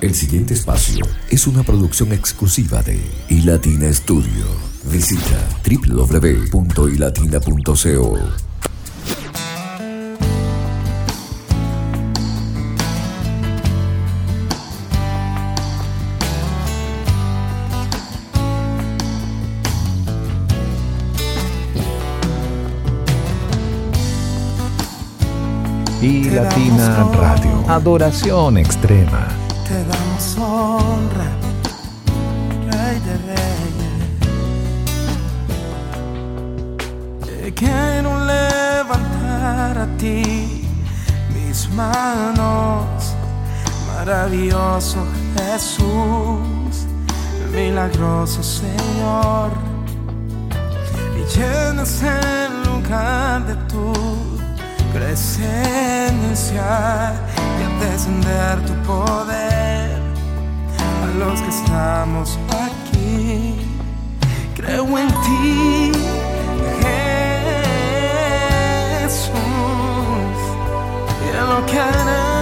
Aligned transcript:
El 0.00 0.14
siguiente 0.14 0.54
espacio 0.54 1.04
es 1.30 1.46
una 1.46 1.62
producción 1.62 2.12
exclusiva 2.12 2.82
de 2.82 2.98
iLatina 3.30 3.92
Studio. 3.92 4.44
Visita 4.84 5.48
www.ilatina.co. 5.66 8.18
y 26.04 26.28
Latina 26.28 27.08
Radio. 27.14 27.64
Adoración 27.66 28.58
extrema. 28.58 29.26
Te 29.66 29.82
damos 29.84 30.36
honra, 30.36 31.30
Rey 32.70 33.00
de 33.06 33.16
Reyes. 33.30 33.94
Quiero 37.54 38.10
levantar 38.26 39.78
a 39.78 39.86
ti 39.96 40.68
mis 41.32 41.70
manos, 41.70 43.14
maravilloso 43.96 44.98
Jesús, 45.38 46.86
milagroso 47.50 48.42
Señor. 48.42 49.52
Y 51.16 51.20
llenas 51.34 52.02
el 52.02 52.62
lugar 52.70 53.46
de 53.46 53.54
tu 53.72 54.23
presencia 54.94 56.62
y 57.58 57.62
al 57.64 57.80
descender 57.80 58.64
tu 58.64 58.74
poder 58.86 59.98
a 61.02 61.06
los 61.18 61.42
que 61.42 61.48
estamos 61.48 62.38
aquí. 62.48 63.56
Creo 64.54 64.86
en 64.96 65.08
ti, 65.08 65.92
Jesús, 69.02 69.34
y 71.24 71.36
en 71.36 71.46
lo 71.50 71.66
que 71.66 71.78
harás 71.80 72.33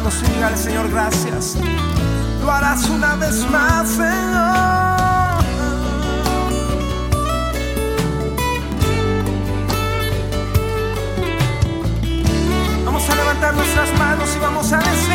manos 0.00 0.22
y 0.22 0.32
diga 0.32 0.46
al 0.46 0.56
Señor 0.56 0.90
gracias. 0.90 1.56
Lo 2.40 2.50
harás 2.50 2.88
una 2.88 3.16
vez 3.16 3.44
más, 3.50 3.88
Señor. 3.88 5.44
Vamos 12.84 13.10
a 13.10 13.14
levantar 13.14 13.54
nuestras 13.54 13.98
manos 13.98 14.28
y 14.34 14.38
vamos 14.38 14.72
a 14.72 14.78
decirlo. 14.78 15.09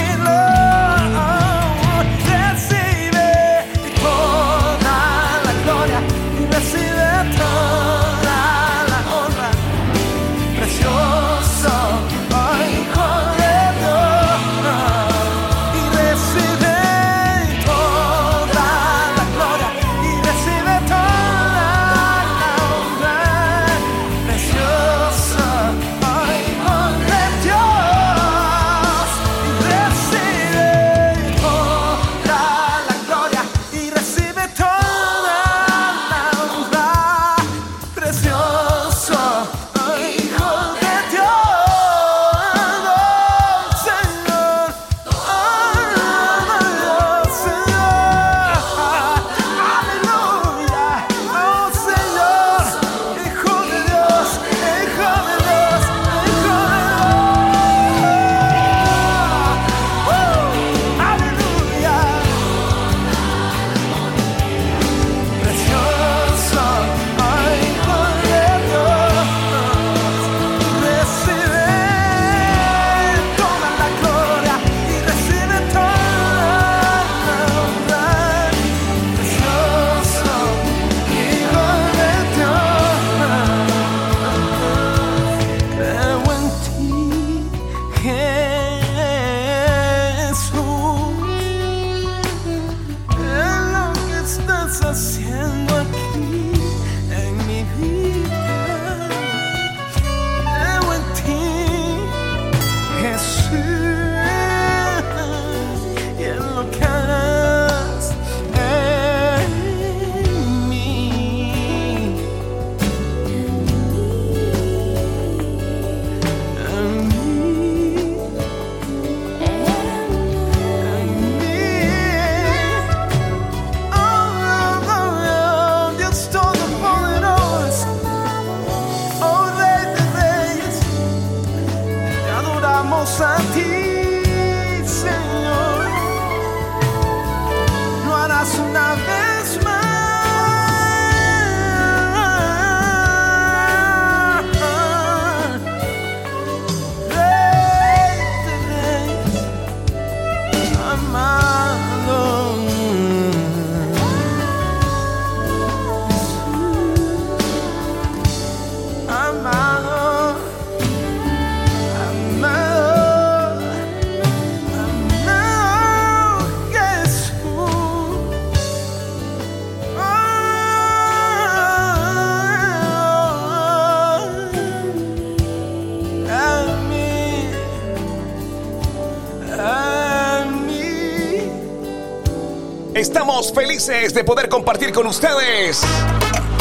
Estamos 182.96 183.52
felices 183.52 184.14
de 184.14 184.24
poder 184.24 184.48
compartir 184.48 184.94
con 184.94 185.06
ustedes 185.06 185.82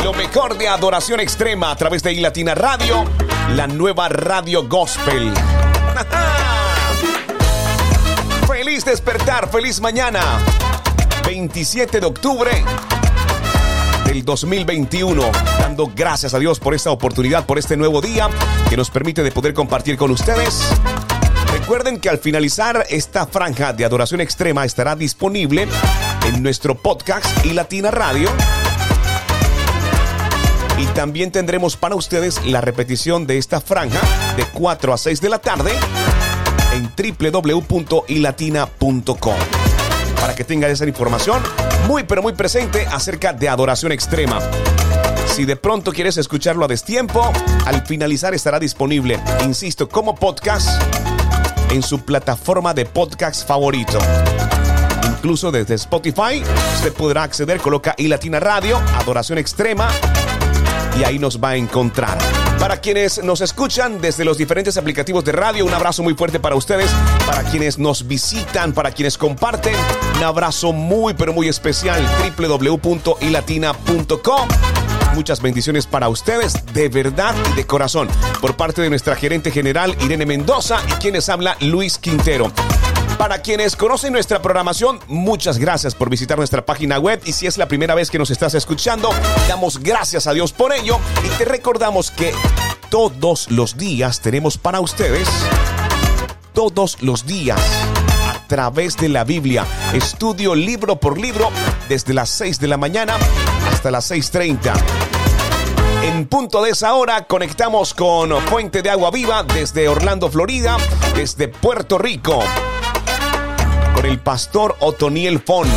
lo 0.03 0.13
mejor 0.15 0.59
de 0.59 0.67
adoración 0.67 1.21
extrema 1.21 1.71
a 1.71 1.77
través 1.77 2.03
de 2.03 2.13
iLatina 2.13 2.57
Radio, 2.57 3.05
la 3.55 3.69
nueva 3.69 4.09
radio 4.09 4.69
gospel. 4.69 5.33
feliz 8.49 8.85
despertar, 8.85 9.49
feliz 9.49 9.81
mañana. 9.81 10.21
27 11.25 12.01
de 12.01 12.07
octubre 12.07 12.51
del 14.05 14.25
2021. 14.25 15.31
Dando 15.61 15.93
gracias 15.95 16.35
a 16.35 16.41
Dios 16.41 16.59
por 16.59 16.75
esta 16.75 16.91
oportunidad, 16.91 17.47
por 17.47 17.61
este 17.61 17.77
nuevo 17.77 18.01
día 18.01 18.29
que 18.69 18.77
nos 18.77 18.91
permite 18.91 19.23
de 19.23 19.31
poder 19.31 19.55
compartir 19.55 19.97
con 19.97 20.11
ustedes. 20.11 20.69
Recuerden 21.53 22.01
que 22.01 22.09
al 22.09 22.19
finalizar 22.19 22.85
esta 22.91 23.25
franja 23.25 23.73
de 23.73 23.85
adoración 23.85 24.21
extrema 24.21 24.65
estará 24.65 24.97
disponible 24.97 25.69
en 26.27 26.43
nuestro 26.43 26.75
podcast 26.75 27.27
y 27.45 27.51
Latina 27.51 27.91
Radio. 27.91 28.31
Y 30.79 30.87
también 30.87 31.31
tendremos 31.31 31.77
para 31.77 31.95
ustedes 31.95 32.45
la 32.45 32.61
repetición 32.61 33.27
de 33.27 33.39
esta 33.39 33.61
franja 33.61 34.01
de 34.37 34.45
4 34.45 34.93
a 34.93 34.99
6 34.99 35.21
de 35.21 35.29
la 35.29 35.39
tarde 35.39 35.73
en 36.73 36.91
www.ilatina.com. 36.97 39.37
Para 40.21 40.35
que 40.35 40.45
tengan 40.45 40.71
esa 40.71 40.87
información 40.87 41.43
muy 41.87 42.05
pero 42.05 42.23
muy 42.23 42.33
presente 42.33 42.87
acerca 42.91 43.33
de 43.33 43.49
adoración 43.49 43.93
extrema. 43.93 44.41
Si 45.27 45.45
de 45.45 45.57
pronto 45.57 45.93
quieres 45.93 46.17
escucharlo 46.17 46.65
a 46.65 46.69
destiempo, 46.69 47.33
al 47.67 47.87
finalizar 47.87 48.35
estará 48.35 48.59
disponible, 48.59 49.21
insisto, 49.45 49.89
como 49.89 50.15
podcast 50.15 50.83
en 51.71 51.83
su 51.83 52.01
plataforma 52.01 52.73
de 52.73 52.85
podcast 52.85 53.47
favorito. 53.47 53.99
Incluso 55.07 55.51
desde 55.51 55.75
Spotify, 55.75 56.43
usted 56.77 56.93
podrá 56.93 57.23
acceder, 57.23 57.59
coloca 57.59 57.95
iLatina 57.97 58.41
Radio, 58.41 58.81
Adoración 58.99 59.39
Extrema, 59.39 59.89
y 60.99 61.05
ahí 61.05 61.19
nos 61.19 61.43
va 61.43 61.51
a 61.51 61.57
encontrar. 61.57 62.19
Para 62.59 62.81
quienes 62.81 63.23
nos 63.23 63.41
escuchan 63.41 64.01
desde 64.01 64.25
los 64.25 64.39
diferentes 64.39 64.77
aplicativos 64.77 65.25
de 65.25 65.33
radio, 65.33 65.67
un 65.67 65.75
abrazo 65.75 66.03
muy 66.03 66.15
fuerte 66.15 66.41
para 66.41 66.55
ustedes. 66.55 66.91
Para 67.27 67.43
quienes 67.43 67.79
nos 67.79 68.07
visitan, 68.07 68.73
para 68.73 68.93
quienes 68.93 69.19
comparten, 69.19 69.75
un 70.17 70.25
abrazo 70.25 70.73
muy 70.73 71.15
pero 71.15 71.33
muy 71.33 71.49
especial. 71.49 72.03
www.ilatina.com. 72.37 74.49
Muchas 75.15 75.43
bendiciones 75.43 75.87
para 75.87 76.09
ustedes, 76.09 76.55
de 76.73 76.89
verdad 76.89 77.35
y 77.53 77.57
de 77.57 77.67
corazón, 77.67 78.09
por 78.41 78.57
parte 78.57 78.83
de 78.83 78.91
nuestra 78.91 79.15
gerente 79.15 79.51
general 79.51 79.97
Irene 80.01 80.27
Mendoza 80.27 80.81
y 80.89 80.93
quienes 80.95 81.29
habla 81.29 81.57
Luis 81.61 81.99
Quintero. 81.99 82.51
Para 83.19 83.39
quienes 83.39 83.77
conocen 83.77 84.13
nuestra 84.13 84.43
programación, 84.43 84.99
muchas 85.07 85.59
gracias 85.59 85.95
por 85.95 86.11
visitar 86.11 86.37
nuestra 86.37 86.67
página 86.67 86.99
web. 86.99 87.21
Y 87.25 87.33
si 87.33 87.47
es 87.47 87.59
la 87.59 87.69
primera 87.69 87.95
vez 87.95 88.11
que 88.11 88.19
nos 88.19 88.31
estás 88.31 88.55
escuchando, 88.55 89.11
damos 89.49 89.79
gracias 89.79 90.27
a 90.27 90.33
Dios 90.33 90.53
por 90.53 90.73
ello. 90.73 90.99
Y 91.25 91.29
te 91.39 91.45
recordamos 91.45 92.11
que 92.11 92.33
todos 92.91 93.51
los 93.51 93.77
días 93.77 94.21
tenemos 94.21 94.59
para 94.59 94.81
ustedes, 94.81 95.29
todos 96.53 97.03
los 97.03 97.25
días, 97.25 97.61
a 98.29 98.47
través 98.49 98.97
de 98.97 99.09
la 99.09 99.25
Biblia, 99.25 99.65
estudio 99.93 100.55
libro 100.55 100.97
por 100.97 101.19
libro 101.19 101.51
desde 101.89 102.15
las 102.15 102.31
6 102.31 102.59
de 102.59 102.69
la 102.69 102.77
mañana 102.77 103.17
hasta 103.73 103.91
las 103.91 104.11
6.30. 104.11 104.75
En 106.03 106.27
punto 106.27 106.63
de 106.63 106.71
esa 106.71 106.95
hora 106.95 107.25
conectamos 107.27 107.95
con 107.95 108.31
Fuente 108.43 108.83
de 108.83 108.91
Agua 108.91 109.11
Viva 109.11 109.45
desde 109.45 109.89
Orlando, 109.89 110.31
Florida, 110.31 110.77
desde 111.15 111.49
Puerto 111.49 111.97
Rico 111.97 112.43
el 114.05 114.19
pastor 114.19 114.77
Otoniel 114.81 115.41
Fon. 115.41 115.69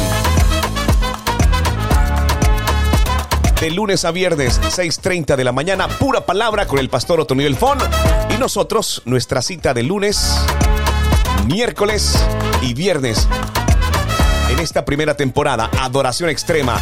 De 3.62 3.69
lunes 3.72 4.05
a 4.05 4.12
viernes, 4.12 4.62
6.30 4.62 5.36
de 5.36 5.43
la 5.43 5.51
mañana, 5.51 5.88
pura 5.88 6.25
palabra 6.25 6.67
con 6.67 6.79
el 6.79 6.89
pastor 6.89 7.19
Otoniel 7.19 7.55
Fon. 7.55 7.77
Y 8.34 8.38
nosotros, 8.38 9.01
nuestra 9.05 9.41
cita 9.41 9.74
de 9.74 9.84
lunes, 9.84 10.38
miércoles 11.48 12.17
y 12.62 12.74
viernes. 12.74 13.27
En 14.50 14.60
esta 14.60 14.86
primera 14.86 15.15
temporada, 15.15 15.69
Adoración 15.79 16.29
Extrema, 16.29 16.81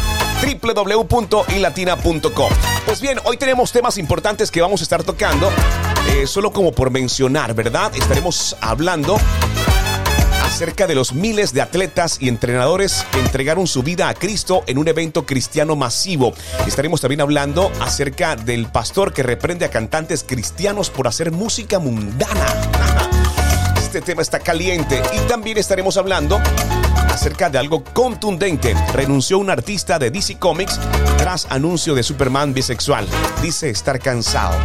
www.ilatina.com. 0.62 2.52
Pues 2.84 3.00
bien, 3.00 3.18
hoy 3.24 3.36
tenemos 3.36 3.72
temas 3.72 3.98
importantes 3.98 4.50
que 4.50 4.60
vamos 4.60 4.80
a 4.80 4.84
estar 4.84 5.02
tocando, 5.02 5.50
eh, 6.10 6.26
solo 6.26 6.52
como 6.52 6.72
por 6.72 6.90
mencionar, 6.90 7.54
¿verdad? 7.54 7.92
Estaremos 7.94 8.56
hablando 8.60 9.18
acerca 10.56 10.86
de 10.86 10.94
los 10.94 11.12
miles 11.12 11.52
de 11.52 11.60
atletas 11.60 12.16
y 12.18 12.30
entrenadores 12.30 13.04
que 13.12 13.20
entregaron 13.20 13.66
su 13.66 13.82
vida 13.82 14.08
a 14.08 14.14
Cristo 14.14 14.64
en 14.66 14.78
un 14.78 14.88
evento 14.88 15.26
cristiano 15.26 15.76
masivo. 15.76 16.32
Estaremos 16.66 17.02
también 17.02 17.20
hablando 17.20 17.70
acerca 17.78 18.36
del 18.36 18.64
pastor 18.64 19.12
que 19.12 19.22
reprende 19.22 19.66
a 19.66 19.70
cantantes 19.70 20.24
cristianos 20.26 20.88
por 20.88 21.08
hacer 21.08 21.30
música 21.30 21.78
mundana. 21.78 22.46
Este 23.76 24.00
tema 24.00 24.22
está 24.22 24.38
caliente 24.40 25.02
y 25.12 25.28
también 25.28 25.58
estaremos 25.58 25.98
hablando 25.98 26.40
acerca 27.10 27.50
de 27.50 27.58
algo 27.58 27.84
contundente. 27.84 28.74
Renunció 28.94 29.38
un 29.38 29.50
artista 29.50 29.98
de 29.98 30.10
DC 30.10 30.38
Comics 30.38 30.80
tras 31.18 31.46
anuncio 31.50 31.94
de 31.94 32.02
Superman 32.02 32.54
bisexual. 32.54 33.06
Dice 33.42 33.68
estar 33.68 33.98
cansado. 33.98 34.56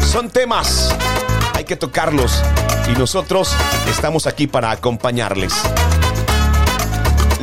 Son 0.00 0.30
temas, 0.30 0.94
hay 1.54 1.64
que 1.64 1.74
tocarlos 1.74 2.40
y 2.88 2.98
nosotros 2.98 3.54
estamos 3.88 4.26
aquí 4.26 4.46
para 4.46 4.70
acompañarles. 4.70 5.52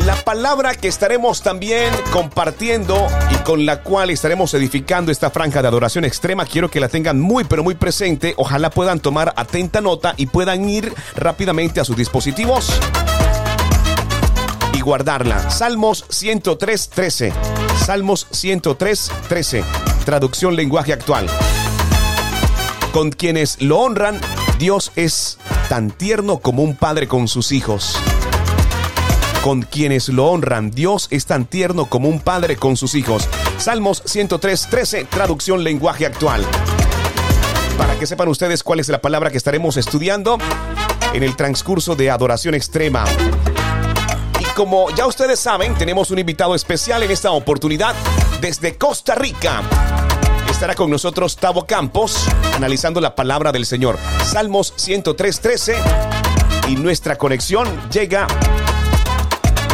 La 0.06 0.16
palabra 0.16 0.76
que 0.76 0.88
estaremos 0.88 1.42
también 1.42 1.92
compartiendo 2.12 3.08
y 3.32 3.36
con 3.44 3.66
la 3.66 3.82
cual 3.82 4.10
estaremos 4.10 4.54
edificando 4.54 5.12
esta 5.12 5.32
franja 5.32 5.62
de 5.62 5.68
adoración 5.70 6.04
extrema, 6.04 6.46
quiero 6.46 6.70
que 6.70 6.80
la 6.80 6.90
tengan 6.90 7.20
muy 7.20 7.46
pero 7.46 7.64
muy 7.64 7.76
presente. 7.76 8.34
Ojalá 8.38 8.70
puedan 8.70 9.00
tomar 9.00 9.34
atenta 9.38 9.82
nota 9.82 10.14
y 10.18 10.28
puedan 10.28 10.70
ir 10.70 10.94
rápidamente 11.16 11.80
a 11.80 11.86
sus 11.86 11.96
dispositivos 11.96 12.80
y 14.74 14.82
guardarla. 14.82 15.50
Salmos 15.50 16.06
103.13. 16.10 17.34
Salmos 17.86 18.28
103.13. 18.32 19.64
Traducción 20.04 20.56
lenguaje 20.56 20.94
actual. 20.94 21.28
Con 22.92 23.12
quienes 23.12 23.62
lo 23.62 23.80
honran, 23.80 24.20
Dios 24.60 24.94
es 24.96 25.38
tan 25.68 25.92
tierno 25.92 26.38
como 26.38 26.64
un 26.64 26.76
padre 26.76 27.08
con 27.08 27.28
sus 27.28 27.52
hijos. 27.52 27.98
Con 29.44 29.64
quienes 29.64 30.08
lo 30.08 30.28
honran, 30.28 30.72
Dios 30.72 31.08
es 31.12 31.26
tan 31.26 31.46
tierno 31.46 31.88
como 31.88 32.08
un 32.08 32.22
padre 32.22 32.56
con 32.56 32.78
sus 32.78 32.96
hijos. 32.96 33.28
Salmos 33.58 34.04
103.13, 34.06 35.10
traducción 35.10 35.64
lenguaje 35.64 36.06
actual. 36.06 36.46
Para 37.78 38.00
que 38.00 38.08
sepan 38.08 38.30
ustedes 38.30 38.64
cuál 38.64 38.80
es 38.80 38.88
la 38.88 39.02
palabra 39.02 39.30
que 39.30 39.38
estaremos 39.38 39.76
estudiando 39.76 40.38
en 41.14 41.24
el 41.24 41.36
transcurso 41.36 41.96
de 41.96 42.10
Adoración 42.10 42.56
Extrema. 42.56 43.04
Y 44.40 44.46
como 44.56 44.90
ya 44.96 45.06
ustedes 45.06 45.40
saben, 45.40 45.76
tenemos 45.76 46.12
un 46.12 46.20
invitado 46.20 46.56
especial 46.56 47.04
en 47.04 47.12
esta 47.12 47.32
oportunidad 47.32 47.94
desde 48.40 48.78
Costa 48.78 49.16
Rica 49.16 49.62
estará 50.56 50.74
con 50.74 50.90
nosotros 50.90 51.36
Tavo 51.36 51.66
Campos 51.66 52.28
analizando 52.56 53.02
la 53.02 53.14
palabra 53.14 53.52
del 53.52 53.66
Señor. 53.66 54.00
Salmos 54.24 54.74
103.13 54.78 56.70
y 56.70 56.78
nuestra 56.78 57.18
conexión 57.18 57.68
llega 57.92 58.26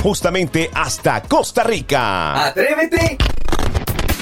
justamente 0.02 0.72
hasta 0.74 1.22
Costa 1.22 1.64
Rica. 1.64 2.48
Atrévete 2.48 3.16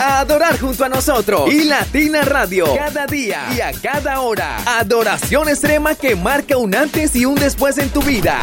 a 0.01 0.19
adorar 0.19 0.59
junto 0.59 0.83
a 0.83 0.89
nosotros. 0.89 1.49
Y 1.49 1.63
Latina 1.63 2.23
Radio, 2.23 2.75
cada 2.75 3.07
día 3.07 3.47
y 3.55 3.61
a 3.61 3.71
cada 3.71 4.19
hora. 4.19 4.57
Adoración 4.79 5.47
extrema 5.47 5.95
que 5.95 6.17
marca 6.17 6.57
un 6.57 6.75
antes 6.75 7.15
y 7.15 7.23
un 7.23 7.35
después 7.35 7.77
en 7.77 7.89
tu 7.89 8.01
vida. 8.01 8.37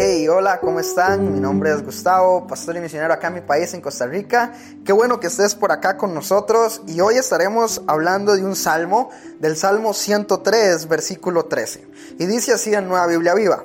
Hey, 0.00 0.28
hola, 0.28 0.60
¿cómo 0.60 0.78
están? 0.78 1.34
Mi 1.34 1.40
nombre 1.40 1.72
es 1.72 1.84
Gustavo, 1.84 2.46
pastor 2.46 2.76
y 2.76 2.80
misionero 2.80 3.12
acá 3.12 3.26
en 3.26 3.34
mi 3.34 3.40
país, 3.40 3.74
en 3.74 3.80
Costa 3.80 4.06
Rica. 4.06 4.52
Qué 4.84 4.92
bueno 4.92 5.18
que 5.18 5.26
estés 5.26 5.56
por 5.56 5.72
acá 5.72 5.96
con 5.96 6.14
nosotros 6.14 6.82
y 6.86 7.00
hoy 7.00 7.16
estaremos 7.16 7.82
hablando 7.88 8.36
de 8.36 8.44
un 8.44 8.54
salmo, 8.54 9.10
del 9.40 9.56
Salmo 9.56 9.92
103, 9.92 10.86
versículo 10.86 11.46
13. 11.46 11.88
Y 12.20 12.26
dice 12.26 12.52
así 12.52 12.72
en 12.72 12.86
Nueva 12.86 13.08
Biblia 13.08 13.34
Viva, 13.34 13.64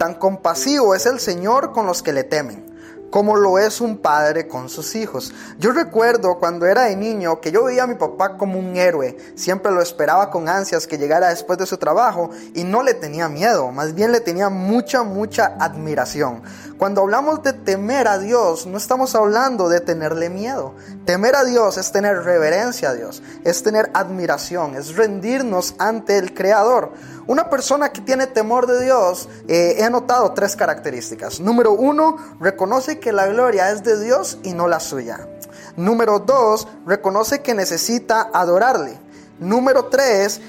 tan 0.00 0.14
compasivo 0.14 0.96
es 0.96 1.06
el 1.06 1.20
Señor 1.20 1.70
con 1.70 1.86
los 1.86 2.02
que 2.02 2.12
le 2.12 2.24
temen 2.24 2.77
como 3.10 3.36
lo 3.36 3.58
es 3.58 3.80
un 3.80 3.98
padre 3.98 4.48
con 4.48 4.68
sus 4.68 4.94
hijos. 4.94 5.32
Yo 5.58 5.72
recuerdo 5.72 6.38
cuando 6.38 6.66
era 6.66 6.84
de 6.84 6.96
niño 6.96 7.40
que 7.40 7.50
yo 7.50 7.64
veía 7.64 7.84
a 7.84 7.86
mi 7.86 7.94
papá 7.94 8.36
como 8.36 8.58
un 8.58 8.76
héroe, 8.76 9.16
siempre 9.34 9.72
lo 9.72 9.80
esperaba 9.80 10.30
con 10.30 10.48
ansias 10.48 10.86
que 10.86 10.98
llegara 10.98 11.28
después 11.28 11.58
de 11.58 11.66
su 11.66 11.78
trabajo 11.78 12.30
y 12.54 12.64
no 12.64 12.82
le 12.82 12.94
tenía 12.94 13.28
miedo, 13.28 13.70
más 13.72 13.94
bien 13.94 14.12
le 14.12 14.20
tenía 14.20 14.48
mucha, 14.48 15.02
mucha 15.02 15.56
admiración. 15.58 16.42
Cuando 16.78 17.02
hablamos 17.02 17.42
de 17.42 17.52
temer 17.54 18.06
a 18.06 18.18
Dios, 18.18 18.66
no 18.66 18.78
estamos 18.78 19.16
hablando 19.16 19.68
de 19.68 19.80
tenerle 19.80 20.30
miedo. 20.30 20.74
Temer 21.04 21.34
a 21.34 21.44
Dios 21.44 21.76
es 21.76 21.90
tener 21.90 22.22
reverencia 22.22 22.90
a 22.90 22.94
Dios, 22.94 23.20
es 23.42 23.64
tener 23.64 23.90
admiración, 23.94 24.76
es 24.76 24.94
rendirnos 24.94 25.74
ante 25.78 26.18
el 26.18 26.34
Creador. 26.34 26.92
Una 27.28 27.50
persona 27.50 27.92
que 27.92 28.00
tiene 28.00 28.26
temor 28.26 28.66
de 28.66 28.82
Dios, 28.82 29.28
eh, 29.48 29.76
he 29.80 29.90
notado 29.90 30.32
tres 30.32 30.56
características. 30.56 31.40
Número 31.40 31.72
uno, 31.72 32.16
reconoce 32.40 32.98
que 32.98 33.12
la 33.12 33.26
gloria 33.26 33.70
es 33.70 33.84
de 33.84 34.02
Dios 34.02 34.38
y 34.44 34.54
no 34.54 34.66
la 34.66 34.80
suya. 34.80 35.28
Número 35.76 36.20
dos, 36.20 36.66
reconoce 36.86 37.42
que 37.42 37.52
necesita 37.52 38.30
adorarle. 38.32 38.98
Número 39.38 39.84
tres, 39.90 40.40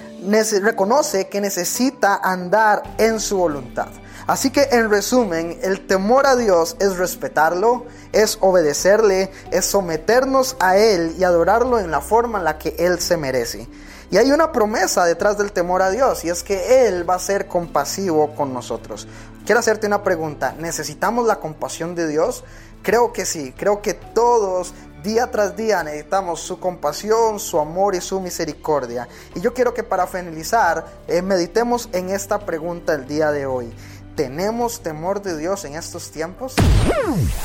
reconoce 0.61 1.27
que 1.27 1.41
necesita 1.41 2.15
andar 2.15 2.81
en 2.97 3.19
su 3.19 3.35
voluntad. 3.35 3.89
Así 4.25 4.49
que 4.49 4.69
en 4.71 4.89
resumen, 4.89 5.59
el 5.61 5.85
temor 5.85 6.27
a 6.27 6.37
Dios 6.37 6.77
es 6.79 6.95
respetarlo, 6.95 7.87
es 8.13 8.37
obedecerle, 8.39 9.31
es 9.51 9.65
someternos 9.65 10.55
a 10.61 10.77
Él 10.77 11.13
y 11.19 11.25
adorarlo 11.25 11.77
en 11.77 11.91
la 11.91 11.99
forma 11.99 12.37
en 12.37 12.45
la 12.45 12.57
que 12.57 12.73
Él 12.79 13.01
se 13.01 13.17
merece. 13.17 13.67
Y 14.11 14.17
hay 14.17 14.31
una 14.31 14.51
promesa 14.51 15.05
detrás 15.05 15.37
del 15.37 15.51
temor 15.51 15.81
a 15.81 15.91
Dios 15.91 16.25
y 16.25 16.29
es 16.29 16.43
que 16.43 16.87
Él 16.87 17.07
va 17.07 17.15
a 17.15 17.19
ser 17.19 17.47
compasivo 17.47 18.33
con 18.35 18.53
nosotros. 18.53 19.07
Quiero 19.45 19.59
hacerte 19.59 19.87
una 19.87 20.03
pregunta. 20.03 20.55
¿Necesitamos 20.57 21.27
la 21.27 21.39
compasión 21.39 21.93
de 21.93 22.07
Dios? 22.07 22.43
Creo 22.81 23.13
que 23.13 23.25
sí, 23.25 23.53
creo 23.55 23.81
que 23.81 23.93
todos 23.93 24.73
día 25.03 25.29
tras 25.31 25.55
día 25.55 25.83
necesitamos 25.83 26.41
su 26.41 26.59
compasión, 26.59 27.39
su 27.39 27.59
amor 27.59 27.95
y 27.95 28.01
su 28.01 28.19
misericordia. 28.19 29.07
Y 29.35 29.41
yo 29.41 29.53
quiero 29.53 29.73
que 29.73 29.83
para 29.83 30.07
finalizar 30.07 30.85
eh, 31.07 31.21
meditemos 31.21 31.89
en 31.93 32.09
esta 32.09 32.39
pregunta 32.39 32.93
el 32.93 33.07
día 33.07 33.31
de 33.31 33.45
hoy. 33.45 33.71
¿Tenemos 34.19 34.83
temor 34.83 35.21
de 35.21 35.37
Dios 35.37 35.63
en 35.63 35.75
estos 35.75 36.11
tiempos? 36.11 36.53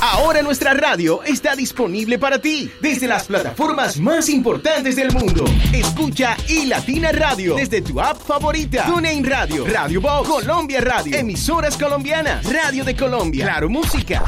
Ahora 0.00 0.42
nuestra 0.42 0.74
radio 0.74 1.22
está 1.22 1.54
disponible 1.54 2.18
para 2.18 2.40
ti 2.40 2.68
desde 2.80 3.06
las 3.06 3.26
plataformas 3.26 3.96
más 4.00 4.28
importantes 4.28 4.96
del 4.96 5.12
mundo. 5.12 5.44
Escucha 5.72 6.36
y 6.48 6.66
Latina 6.66 7.12
Radio 7.12 7.54
desde 7.54 7.80
tu 7.80 8.00
app 8.00 8.20
favorita. 8.20 8.86
TuneIn 8.86 9.24
Radio, 9.24 9.64
Radio 9.68 10.00
Box, 10.00 10.28
Colombia 10.28 10.80
Radio, 10.80 11.16
emisoras 11.16 11.76
colombianas, 11.78 12.44
Radio 12.52 12.84
de 12.84 12.96
Colombia, 12.96 13.44
Claro 13.44 13.68
Música. 13.68 14.24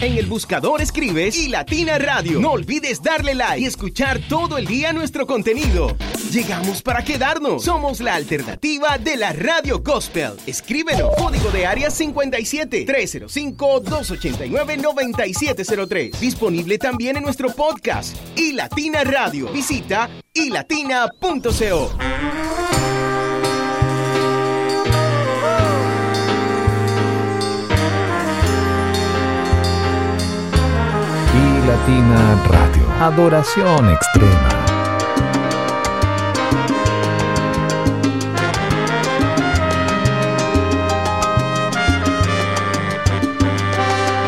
En 0.00 0.16
el 0.16 0.26
buscador 0.26 0.80
escribes 0.80 1.36
y 1.36 1.48
Latina 1.48 1.98
Radio. 1.98 2.40
No 2.40 2.52
olvides 2.52 3.02
darle 3.02 3.34
like 3.34 3.60
y 3.60 3.66
escuchar 3.66 4.18
todo 4.28 4.56
el 4.56 4.66
día 4.66 4.92
nuestro 4.94 5.26
contenido. 5.26 5.94
Llegamos 6.30 6.80
para 6.80 7.04
quedarnos. 7.04 7.64
Somos 7.64 8.00
la 8.00 8.14
alternativa 8.14 8.96
de 8.96 9.16
la 9.16 9.32
radio 9.32 9.80
gospel. 9.80 10.32
Escríbelo. 10.46 11.12
Código 11.18 11.50
de 11.50 11.66
área 11.66 11.90
57 11.90 12.84
305 12.86 13.80
289 13.80 14.76
9703. 14.78 16.20
Disponible 16.20 16.78
también 16.78 17.18
en 17.18 17.22
nuestro 17.24 17.50
podcast 17.50 18.16
y 18.36 18.52
Latina 18.52 19.04
Radio. 19.04 19.52
Visita 19.52 20.08
ilatina.co. 20.32 21.90
Latina 31.70 32.42
Radio. 32.48 32.82
Adoración 33.00 33.90
extrema. 33.90 34.48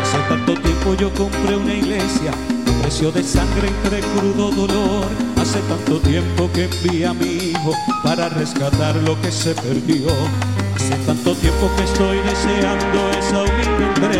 Hace 0.01 0.19
tanto 0.29 0.53
tiempo 0.53 0.95
yo 0.95 1.13
compré 1.13 1.57
una 1.57 1.73
iglesia, 1.73 2.31
precio 2.81 3.11
de 3.11 3.21
sangre 3.21 3.67
entre 3.67 3.99
crudo 3.99 4.49
dolor. 4.51 5.05
Hace 5.35 5.59
tanto 5.67 5.99
tiempo 5.99 6.49
que 6.53 6.69
envié 6.71 7.05
a 7.07 7.13
mi 7.13 7.25
hijo 7.25 7.73
para 8.05 8.29
rescatar 8.29 8.95
lo 8.95 9.19
que 9.19 9.33
se 9.33 9.53
perdió. 9.53 10.07
Hace 10.77 10.95
tanto 11.05 11.35
tiempo 11.35 11.69
que 11.75 11.83
estoy 11.83 12.19
deseando 12.19 12.99
esa 13.19 13.39
humilde 13.41 14.12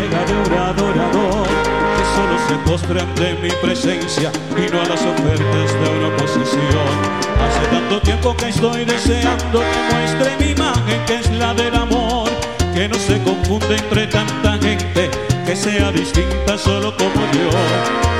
se 2.48 2.54
postre 2.68 3.00
ante 3.00 3.34
mi 3.34 3.50
presencia 3.62 4.30
y 4.56 4.70
no 4.70 4.80
a 4.80 4.84
las 4.84 5.00
ofertas 5.02 5.72
de 5.72 5.98
una 5.98 6.08
oposición. 6.08 6.94
Hace 7.40 7.66
tanto 7.70 8.00
tiempo 8.00 8.36
que 8.36 8.48
estoy 8.48 8.84
deseando 8.84 9.60
que 9.60 9.94
muestre 9.94 10.36
mi 10.38 10.52
imagen, 10.52 11.04
que 11.06 11.14
es 11.16 11.30
la 11.32 11.54
del 11.54 11.74
amor, 11.74 12.28
que 12.74 12.88
no 12.88 12.96
se 12.96 13.22
confunde 13.22 13.76
entre 13.76 14.06
tanta 14.06 14.58
gente, 14.58 15.10
que 15.46 15.56
sea 15.56 15.90
distinta 15.92 16.58
solo 16.58 16.94
como 16.96 17.20
yo, 17.32 17.50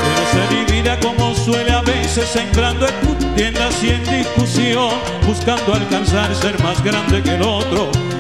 que 0.01 0.11
no 0.17 0.25
se 0.33 0.55
divida 0.55 0.99
como 1.01 1.35
suele 1.35 1.73
a 1.73 1.83
veces 1.83 2.35
entrando 2.37 2.87
en 2.87 3.35
tiendas 3.35 3.83
y 3.83 3.91
en 3.91 4.05
discusión, 4.05 4.91
buscando 5.27 5.75
alcanzar 5.75 6.35
ser 6.35 6.63
más 6.63 6.83
grande 6.83 7.23
que 7.23 7.35
el 7.35 7.43
otro. 7.43 7.91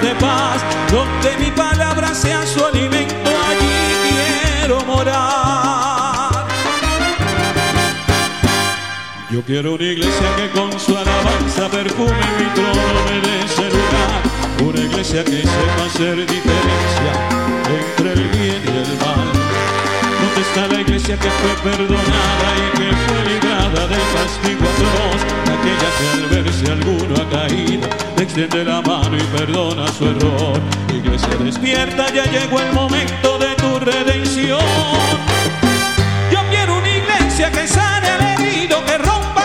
de 0.00 0.14
paz, 0.14 0.62
donde 0.90 1.36
mi 1.38 1.50
palabra 1.50 2.14
sea 2.14 2.46
su 2.46 2.64
alimento, 2.64 3.14
allí 3.48 3.94
quiero 4.08 4.84
morar. 4.84 6.46
Yo 9.30 9.42
quiero 9.42 9.74
una 9.74 9.84
iglesia 9.84 10.36
que 10.36 10.50
con 10.50 10.78
su 10.78 10.96
alabanza 10.96 11.68
perfume 11.68 12.26
mi 12.38 12.46
trono, 12.54 13.04
me 13.10 13.20
dé 13.20 13.44
ese 13.44 13.68
lugar. 13.68 14.22
Una 14.64 14.80
iglesia 14.80 15.24
que 15.24 15.42
sepa 15.42 15.84
hacer 15.86 16.16
diferencia 16.26 17.12
entre 17.66 18.12
el. 18.12 18.37
¿Dónde 20.58 20.74
está 20.74 20.74
la 20.74 20.80
iglesia 20.80 21.16
que 21.16 21.30
fue 21.30 21.70
perdonada 21.70 22.48
y 22.56 22.78
que 22.78 22.88
fue 23.06 23.20
librada 23.32 23.86
del 23.86 24.06
castigo 24.12 24.64
atroz? 24.74 25.20
Aquella 25.54 25.88
que 25.96 26.06
al 26.14 26.42
verse 26.42 26.72
alguno 26.72 27.14
ha 27.14 27.28
caído, 27.30 27.88
le 28.16 28.22
extiende 28.24 28.64
la 28.64 28.80
mano 28.82 29.16
y 29.16 29.22
perdona 29.38 29.86
su 29.92 30.06
error. 30.06 30.60
Iglesia 30.92 31.28
despierta, 31.38 32.12
ya 32.12 32.24
llegó 32.24 32.60
el 32.60 32.72
momento 32.72 33.38
de 33.38 33.54
tu 33.54 33.78
redención. 33.78 34.58
Yo 36.32 36.40
quiero 36.50 36.78
una 36.78 36.90
iglesia 36.90 37.52
que 37.52 37.68
sane 37.68 38.08
al 38.08 38.40
herido, 38.40 38.84
que 38.84 38.98
rompa 38.98 39.37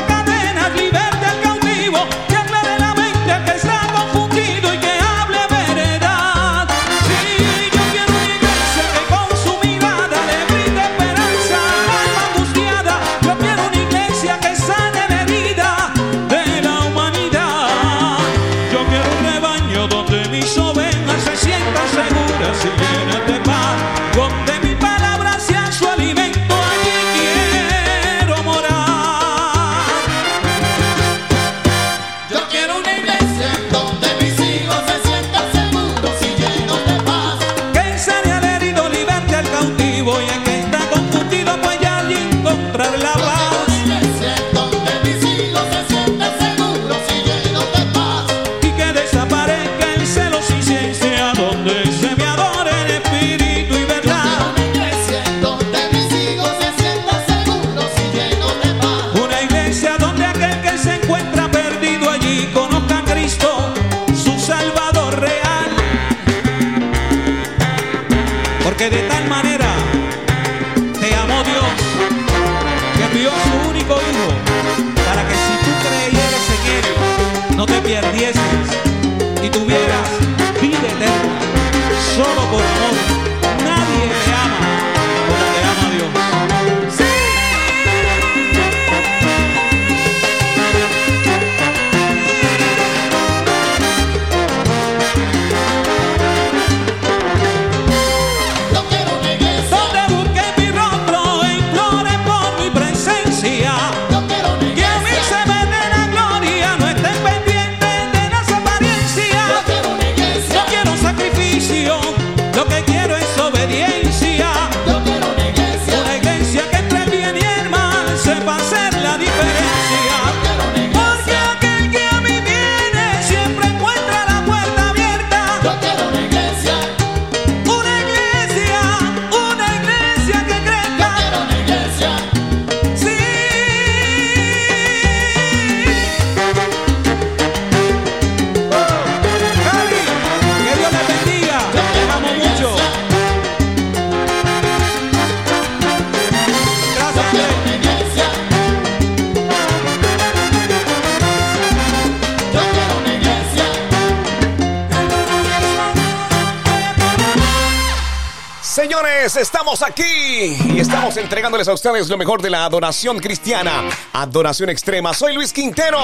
aquí 159.81 160.55
y 160.73 160.79
estamos 160.79 161.17
entregándoles 161.17 161.67
a 161.67 161.73
ustedes 161.73 162.07
lo 162.07 162.17
mejor 162.17 162.41
de 162.41 162.49
la 162.49 162.65
adoración 162.65 163.17
cristiana, 163.19 163.71
adoración 164.13 164.69
extrema. 164.69 165.13
Soy 165.13 165.33
Luis 165.33 165.51
Quintero. 165.51 165.99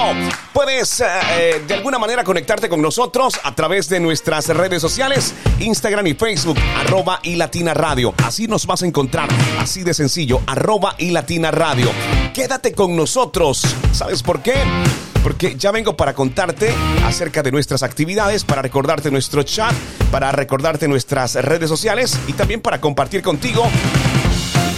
Puedes 0.52 1.00
eh, 1.00 1.06
eh, 1.32 1.64
de 1.66 1.74
alguna 1.74 1.98
manera 1.98 2.24
conectarte 2.24 2.68
con 2.68 2.82
nosotros 2.82 3.38
a 3.44 3.54
través 3.54 3.88
de 3.88 4.00
nuestras 4.00 4.48
redes 4.48 4.82
sociales, 4.82 5.34
Instagram 5.60 6.06
y 6.08 6.14
Facebook, 6.14 6.58
arroba 6.78 7.20
y 7.22 7.36
latina 7.36 7.72
radio. 7.72 8.12
Así 8.24 8.48
nos 8.48 8.66
vas 8.66 8.82
a 8.82 8.86
encontrar, 8.86 9.28
así 9.60 9.84
de 9.84 9.94
sencillo, 9.94 10.40
arroba 10.46 10.96
y 10.98 11.10
latina 11.10 11.50
radio. 11.50 11.90
Quédate 12.34 12.72
con 12.72 12.96
nosotros. 12.96 13.62
¿Sabes 13.92 14.22
por 14.22 14.42
qué? 14.42 14.54
Porque 15.22 15.56
ya 15.56 15.70
vengo 15.70 15.96
para 15.96 16.14
contarte 16.14 16.72
acerca 17.04 17.42
de 17.42 17.52
nuestras 17.52 17.82
actividades, 17.82 18.44
para 18.44 18.62
recordarte 18.62 19.10
nuestro 19.10 19.42
chat, 19.42 19.72
para 20.10 20.32
recordarte 20.32 20.88
nuestras 20.88 21.34
redes 21.34 21.68
sociales 21.68 22.18
y 22.26 22.32
también 22.32 22.60
para 22.60 22.80
compartir 22.80 23.22
contigo 23.22 23.68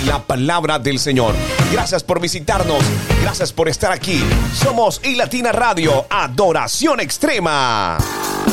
la 0.07 0.21
palabra 0.21 0.79
del 0.79 0.99
Señor. 0.99 1.35
Gracias 1.71 2.03
por 2.03 2.21
visitarnos, 2.21 2.83
gracias 3.23 3.53
por 3.53 3.69
estar 3.69 3.93
aquí. 3.93 4.23
Somos 4.55 5.01
iLatina 5.05 5.53
Radio, 5.53 6.07
Adoración 6.11 7.01
Extrema. 7.01 7.99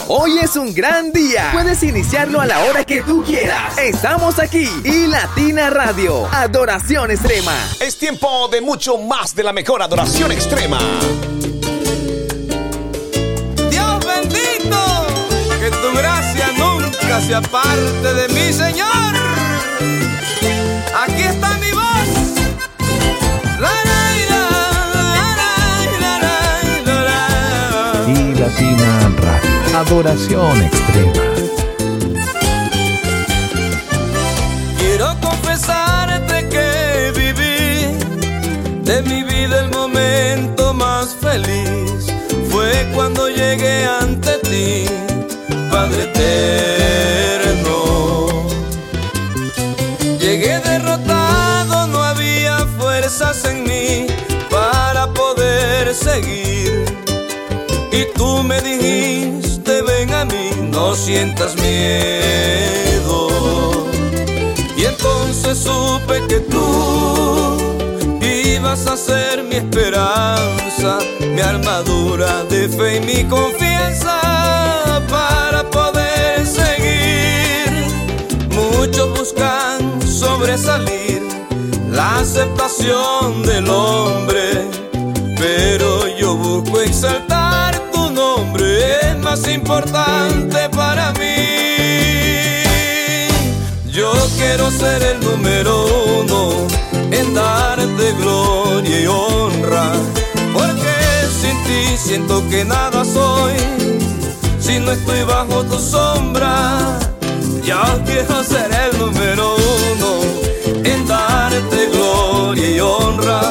Hoy 0.08 0.38
es 0.40 0.56
un 0.56 0.74
gran 0.74 1.12
día. 1.12 1.50
Puedes 1.52 1.84
iniciarlo 1.84 2.42
a 2.42 2.46
la 2.46 2.60
hora 2.66 2.84
que 2.84 3.02
tú 3.02 3.24
quieras. 3.24 3.78
Estamos 3.78 4.40
aquí 4.40 4.68
y 4.84 5.08
Latina 5.08 5.70
Radio, 5.70 6.28
Adoración 6.32 7.12
Extrema. 7.12 7.56
Es 7.80 7.98
tiempo 7.98 8.48
de 8.48 8.62
mucho 8.62 8.98
más 8.98 9.36
de 9.36 9.44
la 9.44 9.54
mejor 9.54 9.82
adoración 9.82 10.32
extrema. 10.32 10.80
Tu 15.90 15.98
gracia 15.98 16.48
nunca 16.58 17.22
se 17.22 17.36
aparte 17.36 18.14
de 18.14 18.28
mí, 18.30 18.54
Señor. 18.54 19.14
Aquí 21.04 21.24
está 21.24 21.58
mi 21.58 21.72
voz. 21.72 22.10
La, 23.60 23.74
la, 23.90 24.02
la, 24.32 24.44
la, 24.96 25.26
la, 25.40 25.52
la, 26.04 26.16
la, 26.86 26.96
la. 27.10 28.12
Y 28.12 28.36
Latina 28.36 29.12
Radio. 29.18 29.78
Adoración 29.80 30.62
extrema. 30.62 31.24
Quiero 34.78 35.16
confesarte 35.22 36.48
que 36.50 37.12
viví 37.16 37.98
de 38.84 39.02
mi 39.04 39.24
vida 39.24 39.62
el 39.64 39.70
momento 39.70 40.74
más 40.74 41.16
feliz. 41.16 42.08
Fue 42.52 42.90
cuando 42.94 43.30
llegué 43.30 43.86
ante 43.86 44.32
ti, 44.40 44.86
eterno. 46.02 47.78
Llegué 50.20 50.60
derrotado, 50.60 51.88
no 51.88 52.04
había 52.04 52.58
fuerzas 52.78 53.46
en 53.46 53.64
mí 53.64 54.08
para 54.50 55.08
poder 55.14 55.94
seguir. 55.94 56.86
Y 57.92 58.06
tú 58.18 58.44
me 58.44 58.62
dijiste, 58.62 59.82
ven 59.82 60.14
a 60.14 60.26
mí, 60.26 60.52
no 60.72 60.96
sientas 60.96 61.56
miedo. 61.56 63.30
Y 64.78 64.86
entonces 64.86 65.58
supe 65.58 66.22
que 66.28 66.40
tú 66.40 67.58
ibas 68.22 68.86
a 68.88 68.96
ser 68.96 69.44
mi 69.44 69.56
esperanza, 69.56 71.00
mi 71.20 71.42
armadura 71.42 72.44
de 72.44 72.70
fe 72.70 72.98
y 72.98 73.00
mi 73.02 73.24
confianza 73.26 74.19
sobresalir, 80.58 81.22
la 81.92 82.20
aceptación 82.20 83.44
del 83.44 83.70
hombre, 83.70 84.68
pero 85.38 86.08
yo 86.18 86.36
busco 86.36 86.82
exaltar 86.82 87.80
tu 87.92 88.10
nombre, 88.10 89.12
es 89.12 89.18
más 89.20 89.48
importante 89.48 90.70
para 90.70 91.12
mí. 91.14 91.36
Yo 93.92 94.12
quiero 94.38 94.72
ser 94.72 95.04
el 95.04 95.20
número 95.20 95.86
uno 96.22 96.68
en 97.12 97.34
darte 97.36 98.14
gloria 98.14 99.02
y 99.02 99.06
honra, 99.06 99.92
porque 100.54 100.96
sin 101.42 101.64
ti 101.64 101.98
siento 101.98 102.44
que 102.50 102.66
nada 102.66 103.06
soy, 103.06 103.54
si 104.60 104.80
no 104.80 104.92
estoy 104.94 105.24
bajo 105.26 105.64
tu 105.66 105.78
sombra. 105.78 106.98
Yo 107.64 107.76
quiero 108.04 108.44
ser 108.44 108.72
el 108.74 108.98
número 108.98 109.56
uno 109.56 109.59
honra, 112.82 113.42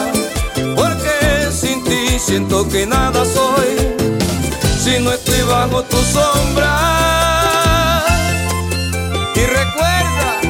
porque 0.76 1.50
sin 1.52 1.82
ti 1.84 2.18
siento 2.18 2.68
que 2.68 2.86
nada 2.86 3.24
soy, 3.24 3.76
si 4.82 4.98
no 5.02 5.12
estoy 5.12 5.42
bajo 5.42 5.82
tu 5.84 5.96
sombra. 5.98 6.74
Y 9.34 9.40
recuerda 9.40 10.40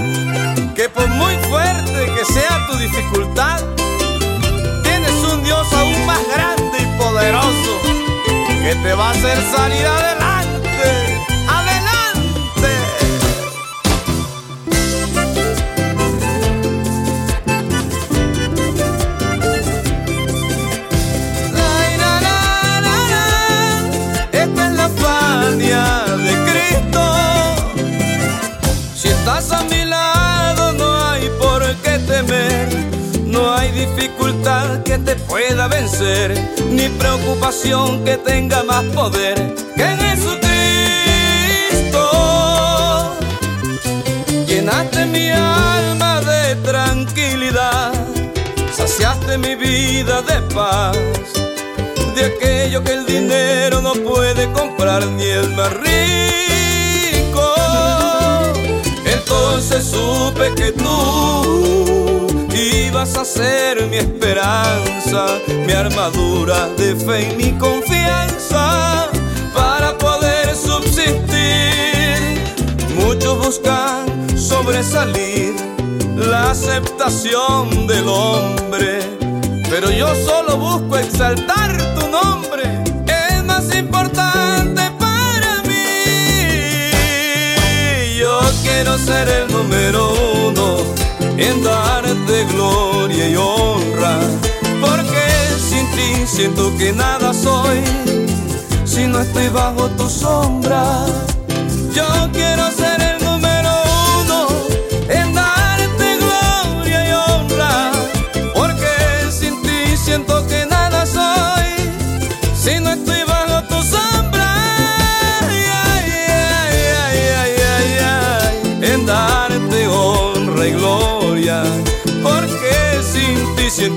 que 0.75 0.89
por 0.89 1.09
muy 1.09 1.37
fuerte 1.51 2.07
que 2.15 2.25
sea 2.33 2.67
tu 2.71 2.79
dificultad, 2.79 3.61
tienes 4.83 5.13
un 5.33 5.43
Dios 5.45 5.67
aún 5.73 6.07
más 6.07 6.21
grande 6.35 6.79
y 6.79 6.99
poderoso 6.99 7.73
que 8.63 8.75
te 8.75 8.95
va 8.95 9.09
a 9.09 9.11
hacer 9.11 9.39
salir 9.57 9.87
adelante, 9.87 10.28
que 34.83 34.97
te 34.97 35.15
pueda 35.15 35.69
vencer, 35.69 36.33
ni 36.71 36.89
preocupación 36.89 38.03
que 38.03 38.17
tenga 38.17 38.63
más 38.63 38.83
poder 38.95 39.37
que 39.77 39.85
Jesucristo. 39.85 40.41
Llenaste 44.47 45.05
mi 45.05 45.29
alma 45.29 46.23
de 46.23 46.55
tranquilidad, 46.63 47.93
saciaste 48.73 49.37
mi 49.37 49.55
vida 49.55 50.23
de 50.23 50.41
paz. 50.55 50.97
de 52.15 52.25
aquello 52.25 52.83
que 52.83 52.93
el 52.93 53.05
dinero 53.05 53.83
no 53.83 53.93
puede 53.93 54.51
comprar 54.53 55.07
ni 55.09 55.25
el 55.25 55.51
más 55.51 55.75
rico. 55.75 57.55
Entonces 59.05 59.85
supe 59.85 60.55
que 60.57 60.73
tú 60.73 62.28
ibas 62.59 63.17
a 63.17 63.25
ser 63.25 63.87
mi 63.87 63.97
esperanza, 63.97 65.27
mi 65.67 65.73
armadura 65.73 66.69
de 66.77 66.97
fe 66.97 67.31
y 67.31 67.37
mi 67.37 67.53
confianza 67.59 69.09
para 69.55 69.97
poder 69.97 70.55
subsistir. 70.55 72.19
Muchos 72.97 73.39
buscan 73.39 74.37
sobresalir 74.37 75.55
la 76.17 76.51
aceptación 76.51 77.87
del 77.87 78.09
hombre, 78.09 79.01
pero 79.71 79.91
yo 79.91 80.09
solo 80.27 80.57
busco 80.57 80.99
exaltar 80.99 81.77
tu 81.95 82.09
nombre, 82.09 82.65
es 83.07 83.45
más 83.45 83.73
importante 83.75 84.83
para 84.99 85.63
mí. 85.63 86.91
Yo 88.19 88.41
quiero 88.63 88.99
ser 88.99 89.29
el 89.29 89.53
número 89.53 90.13
uno 90.47 90.79
en 91.37 91.61
gloria 91.61 91.98
y 93.31 93.37
honra, 93.37 94.19
porque 94.81 95.25
sin 95.59 95.87
ti 95.93 96.27
siento 96.27 96.75
que 96.77 96.93
nada 96.93 97.33
soy, 97.33 97.79
si 98.85 99.07
no 99.07 99.21
estoy 99.21 99.49
bajo 99.49 99.89
tu 99.91 100.09
sombra. 100.09 101.07
Yo 101.93 102.07
quiero 102.33 102.58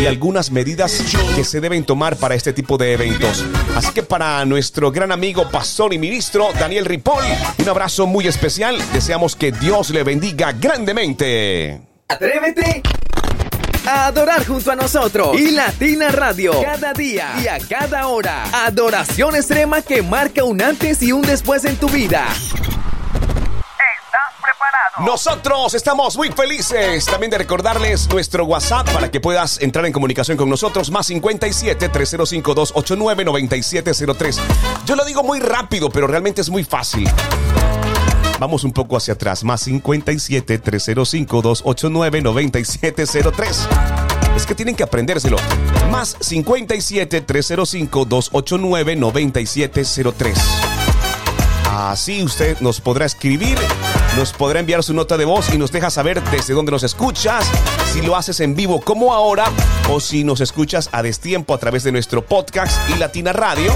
y 0.00 0.06
algunas 0.06 0.50
medidas 0.50 1.02
que 1.34 1.44
se 1.44 1.60
deben 1.60 1.84
tomar 1.84 2.16
para 2.16 2.34
este 2.34 2.52
tipo 2.52 2.78
de 2.78 2.92
eventos. 2.92 3.44
Así 3.74 3.92
que 3.92 4.02
para 4.02 4.44
nuestro 4.44 4.92
gran 4.92 5.10
amigo, 5.10 5.48
pastor 5.50 5.92
y 5.92 5.98
ministro 5.98 6.48
Daniel 6.58 6.84
Ripoll, 6.84 7.24
un 7.58 7.68
abrazo 7.68 8.06
muy 8.06 8.26
especial. 8.28 8.78
Deseamos 8.92 9.34
que 9.34 9.50
Dios 9.50 9.90
le 9.90 10.04
bendiga 10.04 10.52
grandemente. 10.52 11.80
Atrévete 12.08 12.82
a 13.86 14.06
adorar 14.06 14.46
junto 14.46 14.70
a 14.70 14.76
nosotros 14.76 15.38
y 15.38 15.50
Latina 15.50 16.10
Radio 16.10 16.62
cada 16.62 16.92
día 16.92 17.32
y 17.42 17.48
a 17.48 17.58
cada 17.58 18.08
hora. 18.08 18.44
Adoración 18.66 19.34
extrema 19.34 19.82
que 19.82 20.02
marca 20.02 20.44
un 20.44 20.62
antes 20.62 21.02
y 21.02 21.12
un 21.12 21.22
después 21.22 21.64
en 21.64 21.76
tu 21.76 21.88
vida. 21.88 22.26
Nosotros 25.00 25.74
estamos 25.74 26.16
muy 26.16 26.30
felices 26.30 27.04
también 27.06 27.30
de 27.30 27.38
recordarles 27.38 28.08
nuestro 28.08 28.44
WhatsApp 28.44 28.90
para 28.92 29.10
que 29.10 29.20
puedas 29.20 29.60
entrar 29.60 29.86
en 29.86 29.92
comunicación 29.92 30.36
con 30.36 30.50
nosotros. 30.50 30.90
Más 30.90 31.06
57 31.06 31.88
305 31.88 32.54
289 32.54 33.24
9703. 33.24 34.40
Yo 34.86 34.96
lo 34.96 35.04
digo 35.04 35.22
muy 35.22 35.38
rápido, 35.38 35.88
pero 35.88 36.08
realmente 36.08 36.40
es 36.40 36.50
muy 36.50 36.64
fácil. 36.64 37.08
Vamos 38.40 38.64
un 38.64 38.72
poco 38.72 38.96
hacia 38.96 39.14
atrás. 39.14 39.44
Más 39.44 39.60
57 39.62 40.58
305 40.58 41.42
289 41.42 42.20
9703. 42.20 43.68
Es 44.34 44.46
que 44.46 44.54
tienen 44.56 44.74
que 44.74 44.82
aprendérselo. 44.82 45.36
Más 45.92 46.16
57 46.20 47.20
305 47.20 48.04
289 48.04 48.96
9703. 48.96 50.38
Así 51.78 52.24
usted 52.24 52.58
nos 52.60 52.80
podrá 52.80 53.06
escribir, 53.06 53.56
nos 54.18 54.32
podrá 54.32 54.58
enviar 54.58 54.82
su 54.82 54.94
nota 54.94 55.16
de 55.16 55.24
voz 55.24 55.54
y 55.54 55.58
nos 55.58 55.70
deja 55.70 55.90
saber 55.90 56.20
desde 56.32 56.52
dónde 56.52 56.72
nos 56.72 56.82
escuchas, 56.82 57.48
si 57.92 58.02
lo 58.02 58.16
haces 58.16 58.40
en 58.40 58.56
vivo 58.56 58.80
como 58.80 59.14
ahora 59.14 59.44
o 59.90 60.00
si 60.00 60.24
nos 60.24 60.40
escuchas 60.40 60.88
a 60.90 61.04
destiempo 61.04 61.54
a 61.54 61.58
través 61.58 61.84
de 61.84 61.92
nuestro 61.92 62.24
podcast 62.24 62.76
y 62.90 62.98
Latina 62.98 63.32
Radio. 63.32 63.72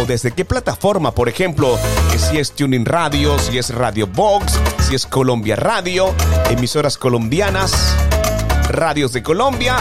O 0.00 0.06
desde 0.06 0.32
qué 0.32 0.46
plataforma, 0.46 1.12
por 1.12 1.28
ejemplo, 1.28 1.78
si 2.16 2.38
es 2.38 2.52
Tuning 2.52 2.86
Radio, 2.86 3.38
si 3.38 3.58
es 3.58 3.74
Radio 3.74 4.06
Box, 4.06 4.58
si 4.88 4.94
es 4.94 5.04
Colombia 5.04 5.54
Radio, 5.54 6.14
emisoras 6.48 6.96
colombianas, 6.96 7.74
radios 8.70 9.12
de 9.12 9.22
Colombia, 9.22 9.76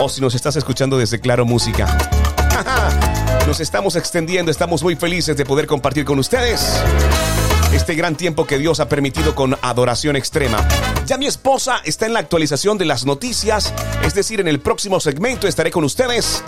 o 0.00 0.08
si 0.08 0.20
nos 0.20 0.34
estás 0.34 0.56
escuchando 0.56 0.98
desde 0.98 1.20
Claro 1.20 1.46
Música. 1.46 1.96
Nos 3.46 3.60
estamos 3.60 3.94
extendiendo, 3.94 4.50
estamos 4.50 4.82
muy 4.82 4.96
felices 4.96 5.36
de 5.36 5.44
poder 5.44 5.68
compartir 5.68 6.04
con 6.04 6.18
ustedes 6.18 6.82
este 7.72 7.94
gran 7.94 8.16
tiempo 8.16 8.46
que 8.46 8.58
Dios 8.58 8.80
ha 8.80 8.88
permitido 8.88 9.34
con 9.34 9.56
adoración 9.62 10.16
extrema. 10.16 10.66
Ya 11.06 11.18
mi 11.18 11.26
esposa 11.26 11.80
está 11.84 12.06
en 12.06 12.14
la 12.14 12.20
actualización 12.20 12.78
de 12.78 12.84
las 12.84 13.04
noticias, 13.04 13.72
es 14.04 14.14
decir, 14.14 14.40
en 14.40 14.48
el 14.48 14.60
próximo 14.60 15.00
segmento 15.00 15.46
estaré 15.46 15.70
con 15.70 15.84
ustedes 15.84 16.42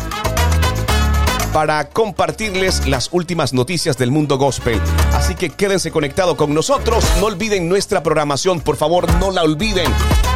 para 1.53 1.89
compartirles 1.89 2.87
las 2.87 3.09
últimas 3.13 3.53
noticias 3.53 3.97
del 3.97 4.11
mundo 4.11 4.39
gospel. 4.39 4.81
Así 5.13 5.35
que 5.35 5.51
quédense 5.51 5.91
conectados 5.91 6.37
con 6.37 6.55
nosotros. 6.55 7.05
No 7.21 7.27
olviden 7.27 7.69
nuestra 7.69 8.03
programación, 8.03 8.61
por 8.61 8.77
favor, 8.77 9.13
no 9.15 9.31
la 9.31 9.43
olviden. 9.43 9.91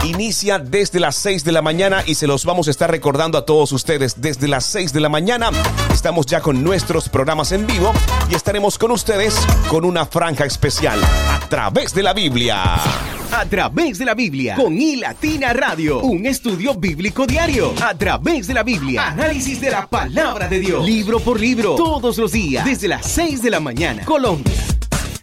Inicia 0.04 0.58
desde 0.58 0.98
las 0.98 1.14
6 1.14 1.44
de 1.44 1.52
la 1.52 1.62
mañana 1.62 2.02
y 2.04 2.16
se 2.16 2.26
los 2.26 2.44
vamos 2.44 2.66
a 2.66 2.72
estar 2.72 2.90
recordando 2.90 3.38
a 3.38 3.46
todos 3.46 3.70
ustedes. 3.70 4.20
Desde 4.20 4.48
las 4.48 4.64
6 4.66 4.92
de 4.92 4.98
la 4.98 5.08
mañana 5.08 5.50
estamos 5.92 6.26
ya 6.26 6.40
con 6.40 6.64
nuestros 6.64 7.08
programas 7.08 7.52
en 7.52 7.68
vivo 7.68 7.92
y 8.28 8.34
estaremos 8.34 8.78
con 8.78 8.90
ustedes 8.90 9.36
con 9.68 9.84
una 9.84 10.04
franja 10.04 10.44
especial 10.44 11.00
a 11.04 11.38
través 11.48 11.94
de 11.94 12.02
la 12.02 12.14
Biblia. 12.14 12.74
A 13.30 13.46
través 13.48 13.98
de 13.98 14.04
la 14.04 14.14
Biblia, 14.14 14.56
con 14.56 14.78
iLatina 14.78 15.52
Radio, 15.52 16.00
un 16.00 16.26
estudio 16.26 16.74
bíblico 16.74 17.24
diario. 17.24 17.72
A 17.80 17.94
través 17.94 18.48
de 18.48 18.54
la 18.54 18.64
Biblia, 18.64 19.06
análisis 19.06 19.60
de 19.60 19.70
la 19.70 19.86
palabra 19.86 20.48
de 20.48 20.58
Dios, 20.58 20.84
libro 20.84 21.20
por 21.20 21.40
libro, 21.40 21.76
todos 21.76 22.18
los 22.18 22.32
días, 22.32 22.64
desde 22.64 22.88
las 22.88 23.06
6 23.06 23.40
de 23.40 23.50
la 23.50 23.60
mañana. 23.60 24.04
Colombia. 24.04 24.52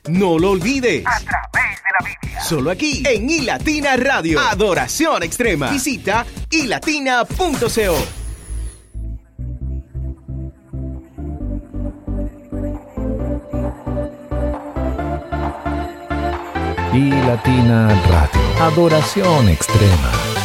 No 0.09 0.39
lo 0.39 0.51
olvides. 0.51 1.05
A 1.05 1.19
través 1.19 1.77
de 1.77 1.89
la 1.99 2.05
Biblia. 2.05 2.41
Solo 2.41 2.71
aquí, 2.71 3.03
en 3.05 3.29
iLatina 3.29 3.95
Radio. 3.95 4.39
Adoración 4.39 5.23
extrema. 5.23 5.69
Visita 5.69 6.25
ilatina.co. 6.49 8.19
y 16.93 17.09
Latina 17.11 17.87
Radio. 18.09 18.63
Adoración 18.63 19.49
extrema. 19.49 20.38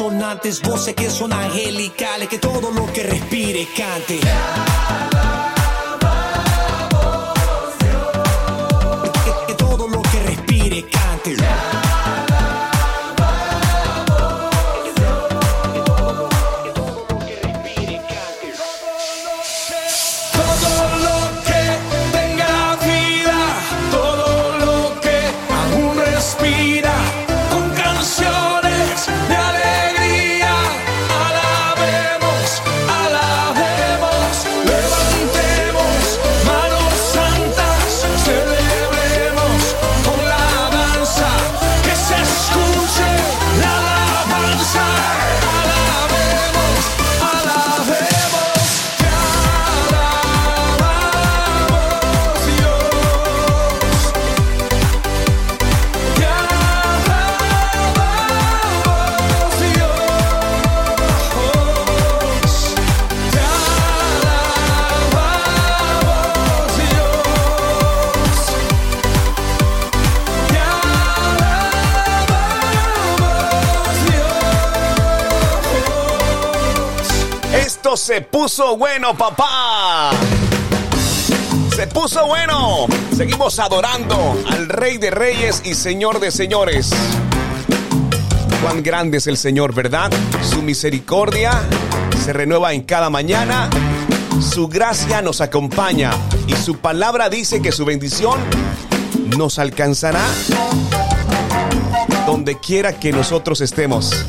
Resonantes, 0.00 0.62
voces 0.62 0.94
que 0.94 1.10
son 1.10 1.30
angelicales, 1.32 1.89
papá. 79.14 80.10
Se 81.74 81.86
puso 81.86 82.26
bueno. 82.26 82.86
Seguimos 83.16 83.58
adorando 83.58 84.36
al 84.50 84.68
Rey 84.68 84.98
de 84.98 85.10
Reyes 85.10 85.62
y 85.64 85.74
Señor 85.74 86.20
de 86.20 86.30
Señores. 86.30 86.90
Cuán 88.62 88.82
grande 88.82 89.18
es 89.18 89.26
el 89.26 89.36
Señor, 89.36 89.74
¿verdad? 89.74 90.10
Su 90.42 90.62
misericordia 90.62 91.52
se 92.24 92.32
renueva 92.32 92.72
en 92.72 92.82
cada 92.82 93.10
mañana. 93.10 93.70
Su 94.40 94.68
gracia 94.68 95.22
nos 95.22 95.40
acompaña 95.40 96.12
y 96.46 96.54
su 96.54 96.78
palabra 96.78 97.28
dice 97.28 97.62
que 97.62 97.72
su 97.72 97.84
bendición 97.84 98.38
nos 99.36 99.58
alcanzará 99.58 100.24
donde 102.26 102.58
quiera 102.58 102.98
que 102.98 103.12
nosotros 103.12 103.60
estemos. 103.60 104.26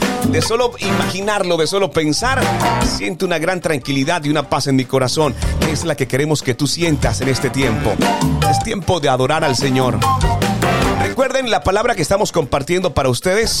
De 0.30 0.42
solo 0.42 0.72
imaginarlo, 0.78 1.56
de 1.56 1.66
solo 1.66 1.90
pensar, 1.90 2.40
siento 2.84 3.26
una 3.26 3.38
gran 3.38 3.60
tranquilidad 3.60 4.22
y 4.22 4.30
una 4.30 4.48
paz 4.48 4.68
en 4.68 4.76
mi 4.76 4.84
corazón, 4.84 5.34
que 5.58 5.72
es 5.72 5.84
la 5.84 5.96
que 5.96 6.06
queremos 6.06 6.42
que 6.42 6.54
tú 6.54 6.68
sientas 6.68 7.20
en 7.20 7.28
este 7.28 7.50
tiempo. 7.50 7.92
Es 8.48 8.60
tiempo 8.60 9.00
de 9.00 9.08
adorar 9.08 9.42
al 9.42 9.56
Señor. 9.56 9.98
Recuerden 11.02 11.50
la 11.50 11.64
palabra 11.64 11.96
que 11.96 12.02
estamos 12.02 12.30
compartiendo 12.30 12.94
para 12.94 13.08
ustedes 13.08 13.60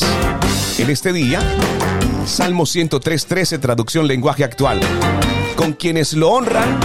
en 0.78 0.90
este 0.90 1.12
día. 1.12 1.40
Salmo 2.24 2.64
103.13, 2.64 3.58
traducción 3.58 4.06
lenguaje 4.06 4.44
actual. 4.44 4.80
Con 5.56 5.72
quienes 5.72 6.12
lo 6.12 6.30
honran, 6.30 6.78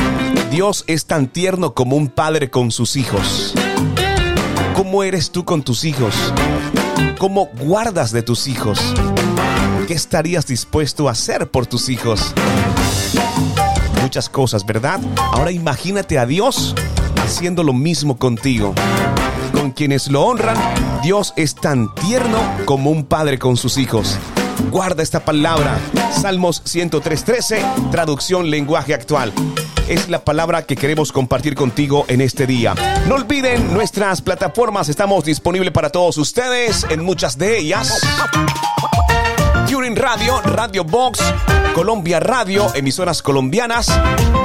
Dios 0.49 0.83
es 0.87 1.05
tan 1.05 1.27
tierno 1.27 1.75
como 1.75 1.95
un 1.95 2.07
padre 2.07 2.49
con 2.49 2.71
sus 2.71 2.95
hijos. 2.95 3.53
¿Cómo 4.73 5.03
eres 5.03 5.29
tú 5.29 5.45
con 5.45 5.61
tus 5.61 5.83
hijos? 5.83 6.15
¿Cómo 7.19 7.49
guardas 7.59 8.11
de 8.11 8.23
tus 8.23 8.47
hijos? 8.47 8.95
¿Qué 9.87 9.93
estarías 9.93 10.47
dispuesto 10.47 11.07
a 11.07 11.11
hacer 11.11 11.51
por 11.51 11.67
tus 11.67 11.89
hijos? 11.89 12.33
Muchas 14.01 14.29
cosas, 14.29 14.65
¿verdad? 14.65 14.99
Ahora 15.31 15.51
imagínate 15.51 16.17
a 16.17 16.25
Dios 16.25 16.73
haciendo 17.23 17.63
lo 17.63 17.71
mismo 17.71 18.17
contigo. 18.17 18.73
Con 19.51 19.71
quienes 19.71 20.07
lo 20.07 20.23
honran, 20.23 20.57
Dios 21.03 21.33
es 21.37 21.53
tan 21.53 21.93
tierno 21.95 22.39
como 22.65 22.89
un 22.89 23.05
padre 23.05 23.37
con 23.37 23.57
sus 23.57 23.77
hijos. 23.77 24.17
Guarda 24.71 25.03
esta 25.03 25.23
palabra. 25.23 25.77
Salmos 26.19 26.63
103.13, 26.65 27.91
traducción 27.91 28.49
lenguaje 28.49 28.95
actual. 28.95 29.33
Es 29.87 30.09
la 30.09 30.23
palabra 30.23 30.63
que 30.63 30.75
queremos 30.75 31.11
compartir 31.11 31.53
contigo 31.53 32.05
en 32.07 32.21
este 32.21 32.47
día. 32.47 32.73
No 33.07 33.15
olviden 33.15 33.71
nuestras 33.71 34.23
plataformas, 34.23 34.89
estamos 34.89 35.25
disponibles 35.25 35.71
para 35.71 35.91
todos 35.91 36.17
ustedes 36.17 36.87
en 36.89 37.03
muchas 37.03 37.37
de 37.37 37.59
ellas. 37.59 38.01
Turing 39.67 39.95
Radio, 39.95 40.41
Radio 40.41 40.83
Box, 40.83 41.19
Colombia 41.73 42.19
Radio, 42.19 42.67
emisoras 42.75 43.21
colombianas, 43.21 43.87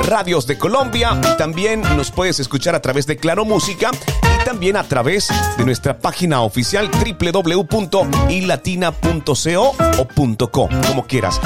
radios 0.07 0.47
de 0.47 0.59
Colombia. 0.59 1.19
Y 1.23 1.37
también 1.37 1.83
nos 1.97 2.11
puedes 2.11 2.41
escuchar 2.41 2.75
a 2.75 2.81
través 2.81 3.07
de 3.07 3.17
Claro 3.17 3.45
Música 3.45 3.91
y 3.93 4.45
también 4.45 4.77
a 4.77 4.85
través 4.85 5.29
de 5.59 5.65
nuestra 5.65 5.99
página 5.99 6.41
oficial 6.43 6.91
www.ilatina.co 6.91 9.75
o 9.99 10.09
.co, 10.51 10.69
como 10.87 11.07
quieras. 11.07 11.41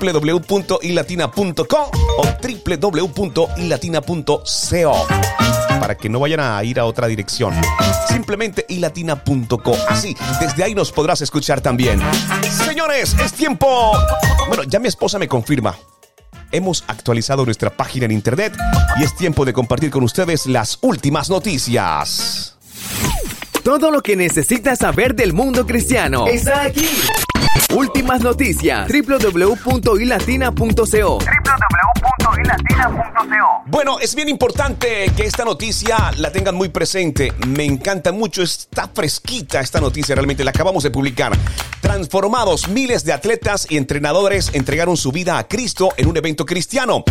www.ilatina.co 0.00 1.90
o 2.18 2.22
www.ilatina.co 2.66 4.42
para 5.80 5.96
que 5.96 6.08
no 6.08 6.20
vayan 6.20 6.38
a 6.40 6.62
ir 6.62 6.78
a 6.78 6.84
otra 6.84 7.08
dirección. 7.08 7.54
Simplemente 8.08 8.64
ilatina.co. 8.68 9.76
Así, 9.88 10.16
desde 10.40 10.62
ahí 10.62 10.72
nos 10.74 10.92
podrás 10.92 11.22
escuchar 11.22 11.60
también. 11.60 12.00
Señores, 12.64 13.16
es 13.18 13.32
tiempo. 13.32 13.92
Bueno, 14.48 14.62
ya 14.64 14.78
mi 14.78 14.88
esposa 14.88 15.18
me 15.18 15.26
confirma. 15.26 15.74
Hemos 16.52 16.84
actualizado 16.86 17.44
nuestra 17.44 17.70
página 17.70 18.04
en 18.06 18.12
internet 18.12 18.56
y 18.98 19.04
es 19.04 19.16
tiempo 19.16 19.44
de 19.44 19.52
compartir 19.52 19.90
con 19.90 20.04
ustedes 20.04 20.46
las 20.46 20.78
últimas 20.82 21.30
noticias. 21.30 22.56
Todo 23.62 23.90
lo 23.90 24.02
que 24.02 24.16
necesitas 24.16 24.80
saber 24.80 25.14
del 25.14 25.32
mundo 25.32 25.64
cristiano 25.66 26.26
está 26.26 26.62
aquí. 26.62 26.88
Últimas 27.74 28.20
noticias. 28.20 28.90
www.ilatina.co 28.90 31.18
Bueno, 33.66 33.98
es 34.00 34.14
bien 34.14 34.28
importante 34.28 35.10
que 35.16 35.24
esta 35.24 35.44
noticia 35.44 36.12
la 36.16 36.30
tengan 36.30 36.54
muy 36.54 36.68
presente. 36.68 37.32
Me 37.46 37.64
encanta 37.64 38.12
mucho, 38.12 38.42
está 38.42 38.88
fresquita 38.88 39.60
esta 39.60 39.80
noticia, 39.80 40.14
realmente 40.14 40.44
la 40.44 40.50
acabamos 40.50 40.82
de 40.82 40.90
publicar. 40.90 41.32
Transformados, 41.80 42.68
miles 42.68 43.04
de 43.04 43.12
atletas 43.12 43.66
y 43.68 43.76
entrenadores 43.76 44.50
entregaron 44.52 44.96
su 44.96 45.12
vida 45.12 45.38
a 45.38 45.48
Cristo 45.48 45.90
en 45.96 46.08
un 46.08 46.16
evento 46.16 46.46
cristiano. 46.46 47.04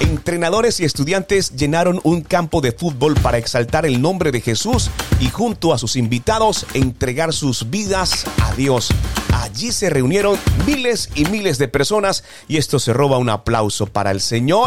Entrenadores 0.00 0.80
y 0.80 0.84
estudiantes 0.84 1.54
llenaron 1.54 2.00
un 2.02 2.22
campo 2.22 2.60
de 2.60 2.72
fútbol 2.72 3.14
para 3.14 3.38
exaltar 3.38 3.86
el 3.86 4.02
nombre 4.02 4.32
de 4.32 4.40
Jesús 4.40 4.90
y 5.20 5.28
junto 5.28 5.72
a 5.72 5.78
sus 5.78 5.96
invitados 5.96 6.66
entregar 6.74 7.32
sus 7.32 7.70
vidas 7.70 8.24
a 8.42 8.54
Dios. 8.54 8.90
Allí 9.34 9.72
se 9.72 9.90
reunieron 9.90 10.38
miles 10.66 11.10
y 11.14 11.26
miles 11.26 11.58
de 11.58 11.68
personas 11.68 12.24
y 12.48 12.56
esto 12.56 12.78
se 12.78 12.92
roba 12.92 13.18
un 13.18 13.28
aplauso 13.28 13.86
para 13.86 14.10
el 14.10 14.20
Señor 14.20 14.63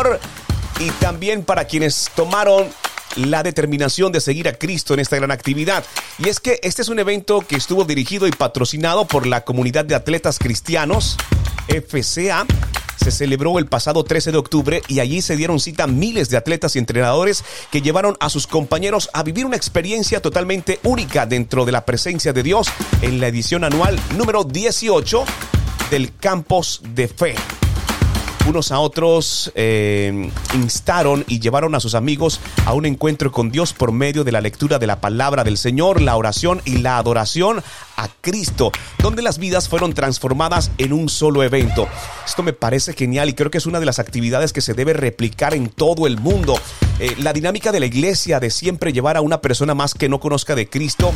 y 0.80 0.92
también 1.00 1.44
para 1.44 1.66
quienes 1.66 2.12
tomaron 2.16 2.68
la 3.16 3.42
determinación 3.42 4.12
de 4.12 4.22
seguir 4.22 4.48
a 4.48 4.54
Cristo 4.54 4.94
en 4.94 5.00
esta 5.00 5.16
gran 5.16 5.32
actividad. 5.32 5.84
Y 6.20 6.30
es 6.30 6.40
que 6.40 6.60
este 6.62 6.84
es 6.84 6.90
un 6.90 7.00
evento 7.00 7.42
que 7.42 7.56
estuvo 7.56 7.84
dirigido 7.84 8.28
y 8.28 8.32
patrocinado 8.32 9.08
por 9.08 9.26
la 9.26 9.44
comunidad 9.44 9.86
de 9.86 9.96
atletas 9.96 10.38
cristianos, 10.38 11.18
FCA. 11.68 12.46
Se 12.96 13.10
celebró 13.10 13.58
el 13.58 13.66
pasado 13.66 14.04
13 14.04 14.34
de 14.34 14.38
octubre 14.38 14.82
y 14.88 15.00
allí 15.00 15.24
se 15.24 15.36
dieron 15.36 15.60
cita 15.60 15.88
miles 15.88 16.30
de 16.30 16.38
atletas 16.38 16.76
y 16.76 16.80
entrenadores 16.80 17.44
que 17.72 17.82
llevaron 17.82 18.18
a 18.20 18.30
sus 18.30 18.46
compañeros 18.46 19.10
a 19.14 19.24
vivir 19.24 19.46
una 19.46 19.56
experiencia 19.56 20.22
totalmente 20.22 20.80
única 20.84 21.26
dentro 21.26 21.66
de 21.66 21.72
la 21.72 21.86
presencia 21.86 22.34
de 22.34 22.44
Dios 22.44 22.68
en 23.02 23.20
la 23.20 23.28
edición 23.28 23.64
anual 23.64 24.00
número 24.16 24.44
18 24.44 25.26
del 25.90 26.14
Campos 26.18 26.82
de 26.94 27.08
Fe 27.08 27.36
unos 28.48 28.72
a 28.72 28.80
otros 28.80 29.52
eh, 29.56 30.32
instaron 30.54 31.26
y 31.28 31.40
llevaron 31.40 31.76
a 31.76 31.80
sus 31.80 31.96
amigos 31.96 32.40
a 32.66 32.74
un 32.74 32.86
encuentro 32.86 33.32
con 33.32 33.52
Dios 33.52 33.74
por 33.74 33.92
medio 33.92 34.24
de 34.24 34.32
la 34.32 34.42
lectura 34.42 34.80
de 34.80 34.88
la 34.88 35.02
palabra 35.02 35.44
del 35.44 35.58
Señor, 35.58 36.02
la 36.02 36.16
oración 36.16 36.62
y 36.64 36.78
la 36.78 36.98
adoración 36.98 37.62
a 37.98 38.08
Cristo, 38.22 38.72
donde 39.00 39.22
las 39.22 39.38
vidas 39.38 39.68
fueron 39.68 39.94
transformadas 39.94 40.72
en 40.78 40.94
un 40.94 41.10
solo 41.10 41.44
evento. 41.44 41.88
Esto 42.26 42.44
me 42.44 42.54
parece 42.54 42.94
genial 42.94 43.28
y 43.30 43.34
creo 43.34 43.52
que 43.52 43.58
es 43.58 43.66
una 43.66 43.80
de 43.80 43.86
las 43.86 44.00
actividades 44.00 44.54
que 44.54 44.62
se 44.62 44.74
debe 44.74 44.94
replicar 44.94 45.54
en 45.54 45.68
todo 45.68 46.08
el 46.08 46.18
mundo. 46.18 46.56
Eh, 47.00 47.16
la 47.20 47.34
dinámica 47.34 47.72
de 47.72 47.80
la 47.80 47.86
iglesia 47.86 48.40
de 48.40 48.50
siempre 48.50 48.94
llevar 48.94 49.18
a 49.18 49.22
una 49.22 49.42
persona 49.42 49.76
más 49.76 49.94
que 49.94 50.10
no 50.10 50.20
conozca 50.20 50.56
de 50.56 50.70
Cristo 50.70 51.12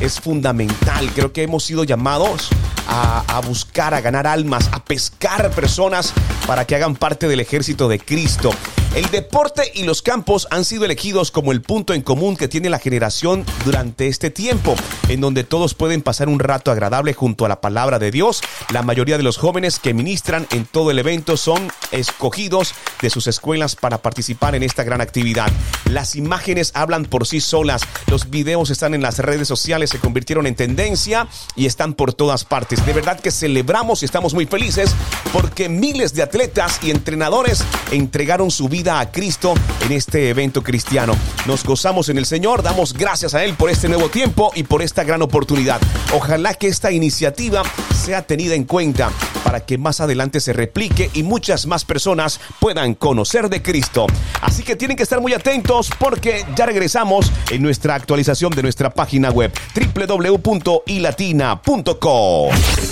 es 0.00 0.20
fundamental. 0.20 1.10
Creo 1.14 1.32
que 1.32 1.42
hemos 1.42 1.64
sido 1.64 1.84
llamados 1.84 2.50
a, 2.86 3.24
a 3.26 3.40
buscar, 3.40 3.94
a 3.94 4.00
ganar 4.00 4.26
almas, 4.26 4.68
a 4.72 4.84
pescar 4.84 5.50
personas 5.50 6.12
para 6.46 6.66
que 6.66 6.75
hagan 6.76 6.94
parte 6.94 7.26
del 7.28 7.40
ejército 7.40 7.88
de 7.88 7.98
Cristo. 7.98 8.50
El 8.94 9.10
deporte 9.10 9.72
y 9.74 9.82
los 9.82 10.00
campos 10.00 10.48
han 10.50 10.64
sido 10.64 10.86
elegidos 10.86 11.30
como 11.30 11.52
el 11.52 11.60
punto 11.60 11.92
en 11.92 12.00
común 12.00 12.34
que 12.34 12.48
tiene 12.48 12.70
la 12.70 12.78
generación 12.78 13.44
durante 13.66 14.08
este 14.08 14.30
tiempo, 14.30 14.74
en 15.10 15.20
donde 15.20 15.44
todos 15.44 15.74
pueden 15.74 16.00
pasar 16.00 16.30
un 16.30 16.38
rato 16.38 16.70
agradable 16.70 17.12
junto 17.12 17.44
a 17.44 17.48
la 17.48 17.60
palabra 17.60 17.98
de 17.98 18.10
Dios. 18.10 18.40
La 18.72 18.80
mayoría 18.80 19.18
de 19.18 19.22
los 19.22 19.36
jóvenes 19.36 19.78
que 19.78 19.92
ministran 19.92 20.46
en 20.50 20.64
todo 20.64 20.90
el 20.90 20.98
evento 20.98 21.36
son 21.36 21.70
escogidos 21.90 22.74
de 23.02 23.10
sus 23.10 23.26
escuelas 23.26 23.76
para 23.76 23.98
participar 23.98 24.54
en 24.54 24.62
esta 24.62 24.82
gran 24.82 25.02
actividad. 25.02 25.52
Las 25.90 26.16
imágenes 26.16 26.72
hablan 26.74 27.04
por 27.04 27.26
sí 27.26 27.40
solas, 27.40 27.82
los 28.06 28.30
videos 28.30 28.70
están 28.70 28.94
en 28.94 29.02
las 29.02 29.18
redes 29.18 29.46
sociales, 29.46 29.90
se 29.90 29.98
convirtieron 29.98 30.46
en 30.46 30.54
tendencia 30.54 31.28
y 31.54 31.66
están 31.66 31.92
por 31.92 32.14
todas 32.14 32.44
partes. 32.44 32.84
De 32.86 32.94
verdad 32.94 33.20
que 33.20 33.30
celebramos 33.30 34.00
y 34.00 34.06
estamos 34.06 34.32
muy 34.32 34.46
felices 34.46 34.90
porque 35.34 35.68
miles 35.68 36.14
de 36.14 36.22
atletas 36.22 36.65
y 36.82 36.90
entrenadores 36.90 37.62
entregaron 37.90 38.50
su 38.50 38.68
vida 38.68 39.00
a 39.00 39.10
Cristo 39.10 39.54
en 39.84 39.92
este 39.92 40.28
evento 40.28 40.62
cristiano. 40.62 41.14
Nos 41.46 41.64
gozamos 41.64 42.08
en 42.08 42.18
el 42.18 42.26
Señor, 42.26 42.62
damos 42.62 42.92
gracias 42.92 43.34
a 43.34 43.44
Él 43.44 43.54
por 43.54 43.70
este 43.70 43.88
nuevo 43.88 44.08
tiempo 44.08 44.50
y 44.54 44.64
por 44.64 44.82
esta 44.82 45.04
gran 45.04 45.22
oportunidad. 45.22 45.80
Ojalá 46.14 46.54
que 46.54 46.68
esta 46.68 46.90
iniciativa 46.90 47.62
sea 48.06 48.22
tenida 48.22 48.54
en 48.54 48.62
cuenta 48.62 49.10
para 49.42 49.66
que 49.66 49.78
más 49.78 50.00
adelante 50.00 50.38
se 50.38 50.52
replique 50.52 51.10
y 51.12 51.24
muchas 51.24 51.66
más 51.66 51.84
personas 51.84 52.38
puedan 52.60 52.94
conocer 52.94 53.48
de 53.48 53.62
Cristo. 53.62 54.06
Así 54.42 54.62
que 54.62 54.76
tienen 54.76 54.96
que 54.96 55.02
estar 55.02 55.20
muy 55.20 55.34
atentos 55.34 55.90
porque 55.98 56.46
ya 56.54 56.66
regresamos 56.66 57.32
en 57.50 57.62
nuestra 57.62 57.96
actualización 57.96 58.52
de 58.52 58.62
nuestra 58.62 58.90
página 58.90 59.30
web 59.30 59.50
www.ilatina.co. 59.74 62.50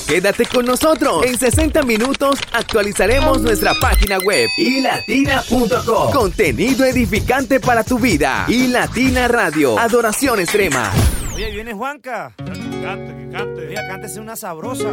Quédate 0.08 0.46
con 0.46 0.66
nosotros. 0.66 1.24
En 1.24 1.38
60 1.38 1.84
minutos 1.84 2.40
actualizaremos 2.52 3.40
nuestra 3.40 3.72
página 3.80 4.18
web 4.18 4.48
ilatina.co. 4.58 6.10
Contenido 6.10 6.84
edificante 6.84 7.60
para 7.60 7.84
tu 7.84 8.00
vida. 8.00 8.46
Y 8.48 8.66
Latina 8.66 9.28
Radio. 9.28 9.78
Adoración 9.78 10.40
extrema. 10.40 10.90
Oye, 11.34 11.50
viene 11.50 11.72
Juanca. 11.72 12.32
Que 12.36 12.44
cante, 12.44 13.16
que 13.16 13.28
cante. 13.30 13.66
Oye, 13.66 13.74
cántese 13.88 14.20
una 14.20 14.36
sabrosa. 14.36 14.88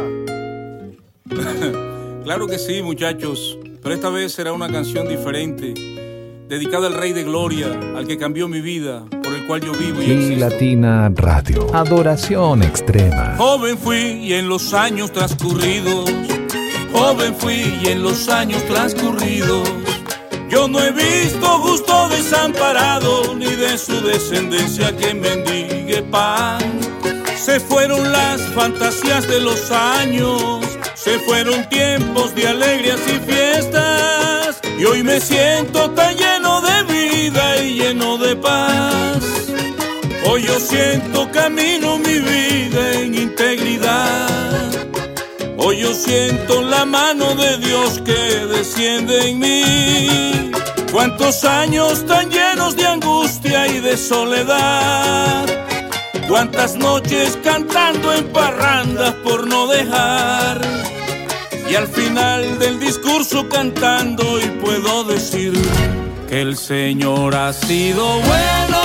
claro 2.24 2.46
que 2.46 2.58
sí, 2.58 2.82
muchachos. 2.82 3.58
Pero 3.82 3.94
esta 3.94 4.10
vez 4.10 4.32
será 4.32 4.52
una 4.52 4.70
canción 4.70 5.08
diferente. 5.08 5.74
Dedicada 6.48 6.86
al 6.86 6.94
Rey 6.94 7.12
de 7.12 7.24
Gloria, 7.24 7.68
al 7.96 8.06
que 8.06 8.18
cambió 8.18 8.46
mi 8.46 8.60
vida, 8.60 9.04
por 9.22 9.32
el 9.32 9.46
cual 9.46 9.62
yo 9.62 9.72
vivo 9.72 10.02
y 10.02 10.06
Y 10.06 10.12
existo. 10.12 10.48
Latina 10.48 11.10
Radio. 11.14 11.74
Adoración 11.74 12.62
extrema. 12.62 13.36
Joven 13.38 13.78
fui 13.78 13.96
y 13.96 14.34
en 14.34 14.48
los 14.48 14.74
años 14.74 15.10
transcurridos, 15.12 16.10
joven 16.92 17.34
fui 17.34 17.78
y 17.82 17.88
en 17.88 18.02
los 18.02 18.28
años 18.28 18.62
transcurridos, 18.66 19.68
yo 20.50 20.68
no 20.68 20.78
he 20.80 20.92
visto 20.92 21.46
justo 21.60 22.08
desamparado 22.10 23.34
ni 23.34 23.46
de 23.46 23.78
su 23.78 23.98
descendencia 24.02 24.94
que 24.94 25.14
mendigue 25.14 26.02
pan. 26.02 26.60
Se 27.44 27.58
fueron 27.58 28.12
las 28.12 28.40
fantasías 28.54 29.26
de 29.26 29.40
los 29.40 29.72
años, 29.72 30.60
se 30.94 31.18
fueron 31.18 31.68
tiempos 31.68 32.32
de 32.36 32.46
alegrías 32.46 33.00
y 33.08 33.18
fiestas, 33.18 34.60
y 34.78 34.84
hoy 34.84 35.02
me 35.02 35.20
siento 35.20 35.90
tan 35.90 36.16
lleno 36.16 36.60
de 36.60 36.82
vida 36.84 37.60
y 37.60 37.74
lleno 37.80 38.16
de 38.16 38.36
paz. 38.36 39.24
Hoy 40.24 40.44
yo 40.44 40.60
siento 40.60 41.28
camino 41.32 41.98
mi 41.98 42.20
vida 42.20 43.00
en 43.00 43.16
integridad. 43.16 44.70
Hoy 45.56 45.80
yo 45.80 45.94
siento 45.94 46.62
la 46.62 46.84
mano 46.84 47.34
de 47.34 47.58
Dios 47.58 48.00
que 48.04 48.46
desciende 48.56 49.30
en 49.30 49.38
mí. 49.40 50.52
Cuántos 50.92 51.42
años 51.42 52.06
tan 52.06 52.30
llenos 52.30 52.76
de 52.76 52.86
angustia 52.86 53.66
y 53.66 53.80
de 53.80 53.96
soledad. 53.96 55.71
Cuántas 56.28 56.76
noches 56.76 57.38
cantando 57.42 58.12
en 58.14 58.24
parrandas 58.28 59.12
por 59.24 59.46
no 59.46 59.66
dejar. 59.66 60.60
y 61.70 61.74
al 61.74 61.88
final 61.88 62.58
del 62.58 62.78
discurso 62.80 63.48
cantando 63.48 64.38
y 64.38 64.46
puedo 64.62 65.04
decir 65.04 65.52
que 66.28 66.42
el 66.42 66.56
Señor 66.56 67.34
ha 67.34 67.52
sido 67.52 68.04
bueno, 68.20 68.80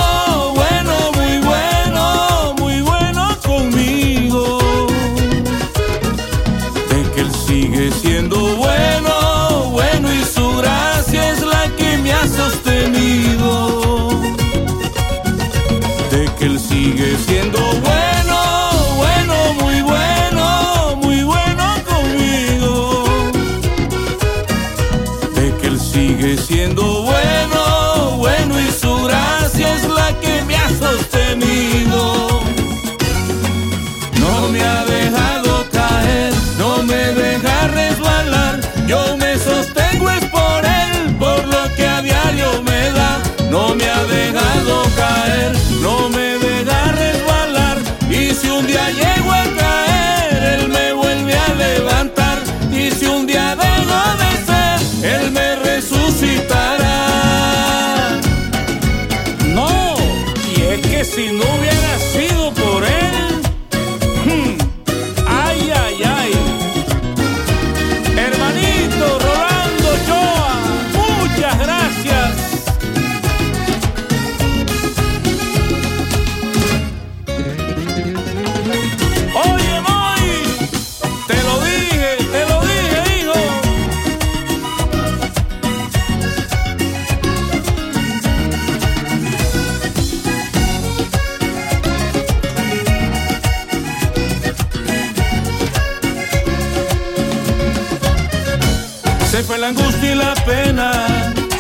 fue 99.48 99.58
la 99.58 99.70
angustia 99.70 100.12
y 100.12 100.16
la 100.16 100.34
pena, 100.46 100.92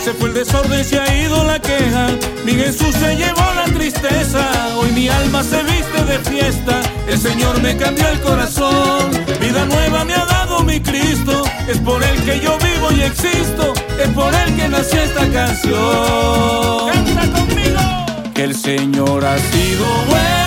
se 0.04 0.12
fue 0.14 0.28
el 0.28 0.36
desorden 0.36 0.82
y 0.82 0.84
se 0.84 1.00
ha 1.00 1.24
ido 1.24 1.44
la 1.46 1.58
queja. 1.60 2.10
Mi 2.44 2.52
Jesús 2.52 2.94
se 2.94 3.16
llevó 3.16 3.46
la 3.56 3.64
tristeza, 3.64 4.42
hoy 4.76 4.92
mi 4.92 5.08
alma 5.08 5.42
se 5.42 5.64
viste 5.64 6.04
de 6.04 6.20
fiesta. 6.20 6.82
El 7.08 7.18
Señor 7.18 7.62
me 7.62 7.78
cambió 7.78 8.06
el 8.10 8.20
corazón, 8.20 9.10
vida 9.40 9.66
nueva 9.66 10.04
me 10.04 10.16
ha 10.16 10.26
dado 10.26 10.64
mi 10.64 10.82
Cristo. 10.82 11.44
Es 11.70 11.78
por 11.80 12.04
Él 12.04 12.22
que 12.26 12.42
yo 12.42 12.58
vivo 12.58 12.92
y 12.92 13.04
existo, 13.04 13.74
es 13.98 14.10
por 14.10 14.36
Él 14.36 14.56
que 14.58 14.68
nació 14.68 15.02
esta 15.02 15.26
canción. 15.32 16.90
Canta 16.92 17.40
conmigo. 17.40 18.34
Que 18.34 18.44
el 18.44 18.56
Señor 18.56 19.24
ha 19.26 19.38
sido 19.38 19.86
bueno, 20.10 20.47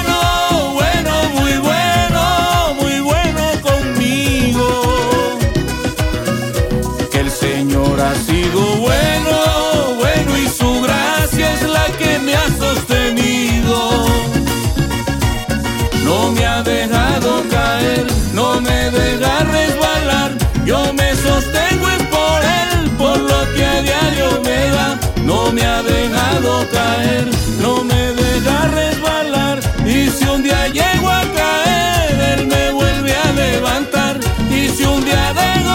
sostengo 21.40 21.88
es 21.88 22.02
por 22.04 22.40
él, 22.42 22.90
por 22.98 23.18
lo 23.18 23.52
que 23.54 23.64
a 23.64 23.82
diario 23.82 24.40
me 24.44 24.70
da. 24.76 24.98
No 25.24 25.52
me 25.52 25.62
ha 25.62 25.82
dejado 25.82 26.66
caer, 26.70 27.28
no 27.60 27.84
me 27.84 28.12
deja 28.12 28.66
resbalar 28.68 29.60
y 29.86 30.08
si 30.10 30.24
un 30.24 30.42
día 30.42 30.68
llego 30.68 31.08
a 31.08 31.22
caer, 31.40 32.38
él 32.38 32.46
me 32.46 32.72
vuelve 32.72 33.14
a 33.14 33.32
levantar 33.32 34.18
y 34.50 34.68
si 34.68 34.84
un 34.84 35.04
día 35.04 35.32
dejo 35.32 35.69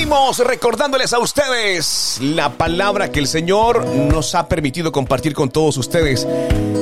Seguimos 0.00 0.38
recordándoles 0.38 1.12
a 1.12 1.18
ustedes 1.18 2.18
la 2.22 2.54
palabra 2.54 3.12
que 3.12 3.18
el 3.20 3.26
Señor 3.26 3.84
nos 3.84 4.34
ha 4.34 4.48
permitido 4.48 4.92
compartir 4.92 5.34
con 5.34 5.50
todos 5.50 5.76
ustedes. 5.76 6.26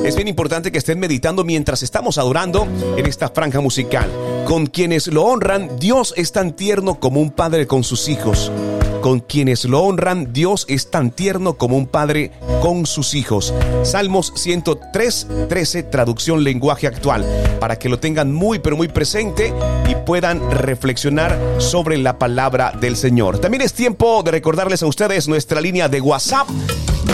Es 0.05 0.15
bien 0.15 0.29
importante 0.29 0.71
que 0.71 0.77
estén 0.77 1.01
meditando 1.01 1.43
mientras 1.43 1.83
estamos 1.83 2.17
adorando 2.17 2.65
en 2.95 3.05
esta 3.05 3.27
franja 3.27 3.59
musical. 3.59 4.09
Con 4.45 4.67
quienes 4.67 5.07
lo 5.07 5.25
honran, 5.25 5.77
Dios 5.79 6.13
es 6.15 6.31
tan 6.31 6.53
tierno 6.53 7.01
como 7.01 7.19
un 7.19 7.31
padre 7.31 7.67
con 7.67 7.83
sus 7.83 8.07
hijos. 8.07 8.53
Con 9.01 9.21
quienes 9.21 9.63
lo 9.63 9.81
honran, 9.81 10.33
Dios 10.33 10.65
es 10.67 10.91
tan 10.91 11.11
tierno 11.11 11.53
como 11.53 11.77
un 11.77 11.87
padre 11.87 12.31
con 12.61 12.85
sus 12.85 13.13
hijos. 13.13 13.53
Salmos 13.83 14.33
103, 14.35 15.27
13, 15.47 15.83
traducción 15.83 16.43
lenguaje 16.43 16.85
actual, 16.85 17.25
para 17.61 17.79
que 17.79 17.87
lo 17.87 17.99
tengan 17.99 18.33
muy 18.33 18.59
pero 18.59 18.75
muy 18.75 18.89
presente 18.89 19.53
y 19.89 19.95
puedan 20.05 20.51
reflexionar 20.51 21.37
sobre 21.59 21.97
la 21.97 22.19
palabra 22.19 22.73
del 22.79 22.97
Señor. 22.97 23.39
También 23.39 23.61
es 23.61 23.73
tiempo 23.73 24.21
de 24.21 24.31
recordarles 24.31 24.83
a 24.83 24.87
ustedes 24.87 25.29
nuestra 25.29 25.61
línea 25.61 25.87
de 25.87 26.01
WhatsApp 26.01 26.47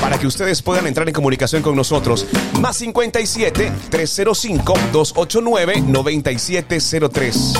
para 0.01 0.17
que 0.17 0.25
ustedes 0.27 0.63
puedan 0.63 0.87
entrar 0.87 1.07
en 1.07 1.13
comunicación 1.13 1.61
con 1.61 1.75
nosotros. 1.75 2.25
Más 2.59 2.77
57 2.77 3.71
305 3.89 4.73
289 4.91 5.81
9703. 5.81 7.53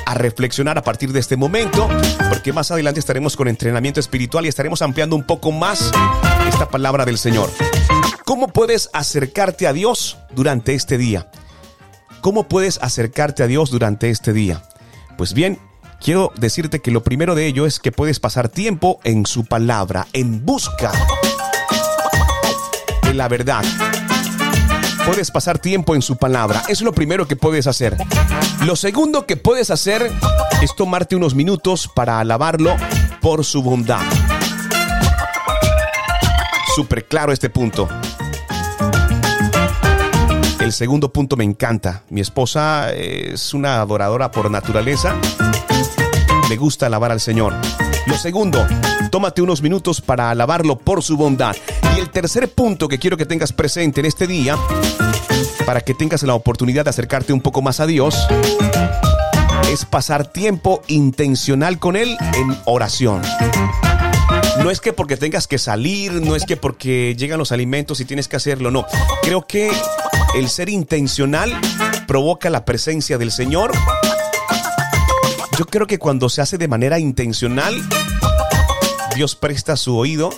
a 0.07 0.15
reflexionar 0.15 0.79
a 0.79 0.83
partir 0.83 1.13
de 1.13 1.21
este 1.21 1.37
momento, 1.37 1.89
porque 2.29 2.53
más 2.53 2.71
adelante 2.71 3.01
estaremos 3.01 3.37
con 3.37 3.49
entrenamiento 3.49 4.01
espiritual 4.01 4.47
y 4.47 4.49
estaremos 4.49 4.83
ampliando 4.83 5.17
un 5.17 5.25
poco 5.25 5.53
más 5.53 5.91
esta 6.49 6.69
palabra 6.69 7.05
del 7.05 7.19
Señor. 7.19 7.51
¿Cómo 8.25 8.49
puedes 8.49 8.91
acercarte 8.93 9.67
a 9.67 9.73
Dios 9.73 10.19
durante 10.35 10.75
este 10.75 10.99
día? 10.99 11.31
¿Cómo 12.21 12.49
puedes 12.49 12.79
acercarte 12.83 13.43
a 13.43 13.47
Dios 13.47 13.71
durante 13.71 14.11
este 14.11 14.33
día? 14.33 14.63
Pues 15.17 15.33
bien, 15.33 15.59
quiero 16.01 16.33
decirte 16.37 16.81
que 16.81 16.91
lo 16.91 17.03
primero 17.03 17.35
de 17.35 17.47
ello 17.47 17.67
es 17.67 17.79
que 17.79 17.93
puedes 17.93 18.21
pasar 18.21 18.49
tiempo 18.49 19.01
en 19.05 19.27
su 19.27 19.45
palabra, 19.45 20.07
en 20.13 20.45
busca 20.45 20.93
de 23.03 23.15
la 23.15 23.29
verdad. 23.29 23.65
Puedes 25.07 25.31
pasar 25.31 25.61
tiempo 25.61 25.95
en 25.95 26.03
su 26.03 26.17
palabra. 26.17 26.65
Es 26.69 26.83
lo 26.83 26.93
primero 26.93 27.29
que 27.29 27.37
puedes 27.37 27.69
hacer. 27.69 27.97
Lo 28.65 28.75
segundo 28.75 29.25
que 29.25 29.37
puedes 29.37 29.71
hacer 29.71 30.11
es 30.61 30.75
tomarte 30.75 31.15
unos 31.15 31.37
minutos 31.37 31.89
para 31.95 32.19
alabarlo 32.19 32.77
por 33.21 33.45
su 33.45 33.63
bondad. 33.63 34.03
Súper 36.75 37.05
claro 37.07 37.33
este 37.33 37.49
punto. 37.49 37.89
El 40.59 40.73
segundo 40.73 41.13
punto 41.13 41.37
me 41.37 41.45
encanta. 41.45 42.03
Mi 42.11 42.21
esposa 42.21 42.93
es 42.93 43.55
una 43.55 43.81
adoradora 43.81 44.33
por 44.33 44.51
naturaleza. 44.51 45.15
Le 46.49 46.57
gusta 46.57 46.87
alabar 46.87 47.13
al 47.13 47.21
Señor. 47.21 47.55
Lo 48.07 48.19
segundo, 48.19 48.67
tómate 49.13 49.41
unos 49.41 49.63
minutos 49.63 50.01
para 50.01 50.31
alabarlo 50.31 50.77
por 50.77 51.05
su 51.05 51.17
bondad. 51.17 51.55
Y 51.97 52.01
el 52.01 52.11
tercer 52.11 52.51
punto 52.51 52.89
que 52.89 52.99
quiero 52.99 53.17
que 53.17 53.25
tengas 53.25 53.55
presente 53.55 54.01
en 54.01 54.07
este 54.07 54.27
día, 54.27 54.59
para 55.65 55.81
que 55.81 55.95
tengas 55.95 56.23
la 56.25 56.35
oportunidad 56.35 56.85
de 56.85 56.91
acercarte 56.91 57.33
un 57.33 57.41
poco 57.41 57.63
más 57.63 57.81
a 57.81 57.87
Dios, 57.87 58.27
es 59.73 59.87
pasar 59.87 60.27
tiempo 60.27 60.83
intencional 60.89 61.79
con 61.79 61.97
Él 61.97 62.15
en 62.35 62.55
oración. 62.67 63.23
No 64.63 64.71
es 64.71 64.81
que 64.81 64.93
porque 64.93 65.17
tengas 65.17 65.47
que 65.47 65.57
salir, 65.57 66.13
no 66.13 66.37
es 66.37 66.45
que 66.45 66.59
porque 66.59 67.15
llegan 67.17 67.39
los 67.39 67.51
alimentos 67.51 68.01
y 68.01 68.05
tienes 68.05 68.29
que 68.29 68.37
hacerlo, 68.37 68.71
no. 68.71 68.85
Creo 69.23 69.47
que 69.47 69.71
el 70.35 70.51
ser 70.51 70.69
intencional 70.69 71.59
provoca 72.07 72.51
la 72.51 72.67
presencia 72.67 73.17
del 73.17 73.33
Señor. 73.33 73.73
Yo 75.59 75.65
creo 75.65 75.87
que 75.87 75.99
cuando 75.99 76.29
se 76.29 76.43
hace 76.43 76.59
de 76.59 76.69
manera 76.69 76.99
intencional, 76.99 77.75
Dios 79.15 79.35
presta 79.35 79.77
su 79.77 79.97
oído 79.97 80.29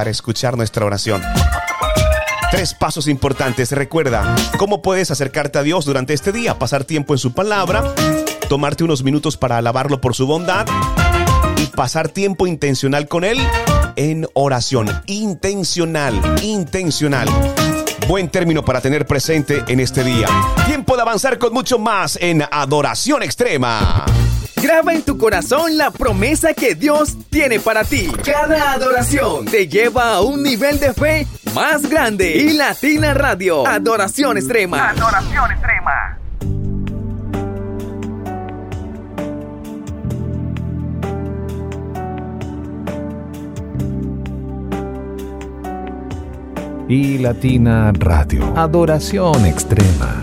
para 0.00 0.10
escuchar 0.10 0.56
nuestra 0.56 0.86
oración. 0.86 1.20
Tres 2.50 2.72
pasos 2.72 3.06
importantes. 3.06 3.70
Recuerda, 3.70 4.34
¿cómo 4.56 4.80
puedes 4.80 5.10
acercarte 5.10 5.58
a 5.58 5.62
Dios 5.62 5.84
durante 5.84 6.14
este 6.14 6.32
día? 6.32 6.58
Pasar 6.58 6.84
tiempo 6.84 7.12
en 7.12 7.18
su 7.18 7.34
palabra, 7.34 7.84
tomarte 8.48 8.82
unos 8.82 9.02
minutos 9.02 9.36
para 9.36 9.58
alabarlo 9.58 10.00
por 10.00 10.14
su 10.14 10.26
bondad 10.26 10.64
y 11.58 11.66
pasar 11.66 12.08
tiempo 12.08 12.46
intencional 12.46 13.08
con 13.08 13.24
Él 13.24 13.38
en 13.96 14.26
oración. 14.32 14.88
Intencional, 15.04 16.18
intencional. 16.40 17.28
Buen 18.08 18.30
término 18.30 18.64
para 18.64 18.80
tener 18.80 19.06
presente 19.06 19.64
en 19.68 19.80
este 19.80 20.02
día. 20.02 20.28
Tiempo 20.64 20.96
de 20.96 21.02
avanzar 21.02 21.36
con 21.36 21.52
mucho 21.52 21.78
más 21.78 22.16
en 22.22 22.42
Adoración 22.50 23.22
Extrema. 23.22 24.06
Graba 24.62 24.92
en 24.92 25.02
tu 25.02 25.16
corazón 25.16 25.78
la 25.78 25.90
promesa 25.90 26.52
que 26.52 26.74
Dios 26.74 27.16
tiene 27.30 27.60
para 27.60 27.82
ti. 27.82 28.12
Cada 28.24 28.72
adoración 28.72 29.46
te 29.46 29.66
lleva 29.66 30.14
a 30.14 30.20
un 30.20 30.42
nivel 30.42 30.78
de 30.78 30.92
fe 30.92 31.26
más 31.54 31.88
grande. 31.88 32.36
Y 32.36 32.52
Latina 32.52 33.14
Radio, 33.14 33.66
Adoración 33.66 34.36
Extrema. 34.36 34.90
Adoración 34.90 35.50
Extrema. 35.52 36.18
Y 46.86 47.18
Latina 47.18 47.92
Radio, 47.94 48.52
Adoración 48.58 49.46
Extrema. 49.46 50.22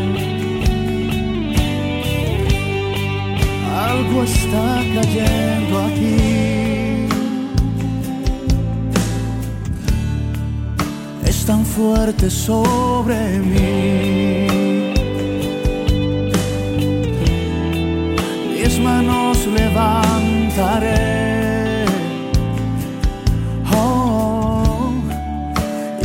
Algo 3.91 4.23
está 4.23 4.67
cayendo 4.95 5.73
aquí. 5.87 7.07
Es 11.25 11.45
tan 11.45 11.65
fuerte 11.65 12.29
sobre 12.29 13.17
mí. 13.51 14.47
Mis 18.53 18.79
manos 18.79 19.35
levantaré. 19.59 21.05
Oh, 23.73 24.91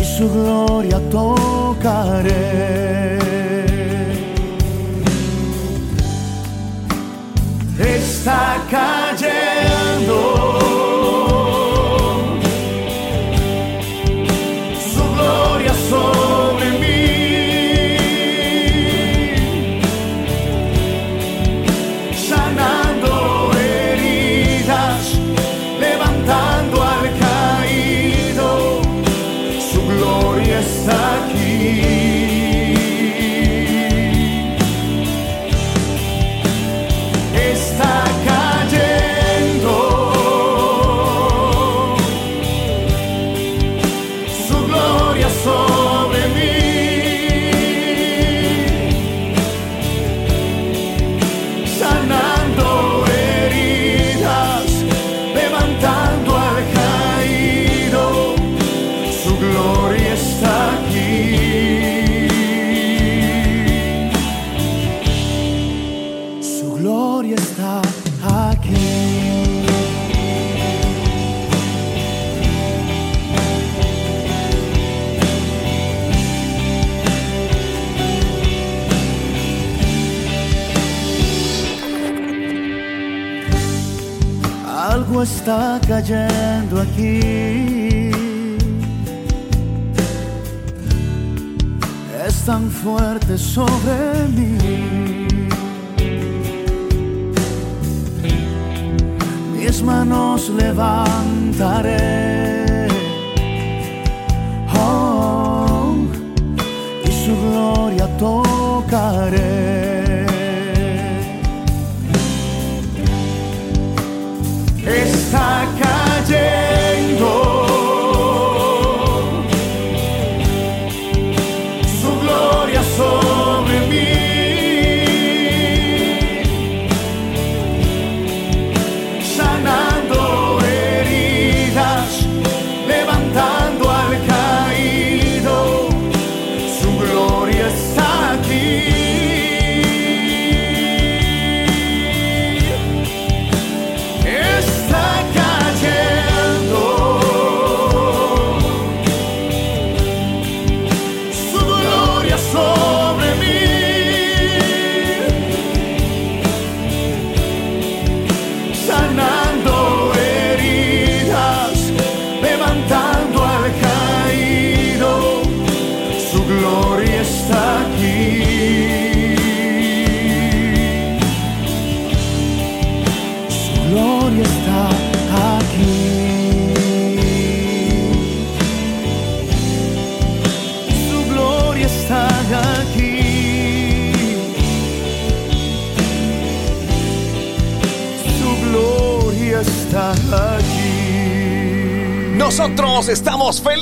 y 0.01 0.05
su 0.15 0.25
gloria 0.37 0.99
tocaré. 1.11 2.86
Está 8.27 9.17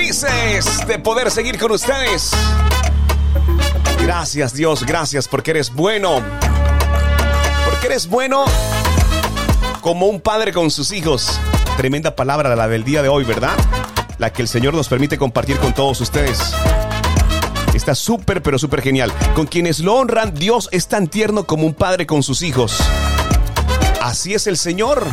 felices 0.05 0.87
de 0.87 0.99
poder 0.99 1.31
seguir 1.31 1.59
con 1.59 1.73
ustedes. 1.73 2.31
Gracias 4.03 4.53
Dios, 4.53 4.85
gracias 4.85 5.27
porque 5.29 5.53
eres 5.53 5.73
bueno. 5.73 6.21
Porque 7.65 7.87
eres 7.87 8.07
bueno 8.07 8.45
como 9.81 10.07
un 10.07 10.21
padre 10.21 10.53
con 10.53 10.71
sus 10.71 10.93
hijos. 10.93 11.41
Tremenda 11.79 12.15
palabra 12.15 12.55
la 12.55 12.69
del 12.69 12.85
día 12.85 13.03
de 13.03 13.09
hoy, 13.09 13.25
¿verdad? 13.25 13.57
La 14.19 14.31
que 14.31 14.43
el 14.43 14.49
Señor 14.49 14.75
nos 14.75 14.89
permite 14.89 15.17
compartir 15.17 15.57
con 15.57 15.73
todos 15.73 16.03
ustedes. 16.03 16.55
Está 17.73 17.95
súper, 17.95 18.43
pero 18.43 18.59
súper 18.59 18.83
genial. 18.83 19.11
Con 19.35 19.47
quienes 19.47 19.81
lo 19.81 19.95
honran, 19.95 20.35
Dios 20.35 20.69
es 20.71 20.87
tan 20.87 21.09
tierno 21.09 21.45
como 21.45 21.67
un 21.67 21.73
padre 21.73 22.07
con 22.07 22.23
sus 22.23 22.43
hijos. 22.43 22.77
Así 24.03 24.35
es 24.35 24.47
el 24.47 24.59
Señor. 24.59 25.07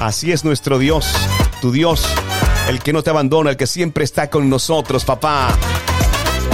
Así 0.00 0.32
es 0.32 0.42
nuestro 0.42 0.78
Dios, 0.78 1.06
tu 1.60 1.70
Dios, 1.70 2.08
el 2.68 2.80
que 2.80 2.92
no 2.92 3.02
te 3.02 3.10
abandona, 3.10 3.50
el 3.50 3.56
que 3.56 3.66
siempre 3.66 4.04
está 4.04 4.30
con 4.30 4.48
nosotros, 4.48 5.04
papá. 5.04 5.56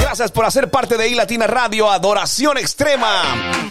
Gracias 0.01 0.31
por 0.33 0.45
hacer 0.47 0.71
parte 0.71 0.97
de 0.97 1.09
iLatina 1.09 1.47
Radio, 1.47 1.91
Adoración 1.91 2.57
Extrema. 2.57 3.23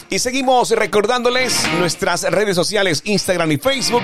Y 0.10 0.20
seguimos 0.20 0.70
recordándoles 0.72 1.68
nuestras 1.80 2.24
redes 2.24 2.56
sociales, 2.56 3.02
Instagram 3.06 3.52
y 3.54 3.58
Facebook. 3.58 4.04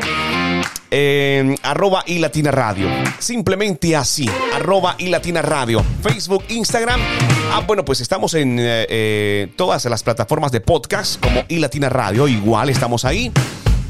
eh, 0.96 1.56
arroba 1.64 2.04
y 2.06 2.20
Latina 2.20 2.52
Radio. 2.52 2.88
Simplemente 3.20 3.96
así, 3.96 4.30
arroba 4.54 4.96
y 4.98 5.08
Latina 5.08 5.42
Radio. 5.42 5.84
Facebook, 6.02 6.44
Instagram. 6.50 7.00
Ah, 7.52 7.62
bueno, 7.66 7.86
pues 7.86 8.02
estamos 8.02 8.34
en 8.34 8.60
eh, 8.60 8.86
eh, 8.90 9.54
todas 9.56 9.86
las 9.86 10.04
plataformas 10.04 10.52
de 10.52 10.62
podcast 10.62 11.22
como 11.22 11.44
y 11.48 11.58
Latina 11.60 11.90
Radio. 11.90 12.28
Igual 12.28 12.70
estamos 12.70 13.06
ahí. 13.06 13.32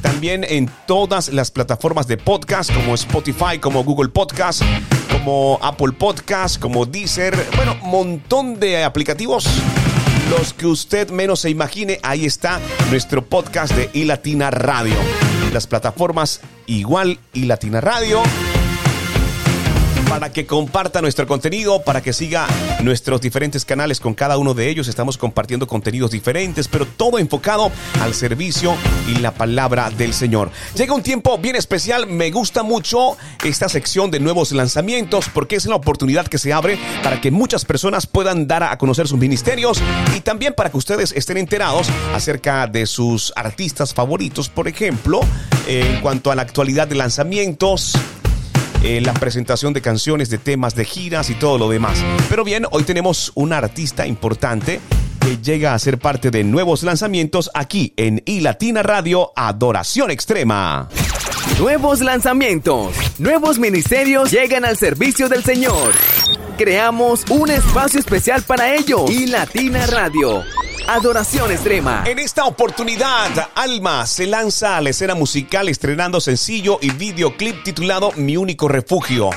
También 0.04 0.43
en 0.43 0.70
todas 0.86 1.30
las 1.30 1.49
plataformas 1.49 2.08
de 2.08 2.18
podcast 2.18 2.74
como 2.74 2.93
Spotify, 2.93 3.58
como 3.60 3.86
Google 3.86 4.10
Podcast, 4.10 4.62
como 5.10 5.58
Apple 5.62 5.93
Podcast, 5.93 6.60
como 6.60 6.86
Deezer. 6.86 7.34
Bueno, 7.56 7.76
montón 7.82 8.60
de 8.60 8.84
aplicativos. 8.84 9.47
Los 10.30 10.54
que 10.54 10.68
usted 10.68 11.10
menos 11.10 11.39
se 11.39 11.49
imagine, 11.49 11.99
ahí 12.04 12.26
está 12.26 12.60
nuestro 12.89 13.24
podcast 13.24 13.74
de 13.74 13.89
iLatina 13.93 14.51
Radio. 14.51 14.95
Las 15.54 15.68
plataformas 15.68 16.41
igual 16.68 17.18
iLatina 17.32 17.80
Radio 17.80 18.22
para 20.14 20.32
que 20.32 20.45
comparta 20.45 21.01
nuestro 21.01 21.26
contenido, 21.26 21.82
para 21.82 22.03
que 22.03 22.14
siga 22.14 22.45
nuestros 22.84 23.20
diferentes 23.20 23.66
canales 23.66 23.99
con 23.99 24.14
cada 24.14 24.38
uno 24.38 24.53
de 24.53 24.70
ellos. 24.70 24.88
Estamos 24.88 25.18
compartiendo 25.18 25.66
contenidos 25.66 26.11
diferentes, 26.11 26.68
pero 26.68 26.86
todo 26.86 27.18
enfocado 27.18 27.72
al 27.99 28.14
servicio 28.14 28.76
y 29.07 29.16
la 29.16 29.32
palabra 29.32 29.89
del 29.89 30.14
Señor. 30.14 30.51
Llega 30.76 30.93
un 30.93 31.01
tiempo 31.01 31.39
bien 31.39 31.55
especial, 31.55 32.05
me 32.05 32.30
gusta 32.30 32.61
mucho 32.61 33.18
esta 33.43 33.68
sección 33.70 34.11
de 34.11 34.20
nuevos 34.20 34.51
lanzamientos 34.51 35.32
porque 35.34 35.55
es 35.55 35.66
la 35.66 35.78
oportunidad 35.78 36.28
que 36.28 36.38
se 36.38 36.53
abre 36.53 36.78
para 37.01 37.20
que 37.20 37.32
muchas 37.32 37.66
personas 37.66 38.05
puedan 38.05 38.45
dar 38.45 38.61
a 38.61 38.78
conocer 38.78 39.07
sus 39.07 39.18
ministerios 39.18 39.82
y 40.16 40.20
también 40.20 40.53
para 40.53 40.70
que 40.70 40.78
ustedes 40.78 41.11
estén 41.14 41.38
enterados 41.38 41.88
acerca 42.14 42.68
de 42.68 42.86
sus 42.86 43.34
artistas 43.36 43.95
favoritos, 43.95 44.47
por 44.47 44.68
ejemplo, 44.68 45.22
en 45.66 46.01
cuanto 46.01 46.30
a 46.30 46.36
la 46.36 46.43
actualidad 46.43 46.88
de 46.88 46.93
lanzamientos 46.93 47.97
eh, 48.84 49.01
la 49.01 49.13
presentación 49.13 49.73
de 49.73 49.81
canciones, 49.81 50.29
de 50.29 50.38
temas, 50.38 50.75
de 50.75 50.86
giras 50.86 51.29
y 51.29 51.36
todo 51.36 51.57
lo 51.57 51.69
demás. 51.69 52.03
Pero 52.29 52.43
bien, 52.43 52.65
hoy 52.71 52.84
tenemos 52.84 53.31
una 53.36 53.57
artista 53.57 54.05
importante 54.05 54.81
que 55.21 55.38
llega 55.38 55.73
a 55.73 55.79
ser 55.79 55.99
parte 55.99 56.31
de 56.31 56.43
nuevos 56.43 56.84
lanzamientos 56.84 57.49
aquí 57.53 57.93
en 57.95 58.21
iLatina 58.25 58.84
Radio 58.84 59.31
Adoración 59.36 60.11
Extrema. 60.11 60.89
Nuevos 61.59 62.01
lanzamientos, 62.01 62.93
nuevos 63.19 63.57
ministerios 63.57 64.31
llegan 64.31 64.65
al 64.65 64.75
servicio 64.75 65.29
del 65.29 65.43
Señor. 65.43 65.93
Creamos 66.57 67.23
un 67.29 67.51
espacio 67.51 67.99
especial 67.99 68.43
para 68.43 68.75
ellos 68.75 69.09
y 69.09 69.27
Latina 69.27 69.86
Radio. 69.88 70.43
Adoración 70.88 71.49
Extrema. 71.49 72.03
En 72.05 72.19
esta 72.19 72.45
oportunidad, 72.45 73.49
Alma 73.55 74.05
se 74.05 74.27
lanza 74.27 74.75
a 74.75 74.81
la 74.81 74.89
escena 74.89 75.15
musical 75.15 75.69
estrenando 75.69 76.19
sencillo 76.19 76.77
y 76.81 76.91
videoclip 76.91 77.63
titulado 77.63 78.11
Mi 78.17 78.36
único 78.36 78.67
refugio. 78.67 79.29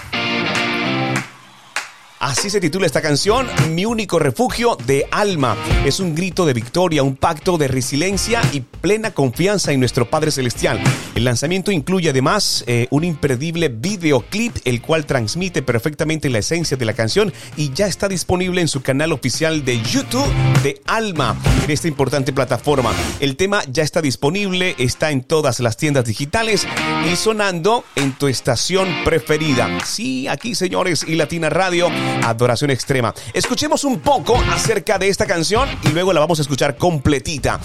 Así 2.18 2.48
se 2.48 2.60
titula 2.60 2.86
esta 2.86 3.02
canción, 3.02 3.46
Mi 3.74 3.84
único 3.84 4.18
refugio 4.18 4.78
de 4.86 5.06
alma. 5.10 5.54
Es 5.84 6.00
un 6.00 6.14
grito 6.14 6.46
de 6.46 6.54
victoria, 6.54 7.02
un 7.02 7.14
pacto 7.14 7.58
de 7.58 7.68
resiliencia 7.68 8.40
y 8.54 8.60
plena 8.60 9.10
confianza 9.10 9.72
en 9.72 9.80
nuestro 9.80 10.08
Padre 10.08 10.30
Celestial. 10.30 10.80
El 11.14 11.24
lanzamiento 11.24 11.70
incluye 11.72 12.08
además 12.08 12.64
eh, 12.66 12.88
un 12.90 13.04
imperdible 13.04 13.68
videoclip, 13.68 14.56
el 14.64 14.80
cual 14.80 15.04
transmite 15.04 15.60
perfectamente 15.60 16.30
la 16.30 16.38
esencia 16.38 16.78
de 16.78 16.86
la 16.86 16.94
canción 16.94 17.34
y 17.56 17.72
ya 17.74 17.86
está 17.86 18.08
disponible 18.08 18.62
en 18.62 18.68
su 18.68 18.80
canal 18.80 19.12
oficial 19.12 19.64
de 19.66 19.82
YouTube 19.82 20.32
de 20.62 20.80
Alma, 20.86 21.36
en 21.64 21.70
esta 21.70 21.86
importante 21.86 22.32
plataforma. 22.32 22.92
El 23.20 23.36
tema 23.36 23.62
ya 23.70 23.82
está 23.82 24.00
disponible, 24.00 24.74
está 24.78 25.10
en 25.10 25.22
todas 25.22 25.60
las 25.60 25.76
tiendas 25.76 26.06
digitales 26.06 26.66
y 27.12 27.16
sonando 27.16 27.84
en 27.94 28.12
tu 28.12 28.26
estación 28.26 28.88
preferida. 29.04 29.68
Sí, 29.84 30.28
aquí 30.28 30.54
señores 30.54 31.04
y 31.06 31.16
Latina 31.16 31.50
Radio. 31.50 31.90
Adoración 32.24 32.70
Extrema. 32.70 33.14
Escuchemos 33.32 33.84
un 33.84 34.00
poco 34.00 34.36
acerca 34.52 34.98
de 34.98 35.08
esta 35.08 35.26
canción 35.26 35.68
y 35.82 35.88
luego 35.88 36.12
la 36.12 36.20
vamos 36.20 36.38
a 36.38 36.42
escuchar 36.42 36.76
completita. 36.76 37.60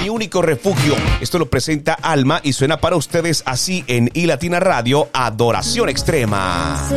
Mi 0.00 0.08
único 0.08 0.42
refugio. 0.42 0.94
Esto 1.20 1.38
lo 1.38 1.46
presenta 1.46 1.94
Alma 1.94 2.40
y 2.42 2.52
suena 2.52 2.78
para 2.78 2.96
ustedes 2.96 3.42
así 3.46 3.84
en 3.86 4.10
iLatina 4.14 4.60
Radio 4.60 5.08
Adoración 5.12 5.88
Extrema. 5.88 6.88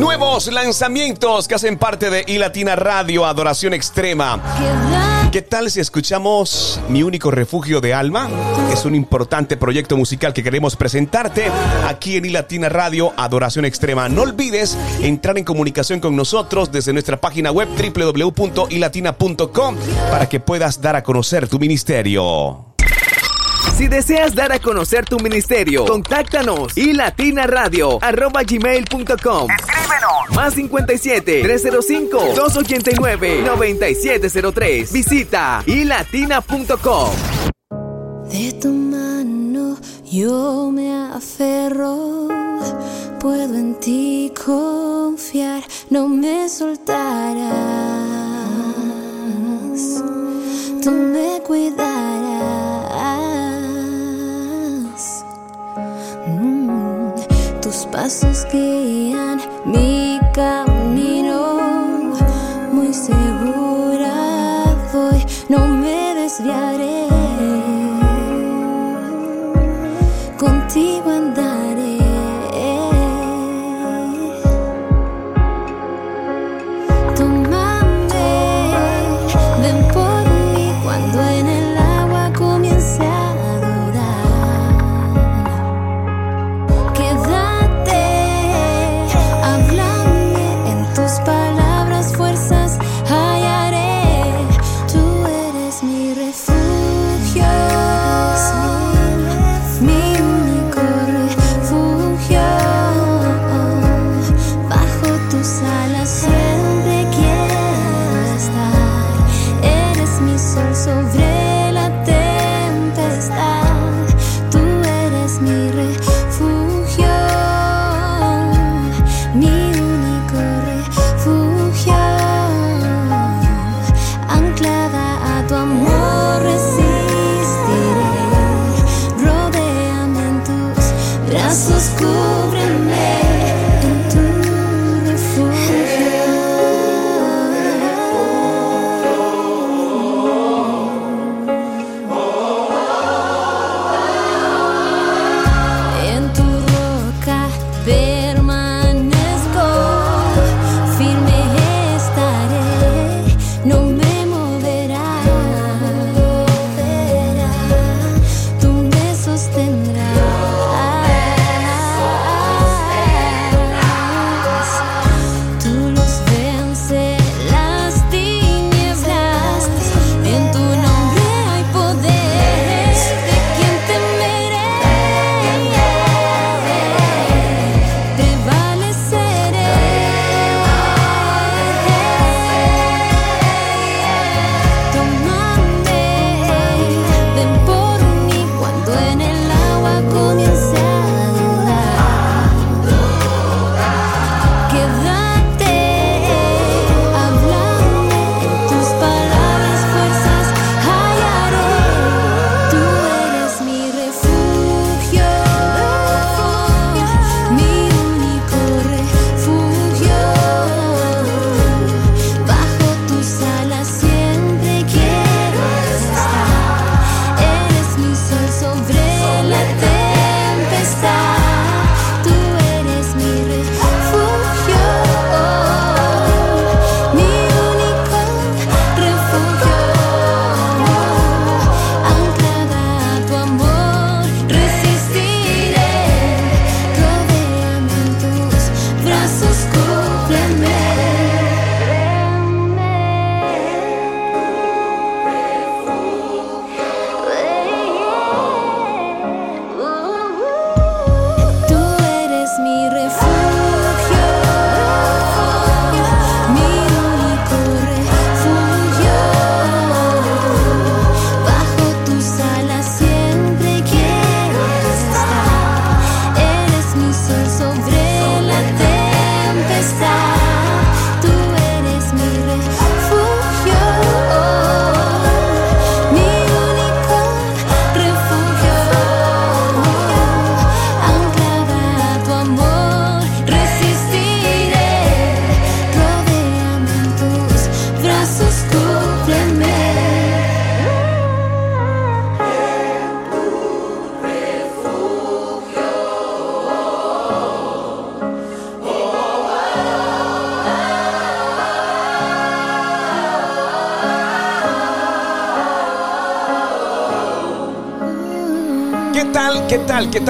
Nuevos 0.00 0.50
lanzamientos 0.50 1.46
que 1.46 1.54
hacen 1.56 1.76
parte 1.76 2.08
de 2.08 2.24
iLatina 2.26 2.74
Radio 2.74 3.26
Adoración 3.26 3.74
Extrema. 3.74 4.40
¿Qué 5.30 5.42
tal 5.42 5.70
si 5.70 5.78
escuchamos 5.78 6.80
Mi 6.88 7.02
único 7.02 7.30
refugio 7.30 7.82
de 7.82 7.92
alma? 7.92 8.30
Es 8.72 8.86
un 8.86 8.94
importante 8.94 9.58
proyecto 9.58 9.98
musical 9.98 10.32
que 10.32 10.42
queremos 10.42 10.74
presentarte 10.74 11.50
aquí 11.86 12.16
en 12.16 12.24
iLatina 12.24 12.70
Radio 12.70 13.12
Adoración 13.18 13.66
Extrema. 13.66 14.08
No 14.08 14.22
olvides 14.22 14.74
entrar 15.02 15.36
en 15.36 15.44
comunicación 15.44 16.00
con 16.00 16.16
nosotros 16.16 16.72
desde 16.72 16.94
nuestra 16.94 17.20
página 17.20 17.52
web 17.52 17.68
www.ilatina.com 17.68 19.76
para 20.10 20.30
que 20.30 20.40
puedas 20.40 20.80
dar 20.80 20.96
a 20.96 21.02
conocer 21.02 21.46
tu 21.46 21.58
ministerio. 21.58 22.69
Si 23.76 23.88
deseas 23.88 24.34
dar 24.34 24.52
a 24.52 24.58
conocer 24.58 25.04
tu 25.04 25.18
ministerio, 25.18 25.84
contáctanos 25.84 26.76
y 26.76 26.92
latina 26.92 27.46
radio 27.46 27.98
arroba 28.02 28.42
gmail.com. 28.42 29.48
Escríbenos. 29.50 30.36
Más 30.36 30.54
57 30.54 31.42
305 31.42 32.34
289 32.34 33.42
9703. 33.46 34.92
Visita 34.92 35.62
ilatina.com. 35.66 37.10
De 38.30 38.52
tu 38.60 38.68
mano 38.68 39.76
yo 40.04 40.70
me 40.72 40.92
aferro, 40.92 42.28
puedo 43.20 43.54
en 43.54 43.78
ti 43.80 44.32
confiar, 44.44 45.62
no 45.88 46.08
me 46.08 46.48
soltarás, 46.48 47.44
tú 50.82 50.90
me 50.90 51.40
cuidarás. 51.46 52.29
Pasos 58.00 58.46
guían 58.50 59.38
mi 59.66 60.18
camino, 60.32 60.69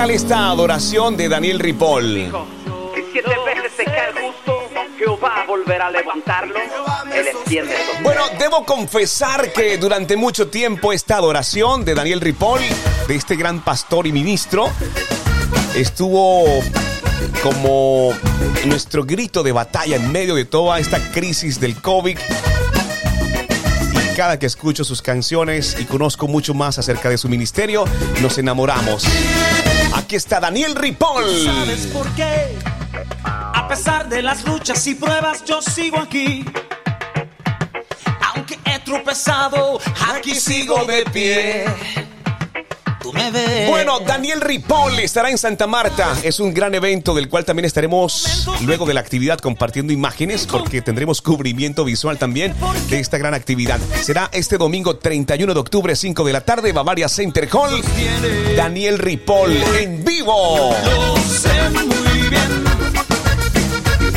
tal? 0.00 0.08
¿Qué 0.08 0.14
tal 0.14 0.24
esta 0.24 0.50
adoración 0.50 1.16
de 1.16 1.28
Daniel 1.28 1.58
Ripoll? 1.58 2.32
Si 2.94 3.02
siete 3.12 3.30
veces 3.44 3.72
se 3.76 3.84
cae 3.84 4.08
el 4.08 4.14
justo, 4.14 4.68
Jehová 4.98 5.44
volverá 5.46 5.88
a 5.88 5.90
levantarlo. 5.90 6.54
Él 7.14 7.26
extiende 7.28 7.74
Bueno, 8.02 8.22
debo 8.38 8.64
confesar 8.64 9.52
que 9.52 9.76
durante 9.78 10.16
mucho 10.16 10.48
tiempo 10.48 10.92
esta 10.92 11.16
adoración 11.16 11.84
de 11.84 11.94
Daniel 11.94 12.20
Ripoll, 12.20 12.60
de 13.08 13.14
este 13.14 13.36
gran 13.36 13.62
pastor 13.62 14.06
y 14.06 14.12
ministro, 14.12 14.70
estuvo 15.74 16.44
como 17.42 18.14
nuestro 18.66 19.04
grito 19.04 19.42
de 19.42 19.52
batalla 19.52 19.96
en 19.96 20.10
medio 20.12 20.34
de 20.34 20.44
toda 20.44 20.78
esta 20.78 20.98
crisis 21.12 21.60
del 21.60 21.80
COVID. 21.80 22.18
Y 23.92 24.16
cada 24.16 24.38
que 24.38 24.46
escucho 24.46 24.84
sus 24.84 25.02
canciones 25.02 25.76
y 25.78 25.84
conozco 25.84 26.26
mucho 26.26 26.54
más 26.54 26.78
acerca 26.78 27.10
de 27.10 27.18
su 27.18 27.28
ministerio, 27.28 27.84
nos 28.22 28.38
enamoramos. 28.38 29.04
Aquí 30.10 30.16
está 30.16 30.40
Daniel 30.40 30.74
Ripoll. 30.74 31.24
¿Sabes 31.44 31.86
por 31.86 32.12
qué? 32.16 32.58
A 33.22 33.68
pesar 33.68 34.08
de 34.08 34.22
las 34.22 34.44
luchas 34.44 34.84
y 34.88 34.96
pruebas, 34.96 35.44
yo 35.44 35.62
sigo 35.62 35.98
aquí. 35.98 36.44
Aunque 38.34 38.58
he 38.64 38.80
tropezado, 38.80 39.78
aquí 40.12 40.34
sigo 40.34 40.84
de 40.84 41.04
pie. 41.12 41.64
Bueno, 43.68 44.00
Daniel 44.00 44.40
Ripoll 44.40 44.98
estará 44.98 45.30
en 45.30 45.38
Santa 45.38 45.66
Marta. 45.66 46.16
Es 46.22 46.40
un 46.40 46.52
gran 46.52 46.74
evento 46.74 47.14
del 47.14 47.28
cual 47.28 47.44
también 47.44 47.64
estaremos 47.66 48.48
luego 48.62 48.86
de 48.86 48.94
la 48.94 49.00
actividad 49.00 49.38
compartiendo 49.38 49.92
imágenes 49.92 50.46
porque 50.46 50.82
tendremos 50.82 51.22
cubrimiento 51.22 51.84
visual 51.84 52.18
también 52.18 52.54
de 52.88 53.00
esta 53.00 53.18
gran 53.18 53.34
actividad. 53.34 53.78
Será 54.02 54.28
este 54.32 54.58
domingo 54.58 54.96
31 54.96 55.54
de 55.54 55.60
octubre, 55.60 55.94
5 55.96 56.24
de 56.24 56.32
la 56.32 56.40
tarde, 56.42 56.72
Bavaria 56.72 57.08
Center 57.08 57.48
Hall. 57.52 57.82
Daniel 58.56 58.98
Ripoll 58.98 59.52
en 59.78 60.04
vivo. 60.04 60.74
Lo 60.84 61.16
sé 61.16 61.70
muy 61.70 62.28
bien. 62.28 62.64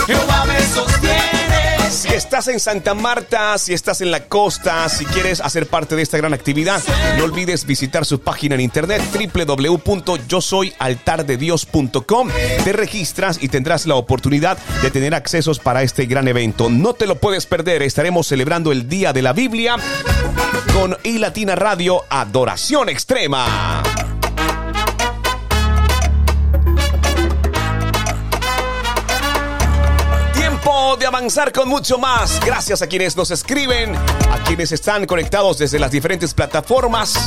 Jehová 0.07 0.45
me 0.45 0.59
sostiene. 0.73 1.42
Si 2.03 2.13
estás 2.13 2.47
en 2.49 2.59
Santa 2.59 2.93
Marta, 2.93 3.57
si 3.57 3.73
estás 3.73 4.01
en 4.01 4.11
la 4.11 4.25
costa, 4.25 4.89
si 4.89 5.05
quieres 5.05 5.39
hacer 5.39 5.67
parte 5.67 5.95
de 5.95 6.01
esta 6.01 6.17
gran 6.17 6.33
actividad, 6.33 6.83
no 7.17 7.23
olvides 7.23 7.65
visitar 7.65 8.05
su 8.05 8.19
página 8.19 8.55
en 8.55 8.61
internet 8.61 9.01
www.yosoyaltardedios.com. 9.33 12.29
Te 12.65 12.73
registras 12.73 13.41
y 13.41 13.47
tendrás 13.47 13.85
la 13.85 13.95
oportunidad 13.95 14.57
de 14.81 14.91
tener 14.91 15.15
accesos 15.15 15.59
para 15.59 15.81
este 15.81 16.05
gran 16.05 16.27
evento. 16.27 16.69
No 16.69 16.93
te 16.93 17.07
lo 17.07 17.15
puedes 17.15 17.45
perder, 17.45 17.83
estaremos 17.83 18.27
celebrando 18.27 18.73
el 18.73 18.89
Día 18.89 19.13
de 19.13 19.21
la 19.21 19.31
Biblia 19.31 19.77
con 20.73 20.97
iLatina 21.03 21.55
Radio 21.55 22.01
Adoración 22.09 22.89
Extrema. 22.89 23.81
Avanzar 31.23 31.53
con 31.53 31.69
mucho 31.69 31.97
más. 31.97 32.37
Gracias 32.45 32.81
a 32.81 32.87
quienes 32.87 33.15
nos 33.15 33.31
escriben, 33.31 33.95
a 33.95 34.43
quienes 34.45 34.73
están 34.73 35.05
conectados 35.05 35.57
desde 35.57 35.79
las 35.79 35.89
diferentes 35.89 36.33
plataformas. 36.33 37.17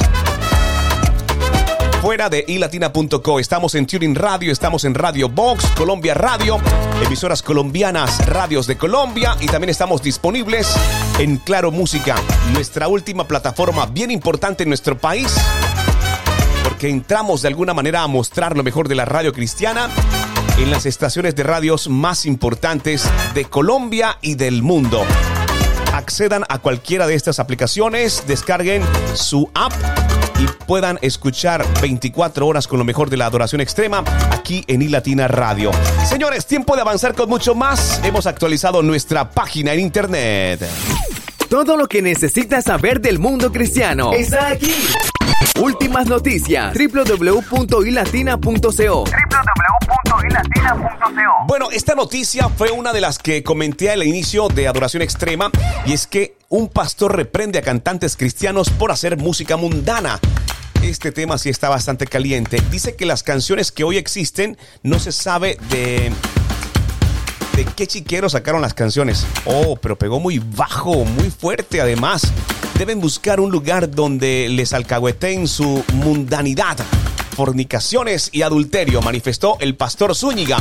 Fuera 2.03 2.29
de 2.29 2.45
ilatina.co, 2.47 3.41
estamos 3.41 3.75
en 3.75 3.87
Tuning 3.87 4.15
Radio, 4.15 4.53
estamos 4.53 4.85
en 4.85 4.95
Radio 4.95 5.31
Box, 5.31 5.65
Colombia 5.75 6.13
Radio, 6.13 6.59
emisoras 7.07 7.41
colombianas, 7.41 8.27
radios 8.27 8.67
de 8.67 8.77
Colombia 8.77 9.35
y 9.41 9.47
también 9.47 9.71
estamos 9.71 10.03
disponibles 10.03 10.77
en 11.19 11.39
Claro 11.39 11.71
Música, 11.71 12.17
nuestra 12.53 12.89
última 12.89 13.27
plataforma 13.27 13.87
bien 13.87 14.11
importante 14.11 14.65
en 14.65 14.69
nuestro 14.69 14.99
país, 14.99 15.35
porque 16.65 16.91
entramos 16.91 17.41
de 17.41 17.49
alguna 17.49 17.73
manera 17.73 18.03
a 18.03 18.09
mostrar 18.09 18.59
lo 18.59 18.63
mejor 18.63 18.89
de 18.89 18.95
la 18.95 19.07
radio 19.07 19.33
cristiana 19.33 19.89
en 20.59 20.71
las 20.71 20.87
estaciones 20.87 21.35
de 21.35 21.43
radios 21.43 21.89
más 21.89 22.27
importantes 22.27 23.05
de 23.35 23.45
Colombia 23.45 24.19
y 24.21 24.35
del 24.35 24.63
mundo. 24.63 25.05
Accedan 25.93 26.45
a 26.49 26.59
cualquiera 26.59 27.07
de 27.07 27.15
estas 27.15 27.39
aplicaciones, 27.39 28.25
descarguen 28.27 28.83
su 29.15 29.51
app 29.55 29.73
y 30.39 30.47
puedan 30.67 30.99
escuchar 31.03 31.65
24 31.81 32.47
horas 32.47 32.69
con 32.69 32.79
lo 32.79 32.85
mejor 32.85 33.11
de 33.11 33.17
la 33.17 33.27
adoración 33.27 33.61
extrema 33.61 34.05
aquí 34.31 34.65
en 34.67 34.83
iLatina 34.83 35.29
Radio. 35.29 35.71
Señores, 36.05 36.47
tiempo 36.47 36.77
de 36.77 36.83
avanzar 36.83 37.15
con 37.15 37.29
mucho 37.29 37.55
más. 37.55 38.01
Hemos 38.05 38.27
actualizado 38.27 38.83
nuestra 38.83 39.31
página 39.31 39.73
en 39.73 39.81
internet. 39.81 40.69
Todo 41.49 41.77
lo 41.77 41.87
que 41.87 42.03
necesitas 42.03 42.65
saber 42.65 43.01
del 43.01 43.19
mundo 43.19 43.53
cristiano 43.53 44.13
está 44.13 44.49
aquí. 44.49 44.75
Últimas 45.61 46.07
noticias. 46.07 46.77
www.ilatina.co 46.77 49.05
Bueno, 51.47 51.71
esta 51.71 51.95
noticia 51.95 52.49
fue 52.49 52.71
una 52.71 52.93
de 52.93 53.01
las 53.01 53.19
que 53.19 53.43
comenté 53.43 53.91
al 53.91 54.03
inicio 54.03 54.49
de 54.49 54.69
Adoración 54.69 55.03
Extrema 55.03 55.51
y 55.85 55.93
es 55.93 56.07
que 56.07 56.37
un 56.49 56.69
pastor 56.69 57.17
reprende 57.17 57.59
a 57.59 57.63
cantantes 57.63 58.17
cristianos 58.17 58.71
por 58.71 58.91
hacer 58.91 59.17
música 59.17 59.57
mundana. 59.57 60.21
Este 60.83 61.13
tema 61.13 61.39
sí 61.39 61.49
está 61.49 61.69
bastante 61.69 62.07
caliente. 62.07 62.63
Dice 62.71 62.97
que 62.97 63.07
las 63.07 63.23
canciones 63.23 63.73
que 63.73 63.85
hoy 63.85 63.97
existen 63.97 64.59
no 64.83 64.99
se 64.99 65.13
sabe 65.13 65.59
de 65.71 66.13
de 67.57 67.65
qué 67.65 67.87
chiquero 67.87 68.29
sacaron 68.29 68.61
las 68.61 68.75
canciones. 68.75 69.27
Oh, 69.47 69.77
pero 69.77 69.97
pegó 69.97 70.21
muy 70.21 70.39
bajo, 70.39 71.05
muy 71.05 71.31
fuerte 71.31 71.81
además. 71.81 72.31
Deben 72.79 73.01
buscar 73.01 73.41
un 73.41 73.51
lugar 73.51 73.91
donde 73.91 74.49
les 74.51 74.75
alcahueteen 74.75 75.49
su 75.49 75.83
mundanidad, 75.95 76.77
fornicaciones 77.37 78.31
y 78.33 78.43
adulterio, 78.43 79.03
manifestó 79.03 79.59
el 79.61 79.77
pastor 79.77 80.17
Zúñiga. 80.17 80.57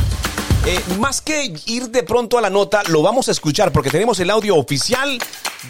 Eh, 0.66 0.78
más 0.98 1.20
que 1.22 1.54
ir 1.66 1.90
de 1.90 2.02
pronto 2.02 2.36
a 2.36 2.40
la 2.40 2.50
nota, 2.50 2.82
lo 2.88 3.00
vamos 3.00 3.28
a 3.28 3.32
escuchar 3.32 3.72
porque 3.72 3.88
tenemos 3.88 4.20
el 4.20 4.30
audio 4.30 4.56
oficial 4.56 5.18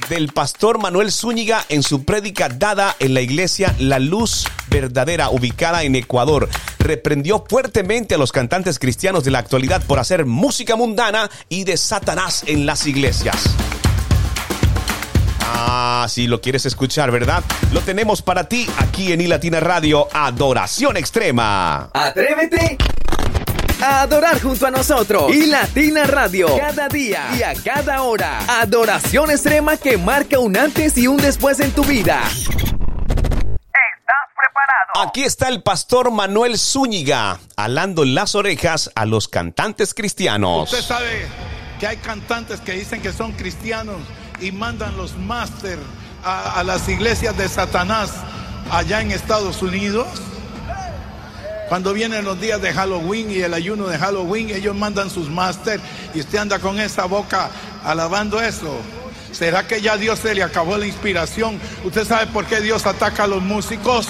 del 0.09 0.33
pastor 0.33 0.79
Manuel 0.79 1.13
Zúñiga 1.13 1.65
en 1.69 1.83
su 1.83 2.05
prédica 2.05 2.49
dada 2.49 2.97
en 2.99 3.15
la 3.15 3.21
iglesia 3.21 3.75
La 3.79 3.99
Luz 3.99 4.47
Verdadera, 4.69 5.31
ubicada 5.31 5.85
en 5.85 5.95
Ecuador. 5.95 6.49
Reprendió 6.79 7.45
fuertemente 7.49 8.17
a 8.17 8.19
los 8.19 8.33
cantantes 8.33 8.79
cristianos 8.79 9.23
de 9.23 9.31
la 9.31 9.39
actualidad 9.39 9.85
por 9.85 10.01
hacer 10.01 10.27
música 10.27 10.75
mundana 10.75 11.31
y 11.49 11.65
de 11.65 11.77
Satanás 11.77 12.43
en 12.47 12.67
las 12.67 12.87
iglesias. 12.87 13.55
Ah, 15.49 16.07
si 16.09 16.27
lo 16.27 16.41
quieres 16.41 16.67
escuchar, 16.67 17.11
¿verdad? 17.11 17.43
Lo 17.73 17.81
tenemos 17.81 18.21
para 18.21 18.49
ti 18.49 18.69
aquí 18.79 19.13
en 19.13 19.21
iLatina 19.21 19.61
Radio, 19.61 20.09
Adoración 20.13 20.97
Extrema. 20.97 21.91
Atrévete 21.95 22.77
a 23.83 24.03
adorar 24.03 24.41
junto 24.41 24.67
a 24.67 24.71
nosotros 24.71 25.33
y 25.35 25.47
Latina 25.47 26.05
Radio 26.05 26.49
cada 26.57 26.89
día 26.89 27.29
y 27.39 27.43
a 27.43 27.55
cada 27.55 28.03
hora. 28.03 28.39
Adoración 28.61 29.31
extrema 29.31 29.77
que 29.77 29.99
marca 29.99 30.39
un 30.39 30.57
antes 30.57 30.97
y 30.97 31.07
un 31.07 31.19
después 31.19 31.61
en 31.61 31.71
tu 31.73 31.85
vida. 31.85 32.23
Aquí 34.95 35.23
está 35.23 35.49
el 35.49 35.63
pastor 35.63 36.11
Manuel 36.11 36.59
Zúñiga, 36.59 37.39
alando 37.55 38.05
las 38.07 38.35
orejas 38.35 38.91
a 38.95 39.05
los 39.05 39.29
cantantes 39.29 39.93
cristianos. 39.93 40.73
Usted 40.73 40.83
sabe 40.83 41.27
que 41.79 41.87
hay 41.87 41.99
cantantes 41.99 42.63
que 42.63 42.73
dicen 42.73 43.03
que 43.03 43.13
son 43.13 43.33
cristianos 43.33 43.99
y 44.41 44.53
mandan 44.53 44.97
los 44.97 45.17
máster 45.17 45.79
a, 46.25 46.63
las 46.65 46.89
iglesias 46.89 47.37
de 47.37 47.49
Satanás 47.49 48.11
allá 48.71 49.01
en 49.01 49.13
Estados 49.13 49.63
Unidos. 49.63 50.07
Cuando 51.69 51.93
vienen 51.93 52.25
los 52.25 52.41
días 52.41 52.61
de 52.61 52.73
Halloween 52.73 53.31
y 53.31 53.39
el 53.39 53.55
ayuno 53.55 53.87
de 53.89 53.99
Halloween, 53.99 54.51
ellos 54.51 54.75
mandan 54.75 55.11
sus 55.11 55.29
máster 55.29 55.81
y 56.15 56.21
usted 56.21 56.39
anda 56.39 56.59
con 56.59 56.79
esa 56.79 57.07
boca 57.07 57.51
alabando 57.85 58.41
eso. 58.41 58.81
¿Será 59.33 59.67
que 59.67 59.81
ya 59.81 59.97
Dios 59.97 60.21
se 60.21 60.35
le 60.35 60.43
acabó 60.43 60.79
la 60.79 60.87
inspiración? 60.87 61.61
¿Usted 61.85 62.07
sabe 62.07 62.27
por 62.29 62.47
qué 62.47 62.61
Dios 62.61 62.87
ataca 62.87 63.25
a 63.25 63.27
los 63.27 63.43
músicos? 63.43 64.09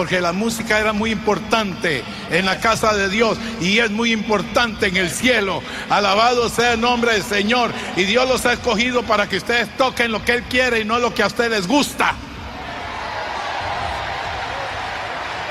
Porque 0.00 0.22
la 0.22 0.32
música 0.32 0.80
era 0.80 0.94
muy 0.94 1.10
importante 1.10 2.02
en 2.30 2.46
la 2.46 2.58
casa 2.58 2.94
de 2.94 3.10
Dios 3.10 3.36
y 3.60 3.80
es 3.80 3.90
muy 3.90 4.12
importante 4.12 4.86
en 4.86 4.96
el 4.96 5.10
cielo. 5.10 5.62
Alabado 5.90 6.48
sea 6.48 6.72
el 6.72 6.80
nombre 6.80 7.12
del 7.12 7.22
Señor. 7.22 7.70
Y 7.96 8.04
Dios 8.04 8.26
los 8.26 8.46
ha 8.46 8.54
escogido 8.54 9.02
para 9.02 9.28
que 9.28 9.36
ustedes 9.36 9.68
toquen 9.76 10.10
lo 10.10 10.24
que 10.24 10.32
Él 10.32 10.44
quiere 10.44 10.80
y 10.80 10.84
no 10.86 10.98
lo 10.98 11.12
que 11.12 11.22
a 11.22 11.26
ustedes 11.26 11.50
les 11.50 11.66
gusta. 11.66 12.14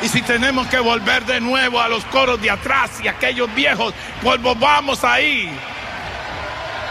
Y 0.02 0.08
si 0.08 0.24
tenemos 0.24 0.66
que 0.66 0.80
volver 0.80 1.28
de 1.28 1.40
nuevo 1.40 1.80
a 1.80 1.88
los 1.88 2.04
coros 2.06 2.42
de 2.42 2.50
atrás 2.50 2.90
y 3.04 3.08
aquellos 3.08 3.54
viejos, 3.54 3.94
pues 4.24 4.42
volvamos 4.42 5.04
ahí. 5.04 5.48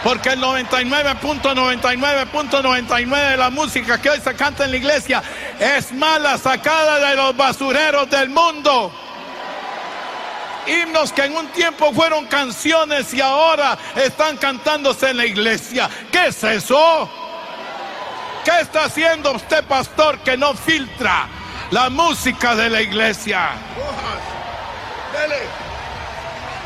Porque 0.08 0.30
el 0.30 0.40
99.99.99 0.40 3.30
de 3.30 3.36
la 3.36 3.50
música 3.50 4.00
que 4.00 4.08
hoy 4.08 4.18
se 4.22 4.34
canta 4.34 4.64
en 4.64 4.70
la 4.70 4.78
iglesia 4.78 5.22
es 5.60 5.92
mala, 5.92 6.38
sacada 6.38 7.10
de 7.10 7.14
los 7.14 7.36
basureros 7.36 8.08
del 8.08 8.30
mundo. 8.30 8.90
Himnos 10.66 11.12
que 11.12 11.26
en 11.26 11.36
un 11.36 11.48
tiempo 11.48 11.92
fueron 11.92 12.24
canciones 12.24 13.12
y 13.12 13.20
ahora 13.20 13.76
están 13.96 14.38
cantándose 14.38 15.10
en 15.10 15.18
la 15.18 15.26
iglesia. 15.26 15.90
¿Qué 16.10 16.28
es 16.28 16.42
eso? 16.42 17.10
¿Qué 18.46 18.60
está 18.62 18.84
haciendo 18.84 19.32
usted, 19.32 19.62
pastor, 19.64 20.20
que 20.20 20.38
no 20.38 20.54
filtra? 20.54 21.28
La 21.70 21.90
música 21.90 22.54
de 22.54 22.70
la 22.70 22.80
iglesia. 22.80 23.50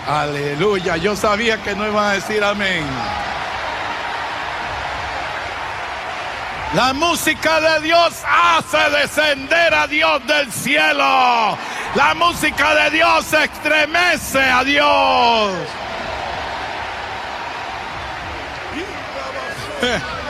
Aleluya. 0.06 0.96
Yo 0.96 1.14
sabía 1.16 1.62
que 1.62 1.74
no 1.74 1.86
iban 1.86 2.04
a 2.04 2.12
decir 2.12 2.42
amén. 2.42 2.84
La 6.74 6.92
música 6.94 7.60
de 7.60 7.80
Dios 7.82 8.14
hace 8.26 8.90
descender 8.96 9.74
a 9.74 9.86
Dios 9.86 10.26
del 10.26 10.50
cielo. 10.50 11.58
La 11.94 12.14
música 12.16 12.74
de 12.74 12.90
Dios 12.90 13.30
estremece 13.32 14.40
a 14.40 14.64
Dios. 14.64 15.52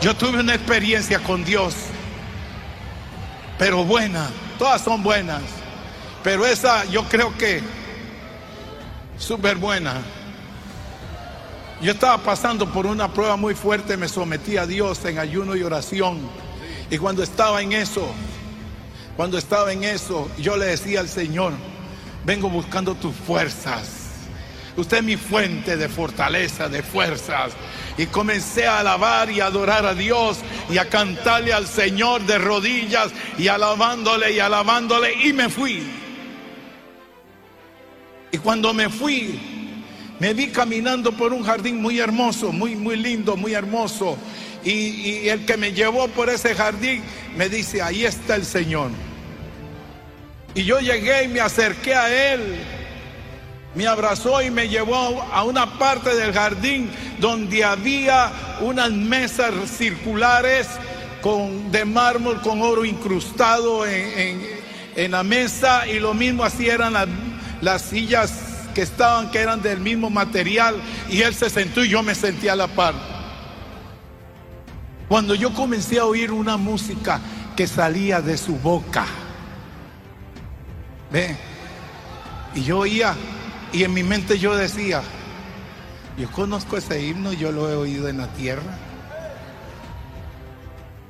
Yo 0.00 0.14
tuve 0.14 0.40
una 0.40 0.54
experiencia 0.54 1.18
con 1.18 1.44
Dios, 1.44 1.74
pero 3.58 3.84
buena, 3.84 4.28
todas 4.58 4.82
son 4.82 5.02
buenas, 5.02 5.42
pero 6.22 6.46
esa 6.46 6.84
yo 6.86 7.04
creo 7.04 7.36
que 7.36 7.62
súper 9.18 9.56
buena. 9.56 10.02
Yo 11.80 11.92
estaba 11.92 12.18
pasando 12.18 12.66
por 12.72 12.86
una 12.86 13.12
prueba 13.12 13.36
muy 13.36 13.54
fuerte, 13.54 13.96
me 13.96 14.08
sometí 14.08 14.56
a 14.56 14.66
Dios 14.66 15.04
en 15.04 15.18
ayuno 15.18 15.56
y 15.56 15.62
oración. 15.62 16.18
Y 16.90 16.98
cuando 16.98 17.22
estaba 17.22 17.60
en 17.62 17.72
eso, 17.72 18.06
cuando 19.16 19.38
estaba 19.38 19.72
en 19.72 19.84
eso, 19.84 20.30
yo 20.38 20.56
le 20.56 20.66
decía 20.66 21.00
al 21.00 21.08
Señor, 21.08 21.52
vengo 22.24 22.48
buscando 22.48 22.94
tus 22.94 23.14
fuerzas. 23.14 24.04
Usted 24.76 24.98
es 24.98 25.04
mi 25.04 25.16
fuente 25.16 25.76
de 25.76 25.88
fortaleza, 25.88 26.68
de 26.68 26.82
fuerzas. 26.82 27.52
Y 27.96 28.06
comencé 28.06 28.66
a 28.66 28.80
alabar 28.80 29.30
y 29.30 29.40
adorar 29.40 29.86
a 29.86 29.94
Dios 29.94 30.38
y 30.68 30.78
a 30.78 30.88
cantarle 30.88 31.52
al 31.52 31.66
Señor 31.66 32.22
de 32.22 32.38
rodillas 32.38 33.12
y 33.38 33.48
alabándole 33.48 34.32
y 34.32 34.40
alabándole 34.40 35.14
y 35.24 35.32
me 35.32 35.48
fui. 35.48 35.82
Y 38.32 38.38
cuando 38.38 38.74
me 38.74 38.88
fui, 38.88 39.38
me 40.18 40.34
vi 40.34 40.48
caminando 40.48 41.12
por 41.12 41.32
un 41.32 41.44
jardín 41.44 41.80
muy 41.80 42.00
hermoso, 42.00 42.50
muy, 42.50 42.74
muy 42.74 42.96
lindo, 42.96 43.36
muy 43.36 43.54
hermoso. 43.54 44.18
Y, 44.64 44.70
y 44.70 45.28
el 45.28 45.46
que 45.46 45.56
me 45.56 45.72
llevó 45.72 46.08
por 46.08 46.28
ese 46.30 46.54
jardín 46.54 47.02
me 47.36 47.48
dice, 47.48 47.80
ahí 47.80 48.04
está 48.04 48.34
el 48.34 48.44
Señor. 48.44 48.90
Y 50.54 50.64
yo 50.64 50.80
llegué 50.80 51.24
y 51.24 51.28
me 51.28 51.40
acerqué 51.40 51.94
a 51.94 52.32
Él. 52.32 52.56
Me 53.74 53.86
abrazó 53.88 54.40
y 54.42 54.50
me 54.50 54.68
llevó 54.68 55.22
a 55.32 55.42
una 55.44 55.78
parte 55.78 56.14
del 56.14 56.32
jardín 56.32 56.90
donde 57.18 57.64
había 57.64 58.30
unas 58.60 58.92
mesas 58.92 59.52
circulares 59.76 60.68
con, 61.20 61.72
de 61.72 61.84
mármol 61.84 62.40
con 62.40 62.62
oro 62.62 62.84
incrustado 62.84 63.84
en, 63.86 64.40
en- 64.96 65.10
la 65.10 65.24
mesa 65.24 65.88
y 65.88 65.98
lo 65.98 66.14
mismo 66.14 66.44
así 66.44 66.68
eran 66.68 66.92
las, 66.92 67.08
las 67.60 67.82
sillas 67.82 68.32
que 68.76 68.82
estaban, 68.82 69.28
que 69.32 69.40
eran 69.40 69.60
del 69.60 69.80
mismo 69.80 70.08
material 70.08 70.76
y 71.10 71.22
él 71.22 71.34
se 71.34 71.50
sentó 71.50 71.82
y 71.84 71.88
yo 71.88 72.00
me 72.04 72.14
sentí 72.14 72.46
a 72.46 72.54
la 72.54 72.68
par. 72.68 72.94
Cuando 75.08 75.34
yo 75.34 75.52
comencé 75.52 75.98
a 75.98 76.04
oír 76.04 76.30
una 76.30 76.56
música 76.56 77.20
que 77.56 77.66
salía 77.66 78.20
de 78.20 78.38
su 78.38 78.54
boca, 78.56 79.04
ve, 81.10 81.36
y 82.54 82.62
yo 82.62 82.78
oía, 82.78 83.14
y 83.74 83.82
en 83.84 83.92
mi 83.92 84.02
mente 84.02 84.38
yo 84.38 84.54
decía, 84.56 85.02
yo 86.16 86.30
conozco 86.30 86.76
ese 86.76 87.02
himno, 87.02 87.32
yo 87.32 87.50
lo 87.52 87.68
he 87.70 87.74
oído 87.76 88.08
en 88.08 88.18
la 88.18 88.28
tierra. 88.28 88.62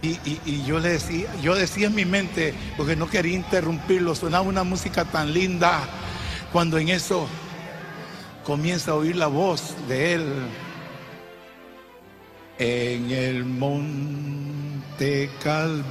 Y, 0.03 0.19
y- 0.25 0.41
y 0.45 0.65
yo 0.65 0.79
le 0.81 0.91
decía, 0.91 1.29
yo 1.43 1.55
decía 1.55 1.87
en 1.87 1.95
mi 1.95 2.05
mente, 2.05 2.53
porque 2.77 2.97
no 2.97 3.09
quería 3.09 3.35
interrumpirlo, 3.37 4.15
sonaba 4.15 4.43
una 4.45 4.65
música 4.65 5.05
tan 5.05 5.33
linda, 5.33 5.81
cuando 6.53 6.77
en 6.79 6.89
eso 6.91 7.27
comienza 8.45 8.91
a 8.93 8.95
oír 8.97 9.17
la 9.17 9.27
voz 9.29 9.75
de 9.89 10.15
él. 10.15 10.25
En 12.59 13.11
el 13.11 13.45
monte 13.45 15.29
Calvario 15.43 15.87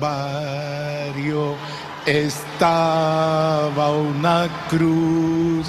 estaba 2.06 3.92
una 3.92 4.48
cruz, 4.70 5.68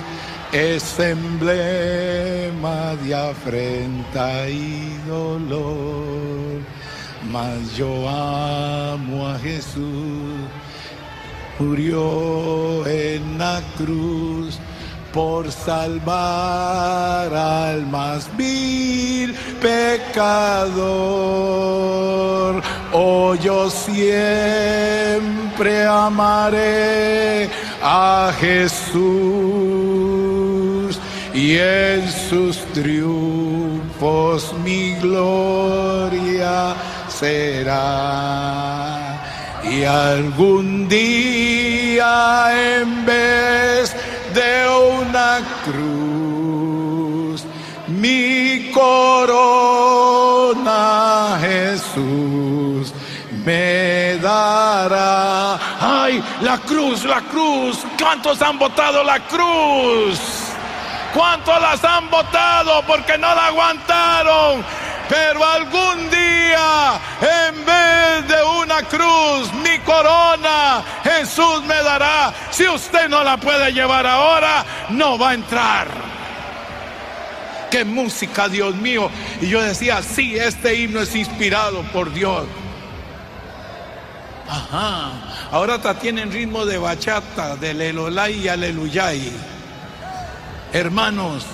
es 0.55 0.99
emblema 1.01 2.95
de 3.03 3.13
afrenta 3.13 4.49
y 4.49 4.97
dolor. 5.09 6.63
Mas 7.33 7.77
yo 7.77 8.09
amo 8.09 9.27
a 9.27 9.37
Jesús, 9.41 10.47
murió 11.59 12.87
en 12.87 13.37
la 13.37 13.61
cruz 13.77 14.61
por 15.13 15.51
salvar 15.51 17.35
al 17.35 17.85
más 17.87 18.31
vil 18.37 19.35
pecador. 19.61 20.85
Oh, 22.93 23.35
yo 23.35 23.69
siempre 23.71 24.05
amaré 25.85 27.51
a 27.83 28.33
Jesús 28.39 30.34
y 31.35 31.59
en 31.59 32.11
sus 32.11 32.59
triunfos 32.73 34.55
mi 34.65 34.95
gloria 34.95 36.77
será. 37.09 39.01
Y 39.65 39.83
algún 39.83 40.89
día 40.89 42.81
en 42.81 43.05
vez 43.05 43.97
de 44.33 44.69
una 45.01 45.41
cruz, 45.65 47.45
mi 47.89 48.71
corona 48.73 49.77
Jesús 51.41 52.95
me 53.45 54.19
dará. 54.23 55.59
¡Ay, 55.81 56.23
la 56.43 56.59
cruz, 56.59 57.05
la 57.05 57.21
cruz! 57.23 57.79
¿Cuántos 57.99 58.41
han 58.41 58.57
votado 58.59 59.03
la 59.03 59.19
cruz? 59.27 60.54
¿Cuántos 61.15 61.61
las 61.61 61.85
han 61.85 62.11
votado 62.11 62.83
porque 62.87 63.17
no 63.17 63.33
la 63.33 63.47
aguantaron? 63.47 64.65
Pero 65.09 65.45
algún 65.45 66.11
día, 66.11 66.99
en 67.21 67.65
vez 67.65 68.29
de 68.29 68.43
una 68.43 68.83
cruz, 68.83 69.53
mi 69.63 69.79
corona, 69.81 70.83
Jesús 71.05 71.63
me 71.63 71.77
dará. 71.83 72.35
Si 72.51 72.67
usted 72.67 73.09
no 73.09 73.23
la 73.23 73.37
puede 73.37 73.73
llevar 73.73 74.07
ahora, 74.07 74.65
no 74.91 75.17
va 75.17 75.31
a 75.31 75.35
entrar. 75.35 75.89
Qué 77.71 77.85
música, 77.85 78.49
Dios 78.49 78.75
mío. 78.75 79.09
Y 79.41 79.49
yo 79.49 79.63
decía, 79.63 80.03
sí, 80.03 80.37
este 80.37 80.75
himno 80.75 81.01
es 81.01 81.15
inspirado 81.15 81.83
por 81.93 82.13
Dios. 82.13 82.45
Ajá. 84.49 85.13
Ahora 85.53 85.79
tienen 85.95 86.33
ritmo 86.33 86.65
de 86.67 86.79
bachata, 86.79 87.55
del 87.57 87.81
elolay 87.81 88.41
y 88.41 88.49
aleluyay. 88.49 89.54
Hermanos, 90.75 91.47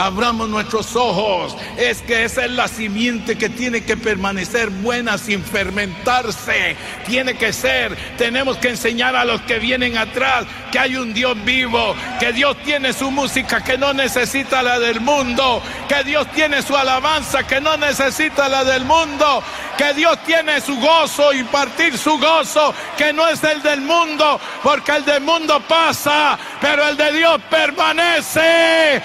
abramos 0.00 0.48
nuestros 0.48 0.96
ojos. 0.96 1.56
Es 1.76 2.00
que 2.02 2.24
esa 2.24 2.46
es 2.46 2.50
la 2.52 2.68
simiente 2.68 3.36
que 3.36 3.48
tiene 3.48 3.84
que 3.84 3.96
permanecer 3.96 4.70
buena 4.70 5.18
sin 5.18 5.44
fermentarse. 5.44 6.76
Tiene 7.06 7.34
que 7.34 7.52
ser. 7.52 7.96
Tenemos 8.16 8.56
que 8.56 8.70
enseñar 8.70 9.14
a 9.14 9.24
los 9.24 9.40
que 9.42 9.58
vienen 9.58 9.98
atrás 9.98 10.46
que 10.72 10.78
hay 10.78 10.96
un 10.96 11.12
Dios 11.12 11.36
vivo, 11.44 11.94
que 12.18 12.32
Dios 12.32 12.56
tiene 12.64 12.92
su 12.92 13.10
música 13.10 13.62
que 13.62 13.76
no 13.76 13.92
necesita 13.92 14.62
la 14.62 14.78
del 14.78 15.00
mundo, 15.00 15.62
que 15.88 16.04
Dios 16.04 16.26
tiene 16.32 16.62
su 16.62 16.76
alabanza 16.76 17.46
que 17.46 17.60
no 17.60 17.76
necesita 17.76 18.48
la 18.48 18.64
del 18.64 18.84
mundo, 18.84 19.42
que 19.76 19.92
Dios 19.94 20.18
tiene 20.24 20.60
su 20.60 20.76
gozo 20.76 21.32
y 21.32 21.42
partir 21.44 21.96
su 21.98 22.18
gozo 22.18 22.74
que 22.96 23.12
no 23.12 23.28
es 23.28 23.42
el 23.44 23.62
del 23.62 23.80
mundo, 23.80 24.40
porque 24.62 24.92
el 24.92 25.04
del 25.04 25.22
mundo 25.22 25.60
pasa, 25.68 26.38
pero 26.60 26.86
el 26.88 26.96
de 26.96 27.12
Dios 27.12 27.40
permanece. 27.50 29.02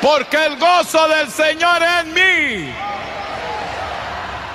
Porque 0.00 0.46
el 0.46 0.56
gozo 0.58 1.08
del 1.08 1.30
Señor 1.30 1.82
es 1.82 2.04
mí. 2.06 2.72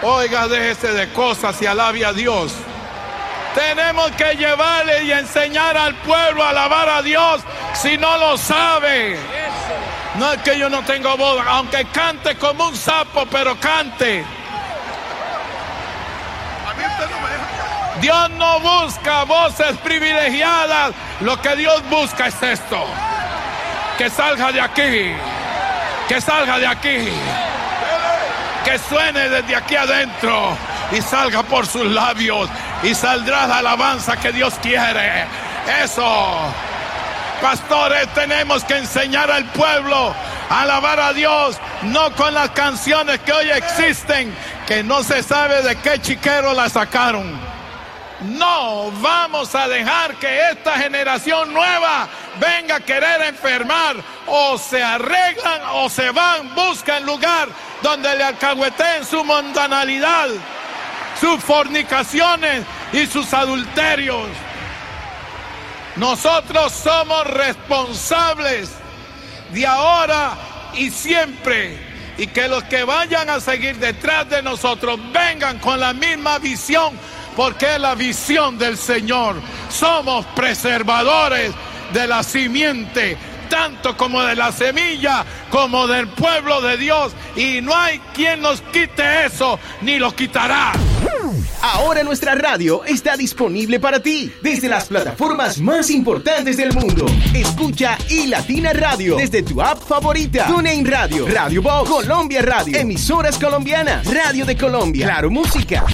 Oiga, 0.01 0.47
déjese 0.47 0.93
de 0.93 1.11
cosas 1.13 1.61
y 1.61 1.65
alabe 1.65 2.05
a 2.05 2.13
Dios. 2.13 2.53
Tenemos 3.55 4.11
que 4.11 4.35
llevarle 4.35 5.03
y 5.03 5.11
enseñar 5.11 5.77
al 5.77 5.95
pueblo 5.95 6.43
a 6.43 6.49
alabar 6.49 6.89
a 6.89 7.01
Dios 7.01 7.41
si 7.73 7.97
no 7.97 8.17
lo 8.17 8.37
sabe. 8.37 9.17
No 10.15 10.31
es 10.31 10.41
que 10.41 10.57
yo 10.57 10.69
no 10.69 10.83
tengo 10.83 11.15
voz, 11.17 11.41
aunque 11.47 11.85
cante 11.85 12.35
como 12.35 12.67
un 12.67 12.75
sapo, 12.75 13.25
pero 13.31 13.55
cante. 13.59 14.25
Dios 18.01 18.29
no 18.31 18.59
busca 18.59 19.23
voces 19.23 19.77
privilegiadas. 19.77 20.93
Lo 21.21 21.39
que 21.41 21.55
Dios 21.55 21.81
busca 21.89 22.27
es 22.27 22.43
esto. 22.43 22.85
Que 23.97 24.09
salga 24.09 24.51
de 24.51 24.61
aquí. 24.61 25.32
Que 26.07 26.21
salga 26.21 26.59
de 26.59 26.67
aquí. 26.67 27.09
que 28.63 28.79
suene 28.79 29.27
desde 29.29 29.55
aquí 29.55 29.75
adentro 29.75 30.57
y 30.91 31.01
salga 31.01 31.43
por 31.43 31.67
sus 31.67 31.85
labios 31.85 32.49
y 32.81 32.95
saldrá 32.95 33.45
la 33.47 33.57
alabanza 33.57 34.15
que 34.17 34.31
Dios 34.31 34.53
quiere. 34.61 35.25
Eso. 35.83 36.53
Pastores, 37.41 38.07
tenemos 38.13 38.63
que 38.63 38.77
enseñar 38.77 39.29
al 39.29 39.43
pueblo 39.51 40.15
a 40.49 40.61
alabar 40.61 40.99
a 40.99 41.11
Dios, 41.11 41.57
no 41.83 42.13
con 42.15 42.33
las 42.33 42.51
canciones 42.51 43.19
que 43.19 43.33
hoy 43.33 43.49
existen, 43.49 44.33
que 44.65 44.81
no 44.81 45.03
se 45.03 45.21
sabe 45.23 45.61
de 45.61 45.75
qué 45.77 45.99
chiquero 45.99 46.53
la 46.53 46.69
sacaron. 46.69 47.52
No 48.23 48.91
vamos 49.01 49.53
a 49.53 49.67
dejar 49.67 50.15
que 50.15 50.49
esta 50.51 50.73
generación 50.73 51.53
nueva 51.53 52.07
venga 52.39 52.75
a 52.75 52.79
querer 52.79 53.21
enfermar. 53.21 53.97
O 54.27 54.57
se 54.57 54.81
arreglan 54.81 55.61
o 55.73 55.89
se 55.89 56.09
van, 56.11 56.55
buscan 56.55 57.05
lugar 57.05 57.49
donde 57.81 58.15
le 58.15 58.23
alcahueteen 58.23 59.05
su 59.05 59.23
mundanalidad, 59.25 60.29
sus 61.19 61.43
fornicaciones 61.43 62.63
y 62.93 63.05
sus 63.05 63.33
adulterios. 63.33 64.29
Nosotros 65.97 66.71
somos 66.71 67.27
responsables 67.27 68.71
de 69.51 69.67
ahora 69.67 70.31
y 70.73 70.89
siempre. 70.89 71.93
Y 72.17 72.27
que 72.27 72.47
los 72.47 72.63
que 72.65 72.83
vayan 72.83 73.29
a 73.29 73.39
seguir 73.39 73.77
detrás 73.77 74.29
de 74.29 74.41
nosotros 74.43 74.99
vengan 75.11 75.59
con 75.59 75.79
la 75.79 75.93
misma 75.93 76.37
visión, 76.37 76.97
porque 77.35 77.75
es 77.75 77.79
la 77.79 77.95
visión 77.95 78.57
del 78.57 78.77
Señor. 78.77 79.35
Somos 79.69 80.25
preservadores 80.27 81.51
de 81.93 82.07
la 82.07 82.23
simiente, 82.23 83.17
tanto 83.49 83.95
como 83.95 84.21
de 84.23 84.35
la 84.35 84.51
semilla, 84.51 85.25
como 85.49 85.87
del 85.87 86.07
pueblo 86.07 86.61
de 86.61 86.77
Dios. 86.77 87.13
Y 87.35 87.61
no 87.61 87.75
hay 87.75 87.99
quien 88.13 88.41
nos 88.41 88.61
quite 88.61 89.25
eso, 89.25 89.59
ni 89.81 89.97
lo 89.97 90.15
quitará. 90.15 90.73
Ahora 91.61 92.03
nuestra 92.03 92.35
radio 92.35 92.83
está 92.83 93.15
disponible 93.15 93.79
para 93.79 94.01
ti 94.01 94.31
desde 94.41 94.67
las 94.67 94.85
plataformas 94.85 95.59
más 95.59 95.89
importantes 95.89 96.57
del 96.57 96.73
mundo. 96.73 97.05
Escucha 97.33 97.97
y 98.09 98.27
Latina 98.27 98.73
Radio 98.73 99.15
desde 99.15 99.43
tu 99.43 99.61
app 99.61 99.81
favorita. 99.81 100.45
TuneIn 100.47 100.85
Radio, 100.85 101.27
Radio 101.27 101.61
Box, 101.61 101.89
Colombia 101.89 102.41
Radio, 102.41 102.77
emisoras 102.77 103.37
colombianas, 103.37 104.05
Radio 104.05 104.45
de 104.45 104.57
Colombia, 104.57 105.05
Claro 105.05 105.29
Música. 105.29 105.85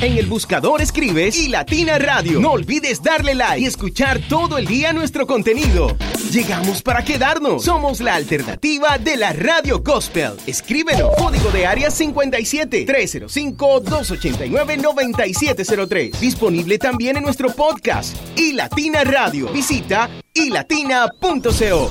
En 0.00 0.16
el 0.16 0.26
buscador 0.26 0.80
escribes 0.80 1.36
y 1.36 1.48
Latina 1.48 1.98
Radio. 1.98 2.38
No 2.38 2.52
olvides 2.52 3.02
darle 3.02 3.34
like 3.34 3.60
y 3.60 3.66
escuchar 3.66 4.20
todo 4.28 4.56
el 4.56 4.64
día 4.64 4.92
nuestro 4.92 5.26
contenido. 5.26 5.96
Llegamos 6.30 6.82
para 6.82 7.04
quedarnos. 7.04 7.64
Somos 7.64 8.00
la 8.00 8.14
alternativa 8.14 8.96
de 8.98 9.16
la 9.16 9.32
radio 9.32 9.80
gospel. 9.80 10.34
Escríbelo. 10.46 11.10
Código 11.18 11.50
de 11.50 11.66
área 11.66 11.90
57 11.90 12.84
305 12.84 13.80
289 13.80 14.76
9703. 14.76 16.20
Disponible 16.20 16.78
también 16.78 17.16
en 17.16 17.24
nuestro 17.24 17.50
podcast 17.50 18.16
y 18.36 18.52
Latina 18.52 19.02
Radio. 19.02 19.48
Visita 19.48 20.08
ilatina.co. 20.32 21.90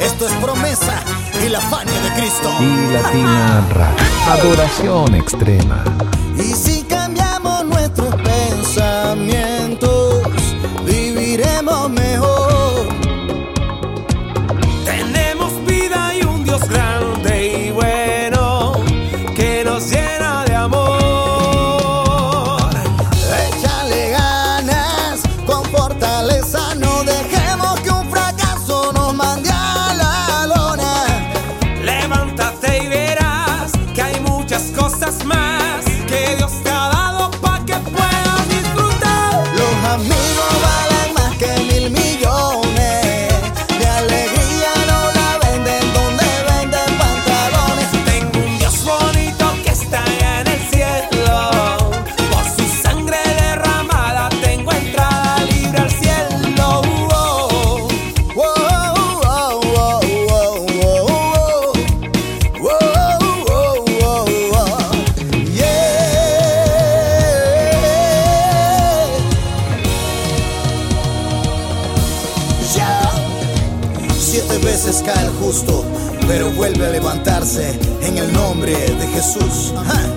Esto 0.00 0.26
es 0.26 0.32
promesa 0.34 1.27
y 1.44 1.48
la 1.48 1.60
fania 1.60 2.00
de 2.00 2.12
Cristo. 2.20 2.50
Y 2.60 2.92
Latina 2.92 3.64
Radio. 3.70 3.96
Adoración 4.30 5.14
extrema. 5.14 5.82
Y 6.36 6.52
si 6.54 6.82
cambiamos 6.84 7.64
nuestros 7.64 8.14
pensamientos, 8.16 10.22
viviremos 10.84 11.90
mejor. 11.90 12.27
Levantarse 76.90 77.78
en 78.02 78.18
el 78.18 78.32
nombre 78.32 78.72
de 78.72 79.06
Jesús. 79.08 79.72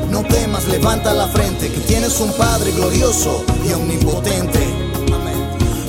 No 0.09 0.23
temas, 0.23 0.67
levanta 0.67 1.13
la 1.13 1.27
frente, 1.27 1.71
que 1.71 1.79
tienes 1.81 2.19
un 2.19 2.31
Padre 2.33 2.71
glorioso 2.71 3.43
y 3.67 3.73
omnipotente. 3.73 4.59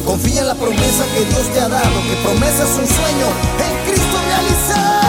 Confía 0.05 0.41
en 0.41 0.49
la 0.49 0.55
promesa 0.55 1.05
que 1.15 1.25
Dios 1.25 1.47
te 1.53 1.61
ha 1.61 1.69
dado, 1.69 2.03
que 2.09 2.17
promesa 2.23 2.65
es 2.65 2.71
un 2.71 2.87
sueño 2.87 3.27
en 3.59 3.91
Cristo 3.91 4.19
realizado. 4.27 5.03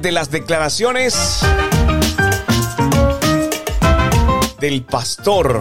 De 0.00 0.12
las 0.12 0.30
declaraciones 0.30 1.40
del 4.58 4.82
pastor 4.82 5.60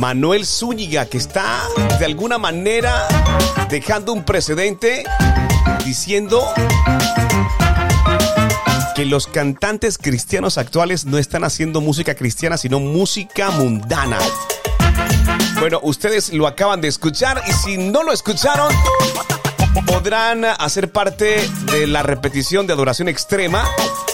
Manuel 0.00 0.44
Zúñiga, 0.46 1.06
que 1.06 1.18
está 1.18 1.60
de 1.98 2.04
alguna 2.04 2.38
manera 2.38 3.06
dejando 3.70 4.12
un 4.12 4.24
precedente 4.24 5.04
diciendo 5.84 6.44
que 8.94 9.04
los 9.04 9.26
cantantes 9.26 9.98
cristianos 9.98 10.58
actuales 10.58 11.04
no 11.04 11.18
están 11.18 11.44
haciendo 11.44 11.80
música 11.80 12.14
cristiana, 12.14 12.56
sino 12.56 12.80
música 12.80 13.50
mundana. 13.50 14.18
Bueno, 15.60 15.80
ustedes 15.82 16.32
lo 16.32 16.46
acaban 16.46 16.80
de 16.80 16.88
escuchar 16.88 17.42
y 17.46 17.52
si 17.52 17.78
no 17.78 18.02
lo 18.02 18.12
escucharon, 18.12 18.72
podrán 19.86 20.44
hacer 20.44 20.90
parte 20.90 21.48
de 21.72 21.86
la 21.86 22.02
repetición 22.02 22.66
de 22.66 22.72
Adoración 22.72 23.08
Extrema 23.08 23.64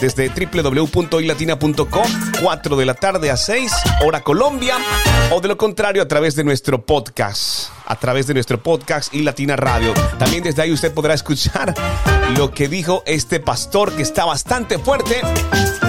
desde 0.00 0.28
www.ilatina.com, 0.28 2.06
4 2.42 2.76
de 2.76 2.84
la 2.86 2.94
tarde 2.94 3.30
a 3.30 3.36
6, 3.36 3.72
hora 4.04 4.22
Colombia, 4.22 4.76
o 5.30 5.40
de 5.40 5.48
lo 5.48 5.56
contrario 5.56 6.02
a 6.02 6.08
través 6.08 6.34
de 6.34 6.44
nuestro 6.44 6.84
podcast, 6.84 7.70
a 7.86 7.96
través 7.96 8.26
de 8.26 8.34
nuestro 8.34 8.62
podcast 8.62 9.14
y 9.14 9.22
Latina 9.22 9.56
Radio. 9.56 9.94
También 10.18 10.42
desde 10.42 10.62
ahí 10.62 10.72
usted 10.72 10.92
podrá 10.92 11.14
escuchar 11.14 11.74
lo 12.36 12.50
que 12.50 12.68
dijo 12.68 13.02
este 13.06 13.40
pastor 13.40 13.92
que 13.92 14.02
está 14.02 14.24
bastante 14.24 14.78
fuerte, 14.78 15.20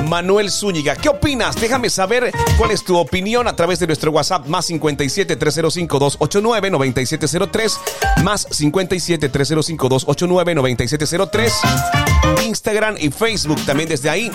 Manuel 0.08 0.52
Zúñiga. 0.52 0.96
¿Qué 0.96 1.10
opinas? 1.10 1.60
Déjame 1.60 1.90
saber 1.90 2.32
cuál 2.58 2.72
es 2.72 2.84
tu 2.84 2.98
opinión 2.98 3.48
a 3.48 3.56
través 3.56 3.80
de 3.80 3.88
nuestro 3.88 4.12
WhatsApp 4.12 4.46
más 4.48 4.66
57 4.66 5.36
305 5.36 6.00
289 6.00 6.70
9703 6.72 7.80
más 8.24 8.48
57 8.50 9.30
305 9.30 9.90
289 9.90 10.56
9703 10.56 11.54
Instagram 12.46 12.96
y 13.00 13.10
Facebook 13.10 13.64
también 13.66 13.90
desde 13.90 14.10
ahí. 14.10 14.32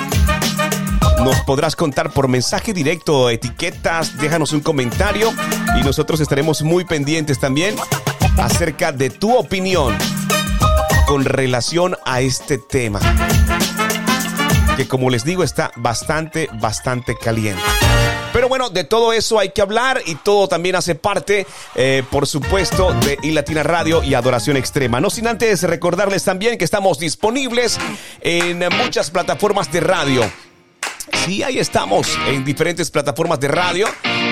Nos 1.23 1.40
podrás 1.43 1.77
contar 1.77 2.12
por 2.12 2.28
mensaje 2.28 2.73
directo, 2.73 3.28
etiquetas, 3.31 4.16
déjanos 4.19 4.52
un 4.52 4.61
comentario 4.61 5.32
y 5.78 5.85
nosotros 5.85 6.20
estaremos 6.20 6.62
muy 6.62 6.85
pendientes 6.85 7.39
también 7.39 7.77
acerca 8.39 8.90
de 8.93 9.11
tu 9.11 9.36
opinión 9.36 9.97
con 11.07 11.24
relación 11.24 11.97
a 12.07 12.20
este 12.20 12.59
tema. 12.59 13.01
Que 14.77 14.89
como 14.89 15.11
les 15.11 15.24
digo 15.24 15.44
está 15.44 15.73
bastante, 15.77 16.48
bastante 16.55 17.16
caliente. 17.16 17.62
Bueno, 18.51 18.68
de 18.68 18.82
todo 18.82 19.12
eso 19.12 19.39
hay 19.39 19.51
que 19.51 19.62
hablar 19.62 20.02
y 20.06 20.16
todo 20.16 20.48
también 20.48 20.74
hace 20.74 20.97
parte, 20.97 21.47
eh, 21.77 22.02
por 22.10 22.27
supuesto, 22.27 22.93
de 22.94 23.16
iLatina 23.22 23.62
Radio 23.62 24.02
y 24.02 24.14
Adoración 24.14 24.56
Extrema. 24.56 25.01
No 25.01 25.09
sin 25.09 25.28
antes 25.28 25.62
recordarles 25.62 26.24
también 26.24 26.59
que 26.59 26.64
estamos 26.64 26.98
disponibles 26.98 27.78
en 28.20 28.59
muchas 28.77 29.12
plataformas 29.12 29.70
de 29.70 29.78
radio. 29.78 30.28
Sí, 31.24 31.44
ahí 31.44 31.60
estamos 31.60 32.18
en 32.27 32.44
diferentes 32.44 32.90
plataformas 32.90 33.39
de 33.39 33.47
radio 33.47 33.86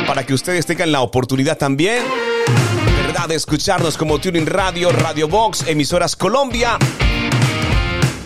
para 0.04 0.26
que 0.26 0.34
ustedes 0.34 0.66
tengan 0.66 0.90
la 0.90 1.02
oportunidad 1.02 1.56
también, 1.56 2.02
¿verdad?, 3.06 3.28
de 3.28 3.36
escucharnos 3.36 3.96
como 3.96 4.18
Tuning 4.18 4.46
Radio, 4.46 4.90
Radio 4.90 5.28
Box, 5.28 5.62
Emisoras 5.68 6.16
Colombia 6.16 6.76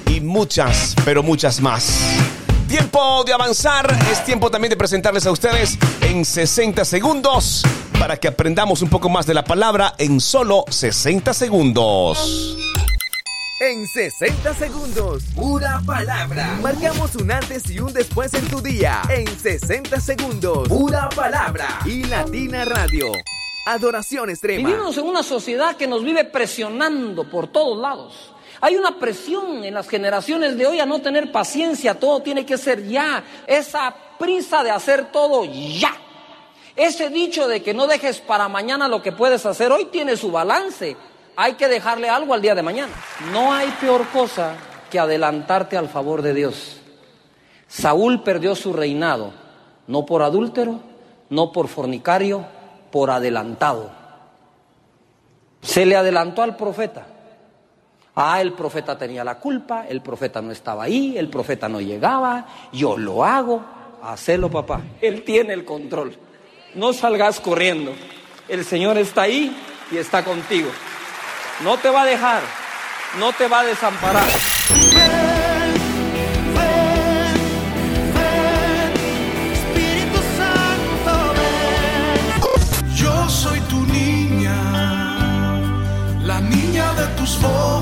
y 0.07 0.23
muchas, 0.23 0.95
pero 1.05 1.23
muchas 1.23 1.61
más. 1.61 2.32
Tiempo 2.73 3.23
de 3.25 3.35
avanzar, 3.35 3.87
es 4.11 4.25
tiempo 4.25 4.51
también 4.51 4.71
de 4.71 4.79
presentarles 4.79 5.27
a 5.27 5.31
ustedes 5.31 5.77
en 6.01 6.25
60 6.25 6.87
segundos 6.87 7.63
para 7.99 8.17
que 8.17 8.29
aprendamos 8.29 8.81
un 8.81 8.89
poco 8.89 9.11
más 9.11 9.27
de 9.27 9.35
la 9.35 9.45
palabra 9.45 9.93
en 9.99 10.23
solo 10.23 10.65
60 10.71 11.35
segundos. 11.35 12.57
En 13.61 13.87
60 13.87 14.55
segundos, 14.55 15.23
pura 15.35 15.83
palabra. 15.85 16.59
Marcamos 16.63 17.15
un 17.17 17.31
antes 17.31 17.71
y 17.71 17.79
un 17.79 17.93
después 17.93 18.33
en 18.33 18.49
tu 18.49 18.63
día. 18.63 19.03
En 19.11 19.27
60 19.27 20.01
segundos, 20.01 20.67
pura 20.67 21.11
palabra. 21.11 21.81
Y 21.85 22.05
Latina 22.05 22.65
Radio. 22.65 23.13
Adoración 23.67 24.31
extrema. 24.31 24.67
Vivimos 24.67 24.97
en 24.97 25.05
una 25.05 25.23
sociedad 25.23 25.77
que 25.77 25.87
nos 25.87 26.03
vive 26.03 26.25
presionando 26.25 27.29
por 27.29 27.49
todos 27.49 27.79
lados. 27.79 28.32
Hay 28.65 28.77
una 28.77 28.95
presión 28.95 29.65
en 29.65 29.75
las 29.75 29.89
generaciones 29.89 30.57
de 30.57 30.67
hoy 30.69 30.79
a 30.79 30.87
no 30.87 31.01
tener 31.01 31.33
paciencia, 31.33 31.99
todo 31.99 32.21
tiene 32.21 32.47
que 32.47 32.57
ser 32.57 32.87
ya. 32.87 33.25
Esa 33.45 33.93
prisa 34.21 34.63
de 34.63 34.71
hacer 34.71 35.11
todo 35.11 35.45
ya. 35.45 35.93
Ese 36.77 37.09
dicho 37.09 37.49
de 37.49 37.61
que 37.61 37.75
no 37.75 37.89
dejes 37.89 38.21
para 38.21 38.49
mañana 38.49 38.87
lo 38.87 39.03
que 39.03 39.11
puedes 39.11 39.45
hacer 39.47 39.73
hoy 39.73 39.87
tiene 39.87 40.17
su 40.17 40.31
balance. 40.31 40.97
Hay 41.35 41.55
que 41.55 41.67
dejarle 41.67 42.09
algo 42.09 42.35
al 42.35 42.41
día 42.41 42.55
de 42.55 42.63
mañana. 42.63 42.93
No 43.33 43.53
hay 43.53 43.69
peor 43.81 44.07
cosa 44.13 44.55
que 44.93 45.01
adelantarte 45.01 45.77
al 45.77 45.89
favor 45.89 46.23
de 46.23 46.33
Dios. 46.33 46.77
Saúl 47.67 48.23
perdió 48.23 48.55
su 48.55 48.73
reinado, 48.73 49.33
no 49.89 50.07
por 50.07 50.23
adúltero, 50.23 50.79
no 51.31 51.51
por 51.51 51.67
fornicario, 51.67 52.47
por 52.93 53.11
adelantado. 53.11 53.91
Se 55.63 55.85
le 55.85 55.97
adelantó 55.97 56.45
al 56.45 56.57
profeta. 56.57 57.07
Ah, 58.15 58.43
el 58.43 58.53
profeta 58.53 58.99
tenía 58.99 59.25
la 59.25 59.39
culpa, 59.39 59.87
el 59.89 60.03
profeta 60.03 60.43
no 60.43 60.53
estaba 60.53 60.85
ahí, 60.85 61.17
el 61.17 61.29
profeta 61.29 61.69
no 61.69 61.81
llegaba, 61.81 62.47
yo 62.71 62.99
lo 62.99 63.25
hago, 63.25 63.65
hacelo 64.03 64.51
papá, 64.51 64.83
él 65.01 65.23
tiene 65.23 65.55
el 65.55 65.65
control. 65.65 66.19
No 66.75 66.93
salgas 66.93 67.41
corriendo, 67.41 67.95
el 68.49 68.67
Señor 68.67 68.99
está 68.99 69.23
ahí 69.23 69.57
y 69.91 69.97
está 69.97 70.25
contigo. 70.25 70.69
No 71.65 71.79
te 71.79 71.89
va 71.89 72.03
a 72.03 72.07
dejar, 72.07 72.43
no 73.19 73.33
te 73.33 73.49
va 73.49 73.61
a 73.61 73.65
desamparar. 73.65 74.29
Yo 82.95 83.29
soy 83.29 83.61
tu 83.63 83.87
niña, 83.87 84.55
la 86.23 86.41
niña 86.41 86.93
de 86.95 87.07
tus 87.19 87.43
ojos, 87.43 87.82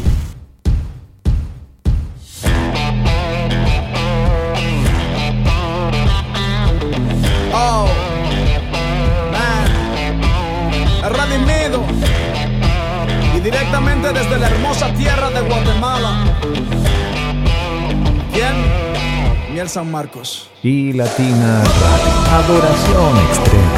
San 19.71 19.89
Marcos. 19.89 20.49
Y 20.63 20.91
Latina 20.91 21.63
Radio. 21.63 22.11
Adoración 22.43 23.17
extrema. 23.29 23.71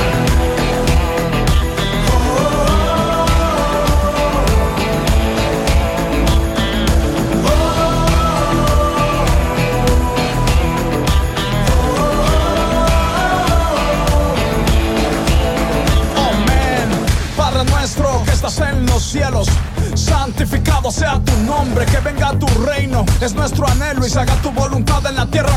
Amén. 16.18 16.90
Padre 17.38 17.66
nuestro 17.66 18.24
que 18.26 18.32
estás 18.32 18.60
en 18.62 18.88
los 18.88 19.04
cielos, 19.04 19.48
santificado 19.94 20.90
sea 20.90 21.20
tu 21.24 21.38
nombre, 21.44 21.86
que 21.86 22.00
venga 22.00 22.34
tu 22.40 22.48
reino, 22.66 23.06
es 23.22 23.36
nuestro 23.36 23.68
anhelo 23.68 24.04
y 24.08 24.10
se 24.10 24.20
haga 24.20 24.36
tu 24.42 24.52
voluntad 24.52 24.93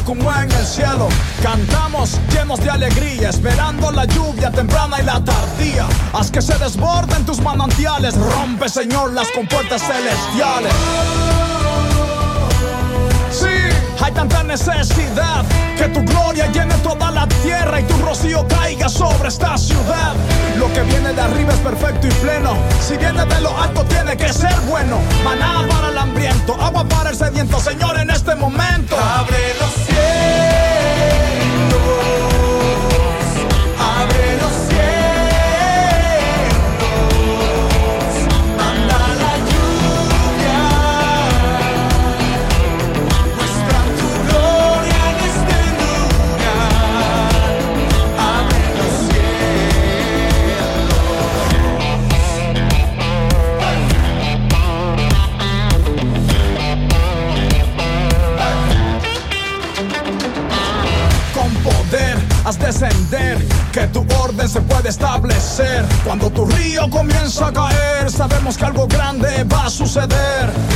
como 0.07 0.33
en 0.33 0.51
el 0.53 0.65
cielo. 0.65 1.09
Cantamos 1.43 2.19
llenos 2.33 2.61
de 2.61 2.71
alegría, 2.71 3.29
esperando 3.29 3.91
la 3.91 4.05
lluvia 4.05 4.51
temprana 4.53 5.01
y 5.01 5.05
la 5.05 5.23
tardía. 5.23 5.87
Haz 6.15 6.31
que 6.31 6.41
se 6.41 6.57
desborden 6.59 7.27
tus 7.27 7.41
manantiales, 7.41 8.15
rompe 8.17 8.69
Señor 8.69 9.13
las 9.13 9.29
compuertas 9.33 9.83
celestiales. 9.83 10.73
Sí, 13.33 14.03
hay 14.03 14.13
tanta 14.13 14.45
necesidad 14.45 15.45
que 15.77 15.89
tu 15.89 16.01
gloria 16.05 16.51
llene 16.53 16.75
toda 16.77 17.11
la 17.11 17.27
tierra 17.27 17.81
y 17.81 17.85
tu 17.85 17.97
rocío 17.99 18.47
caiga 18.49 18.89
sobre 18.89 19.29
esta 19.29 19.59
ciudad. 19.59 20.15
Lo 20.57 20.73
que 20.73 20.83
viene 20.83 21.13
de 21.13 21.21
arriba 21.21 21.53
es 21.53 21.59
perfecto 21.59 22.07
y 22.07 22.11
pleno. 22.13 22.57
Si 22.81 22.97
viene 22.97 23.27
de 23.27 23.41
lo 23.41 23.57
alto, 23.61 23.85
tiene 23.85 24.17
que 24.17 24.33
ser 24.33 24.55
bueno. 24.69 24.99
Maná 25.23 25.67
para 25.69 25.89
el 25.89 25.99
hambriento, 25.99 26.57
agua 26.61 26.85
para 26.89 27.11
el 27.11 27.17
sediento, 27.17 27.61
Señor, 27.61 27.99
en 27.99 28.11
este 28.11 28.35
momento. 28.37 28.97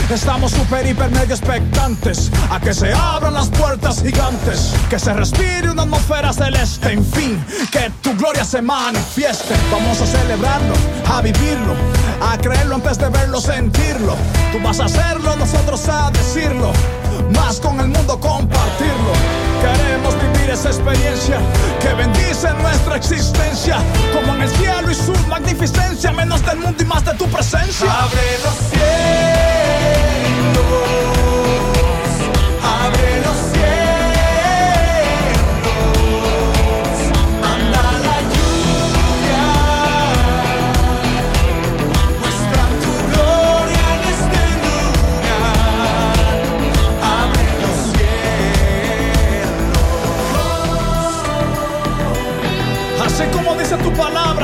Estamos 0.08 0.52
super, 0.52 0.86
hiper, 0.86 1.10
mega 1.10 1.34
expectantes 1.34 2.30
a 2.48 2.60
que 2.60 2.72
se 2.72 2.92
abran 2.92 3.34
las 3.34 3.48
puertas 3.48 4.02
gigantes, 4.02 4.72
que 4.88 5.00
se 5.00 5.12
respire 5.12 5.68
una 5.68 5.82
atmósfera 5.82 6.32
celeste, 6.32 6.92
en 6.92 7.04
fin, 7.04 7.44
que 7.72 7.90
tu 8.02 8.14
gloria 8.16 8.44
se 8.44 8.62
manifieste. 8.62 9.56
Vamos 9.72 10.00
a 10.00 10.06
celebrarlo, 10.06 10.74
a 11.08 11.20
vivirlo, 11.22 11.74
a 12.22 12.38
creerlo 12.38 12.76
antes 12.76 12.98
de 12.98 13.08
verlo, 13.08 13.40
sentirlo. 13.40 14.14
Tú 14.52 14.60
vas 14.62 14.78
a 14.78 14.84
hacerlo, 14.84 15.34
nosotros 15.34 15.88
a 15.88 16.12
decirlo, 16.12 16.70
más 17.34 17.58
con 17.58 17.80
el 17.80 17.88
mundo 17.88 18.20
compartirlo. 18.20 19.12
Queremos 19.60 20.14
vivir 20.14 20.29
esa 20.52 20.68
experiencia 20.70 21.38
que 21.80 21.94
bendice 21.94 22.52
nuestra 22.54 22.96
existencia, 22.96 23.78
como 24.12 24.34
en 24.34 24.42
el 24.42 24.48
cielo 24.50 24.90
y 24.90 24.94
su 24.94 25.12
magnificencia, 25.28 26.10
menos 26.12 26.44
del 26.44 26.58
mundo 26.58 26.82
y 26.82 26.86
más 26.86 27.04
de 27.04 27.14
tu 27.14 27.26
presencia. 27.28 27.86
Abre 27.90 28.38
los 28.42 28.54
cielos, 28.70 28.96
abre 32.62 33.20
los 33.24 33.36
cielos, 33.52 33.59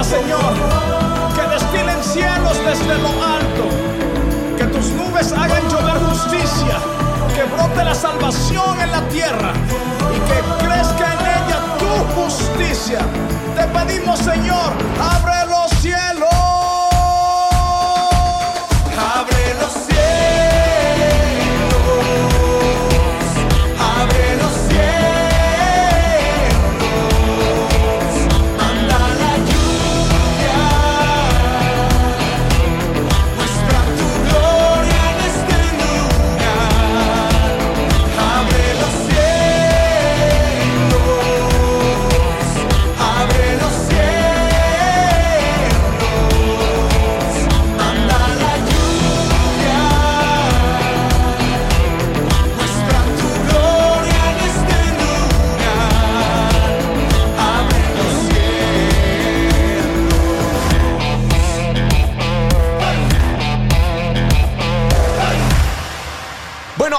Señor, 0.05 0.53
que 1.35 1.43
destilen 1.49 2.03
cielos 2.05 2.59
desde 2.65 2.99
lo 2.99 3.09
alto, 3.09 3.65
que 4.57 4.65
tus 4.67 4.91
nubes 4.91 5.33
hagan 5.33 5.67
llover 5.69 5.99
justicia, 6.11 6.77
que 7.35 7.45
brote 7.45 7.83
la 7.83 7.95
salvación 7.95 8.81
en 8.81 8.91
la 8.91 9.01
tierra 9.09 9.53
y 10.15 10.19
que 10.29 10.65
crezca 10.65 11.15
en 11.15 11.21
ella 11.21 11.59
tu 11.79 12.21
justicia. 12.21 13.01
Te 13.57 13.67
pedimos, 13.67 14.19
Señor, 14.19 14.73
abre 15.01 15.46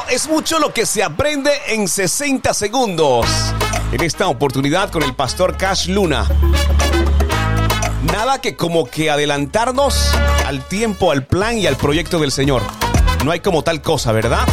es 0.09 0.27
mucho 0.27 0.59
lo 0.59 0.73
que 0.73 0.85
se 0.85 1.03
aprende 1.03 1.51
en 1.67 1.87
60 1.87 2.53
segundos. 2.53 3.25
En 3.91 4.01
esta 4.03 4.27
oportunidad 4.27 4.89
con 4.89 5.03
el 5.03 5.15
pastor 5.15 5.57
Cash 5.57 5.87
Luna. 5.87 6.27
Nada 8.03 8.39
que 8.39 8.55
como 8.55 8.85
que 8.85 9.09
adelantarnos 9.09 10.11
al 10.45 10.65
tiempo, 10.67 11.11
al 11.11 11.25
plan 11.25 11.57
y 11.57 11.67
al 11.67 11.75
proyecto 11.75 12.19
del 12.19 12.31
Señor. 12.31 12.61
No 13.25 13.31
hay 13.31 13.39
como 13.39 13.63
tal 13.63 13.81
cosa, 13.81 14.11
¿verdad? 14.11 14.47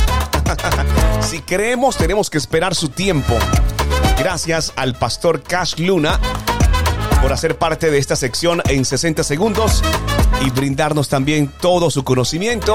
si 1.20 1.40
creemos, 1.40 1.96
tenemos 1.96 2.30
que 2.30 2.38
esperar 2.38 2.74
su 2.74 2.88
tiempo. 2.88 3.34
Gracias 4.18 4.72
al 4.76 4.94
pastor 4.94 5.42
Cash 5.42 5.76
Luna 5.78 6.18
por 7.22 7.32
hacer 7.32 7.58
parte 7.58 7.90
de 7.90 7.98
esta 7.98 8.16
sección 8.16 8.62
en 8.68 8.84
60 8.84 9.22
segundos 9.22 9.82
y 10.44 10.50
brindarnos 10.50 11.08
también 11.08 11.48
todo 11.60 11.90
su 11.90 12.04
conocimiento 12.04 12.74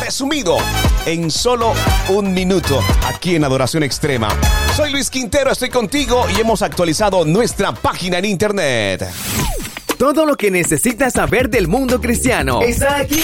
resumido 0.00 0.58
en 1.06 1.30
solo 1.30 1.72
un 2.08 2.32
minuto 2.32 2.80
aquí 3.06 3.36
en 3.36 3.44
Adoración 3.44 3.82
Extrema. 3.82 4.28
Soy 4.76 4.92
Luis 4.92 5.10
Quintero, 5.10 5.50
estoy 5.50 5.70
contigo 5.70 6.26
y 6.36 6.40
hemos 6.40 6.62
actualizado 6.62 7.24
nuestra 7.24 7.72
página 7.72 8.18
en 8.18 8.26
internet. 8.26 9.08
Todo 9.98 10.26
lo 10.26 10.36
que 10.36 10.50
necesitas 10.50 11.14
saber 11.14 11.48
del 11.50 11.68
mundo 11.68 12.00
cristiano 12.00 12.62
está 12.62 12.98
aquí. 12.98 13.22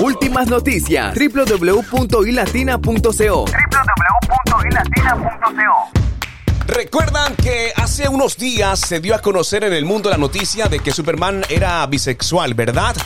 Últimas 0.00 0.48
noticias. 0.48 1.14
www.ilatina.co. 1.14 3.44
Recuerdan 6.66 7.36
que 7.36 7.72
hace 7.76 8.08
unos 8.08 8.36
días 8.36 8.80
se 8.80 8.98
dio 9.00 9.14
a 9.14 9.20
conocer 9.20 9.62
en 9.64 9.72
el 9.72 9.84
mundo 9.84 10.08
la 10.08 10.16
noticia 10.16 10.68
de 10.68 10.80
que 10.80 10.92
Superman 10.92 11.44
era 11.48 11.84
bisexual, 11.86 12.54
¿verdad? 12.54 12.96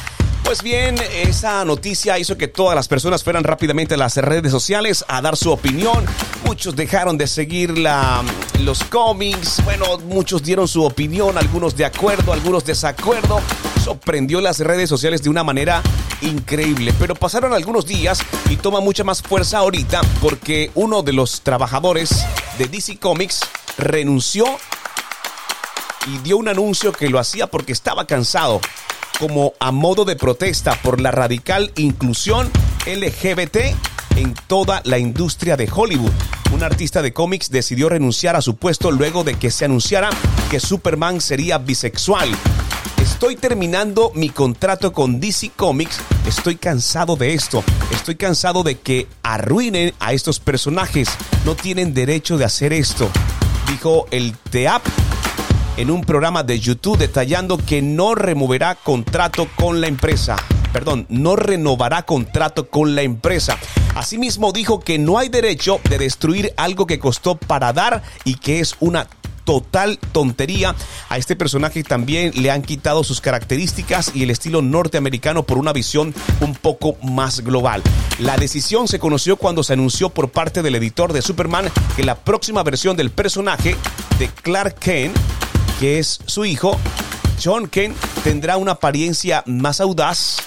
Pues 0.47 0.63
bien, 0.63 0.95
esa 1.13 1.65
noticia 1.65 2.21
hizo 2.21 2.39
que 2.39 2.47
todas 2.47 2.77
las 2.77 2.87
personas 2.87 3.25
fueran 3.25 3.43
rápidamente 3.43 3.95
a 3.95 3.97
las 3.97 4.17
redes 4.17 4.53
sociales 4.53 5.05
a 5.09 5.21
dar 5.21 5.37
su 5.37 5.51
opinión. 5.51 6.07
Muchos 6.45 6.77
dejaron 6.77 7.19
de 7.19 7.27
seguir 7.27 7.77
la, 7.77 8.23
los 8.61 8.85
cómics. 8.85 9.61
Bueno, 9.65 9.99
muchos 9.99 10.45
dieron 10.45 10.69
su 10.69 10.85
opinión, 10.85 11.37
algunos 11.37 11.77
de 11.77 11.85
acuerdo, 11.85 12.33
algunos 12.33 12.65
desacuerdo. 12.65 13.41
Sorprendió 13.83 14.41
las 14.41 14.61
redes 14.61 14.89
sociales 14.89 15.21
de 15.21 15.31
una 15.31 15.43
manera 15.43 15.83
increíble. 16.21 16.95
Pero 16.97 17.17
pasaron 17.17 17.53
algunos 17.53 17.85
días 17.85 18.21
y 18.49 18.55
toma 18.55 18.79
mucha 18.79 19.03
más 19.03 19.23
fuerza 19.23 19.59
ahorita 19.59 20.01
porque 20.23 20.71
uno 20.77 21.03
de 21.03 21.13
los 21.13 21.41
trabajadores 21.41 22.25
de 22.57 22.69
DC 22.69 22.99
Comics 22.99 23.41
renunció 23.79 24.47
y 26.07 26.19
dio 26.19 26.37
un 26.37 26.47
anuncio 26.47 26.93
que 26.93 27.11
lo 27.11 27.19
hacía 27.19 27.49
porque 27.49 27.73
estaba 27.73 28.07
cansado 28.07 28.61
como 29.19 29.55
a 29.61 29.73
modo 29.73 30.05
de 30.05 30.17
protesta 30.17 30.79
por 30.83 31.01
la 31.01 31.11
radical 31.11 31.73
inclusión 31.77 32.51
LGBT 32.87 33.57
en 34.17 34.35
toda 34.47 34.81
la 34.85 34.99
industria 34.99 35.57
de 35.57 35.69
Hollywood. 35.73 36.13
Un 36.53 36.63
artista 36.63 37.03
de 37.03 37.13
cómics 37.13 37.51
decidió 37.51 37.89
renunciar 37.89 38.37
a 38.37 38.43
su 38.43 38.57
puesto 38.57 38.91
luego 38.91 39.25
de 39.25 39.35
que 39.35 39.51
se 39.51 39.65
anunciara 39.65 40.11
que 40.51 40.61
Superman 40.61 41.21
sería 41.21 41.59
bisexual. 41.59 42.31
Estoy 43.03 43.37
terminando 43.37 44.13
mi 44.15 44.31
contrato 44.31 44.93
con 44.93 45.21
DC 45.21 45.51
Comics. 45.57 46.01
Estoy 46.27 46.57
cansado 46.57 47.17
de 47.17 47.35
esto. 47.35 47.63
Estoy 47.93 48.17
cansado 48.17 48.63
de 48.63 48.79
que 48.79 49.07
arruinen 49.23 49.95
a 50.01 50.13
estos 50.13 50.41
personajes. 50.41 51.09
No 51.45 51.55
tienen 51.55 51.95
derecho 51.95 52.37
de 52.39 52.45
hacer 52.45 52.73
esto. 52.73 53.11
Dijo 53.69 54.07
el 54.11 54.35
TEAP 54.51 54.83
en 55.77 55.91
un 55.91 56.03
programa 56.03 56.43
de 56.43 56.59
YouTube 56.59 56.99
detallando 56.99 57.59
que 57.59 57.83
no 57.83 58.15
removerá 58.15 58.75
contrato 58.75 59.49
con 59.57 59.81
la 59.81 59.87
empresa. 59.87 60.37
Perdón, 60.73 61.07
no 61.09 61.37
renovará 61.37 62.03
contrato 62.03 62.69
con 62.69 62.95
la 62.95 63.03
empresa. 63.03 63.57
Asimismo 63.95 64.53
dijo 64.53 64.81
que 64.81 64.99
no 64.99 65.19
hay 65.19 65.29
derecho 65.29 65.81
de 65.89 65.99
destruir 65.99 66.53
algo 66.57 66.87
que 66.87 66.99
costó 66.99 67.37
para 67.37 67.73
dar 67.73 68.03
y 68.25 68.35
que 68.35 68.61
es 68.61 68.77
una 68.81 69.07
total 69.47 69.99
tontería. 70.13 70.75
A 71.09 71.17
este 71.17 71.37
personaje 71.37 71.83
también 71.83 72.33
le 72.35 72.51
han 72.51 72.63
quitado 72.63 73.05
sus 73.05 73.23
características 73.23 74.11
y 74.15 74.25
el 74.25 74.31
estilo 74.31 74.61
norteamericano 74.61 75.45
por 75.45 75.57
una 75.57 75.73
visión 75.73 76.13
un 76.41 76.55
poco 76.55 76.97
más 77.03 77.41
global. 77.41 77.83
La 78.19 78.37
decisión 78.37 78.89
se 78.89 78.99
conoció 78.99 79.37
cuando 79.37 79.63
se 79.63 79.73
anunció 79.73 80.11
por 80.11 80.31
parte 80.31 80.63
del 80.63 80.75
editor 80.75 81.13
de 81.13 81.23
Superman 81.23 81.71
que 81.97 82.03
la 82.03 82.17
próxima 82.17 82.63
versión 82.63 82.97
del 82.97 83.11
personaje 83.11 83.77
de 84.19 84.29
Clark 84.29 84.75
Kent 84.79 85.17
que 85.79 85.99
es 85.99 86.21
su 86.27 86.45
hijo, 86.45 86.79
John 87.43 87.69
Kent, 87.69 87.97
tendrá 88.25 88.57
una 88.57 88.73
apariencia 88.73 89.43
más 89.47 89.81
audaz 89.81 90.39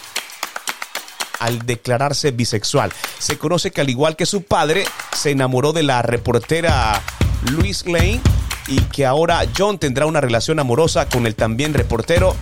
al 1.40 1.66
declararse 1.66 2.32
bisexual. 2.32 2.92
Se 3.20 3.38
conoce 3.38 3.72
que 3.72 3.82
al 3.82 3.90
igual 3.90 4.16
que 4.16 4.26
su 4.26 4.44
padre, 4.44 4.86
se 5.14 5.32
enamoró 5.32 5.74
de 5.74 5.84
la 5.84 6.02
reportera 6.02 7.02
Louise 7.52 7.90
Lane 7.90 8.22
y 8.68 8.82
que 8.82 9.06
ahora 9.06 9.42
John 9.58 9.78
tendrá 9.78 10.06
una 10.06 10.22
relación 10.22 10.60
amorosa 10.60 11.08
con 11.08 11.26
el 11.26 11.36
también 11.36 11.74
reportero 11.74 12.36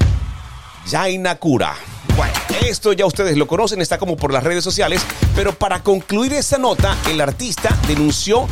Jaina 0.89 1.35
Kura. 1.35 1.76
Bueno, 2.15 2.34
esto 2.65 2.93
ya 2.93 3.05
ustedes 3.05 3.38
lo 3.38 3.47
conocen, 3.47 3.81
está 3.81 3.97
como 3.97 4.18
por 4.18 4.34
las 4.34 4.43
redes 4.43 4.64
sociales, 4.64 5.01
pero 5.35 5.53
para 5.53 5.84
concluir 5.84 6.34
esta 6.34 6.57
nota, 6.57 6.97
el 7.09 7.22
artista 7.22 7.77
denunció 7.88 8.47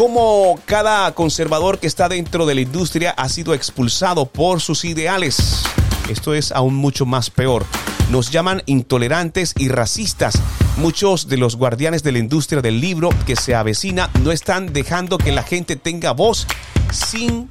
cómo 0.00 0.58
cada 0.64 1.12
conservador 1.12 1.78
que 1.78 1.86
está 1.86 2.08
dentro 2.08 2.46
de 2.46 2.54
la 2.54 2.62
industria 2.62 3.10
ha 3.10 3.28
sido 3.28 3.52
expulsado 3.52 4.24
por 4.24 4.62
sus 4.62 4.86
ideales. 4.86 5.62
Esto 6.08 6.32
es 6.32 6.52
aún 6.52 6.74
mucho 6.74 7.04
más 7.04 7.28
peor. 7.28 7.66
Nos 8.10 8.30
llaman 8.30 8.62
intolerantes 8.64 9.52
y 9.58 9.68
racistas. 9.68 10.40
Muchos 10.78 11.28
de 11.28 11.36
los 11.36 11.56
guardianes 11.56 12.02
de 12.02 12.12
la 12.12 12.18
industria 12.18 12.62
del 12.62 12.80
libro 12.80 13.10
que 13.26 13.36
se 13.36 13.54
avecina 13.54 14.08
no 14.22 14.32
están 14.32 14.72
dejando 14.72 15.18
que 15.18 15.32
la 15.32 15.42
gente 15.42 15.76
tenga 15.76 16.12
voz 16.12 16.46
sin 16.90 17.50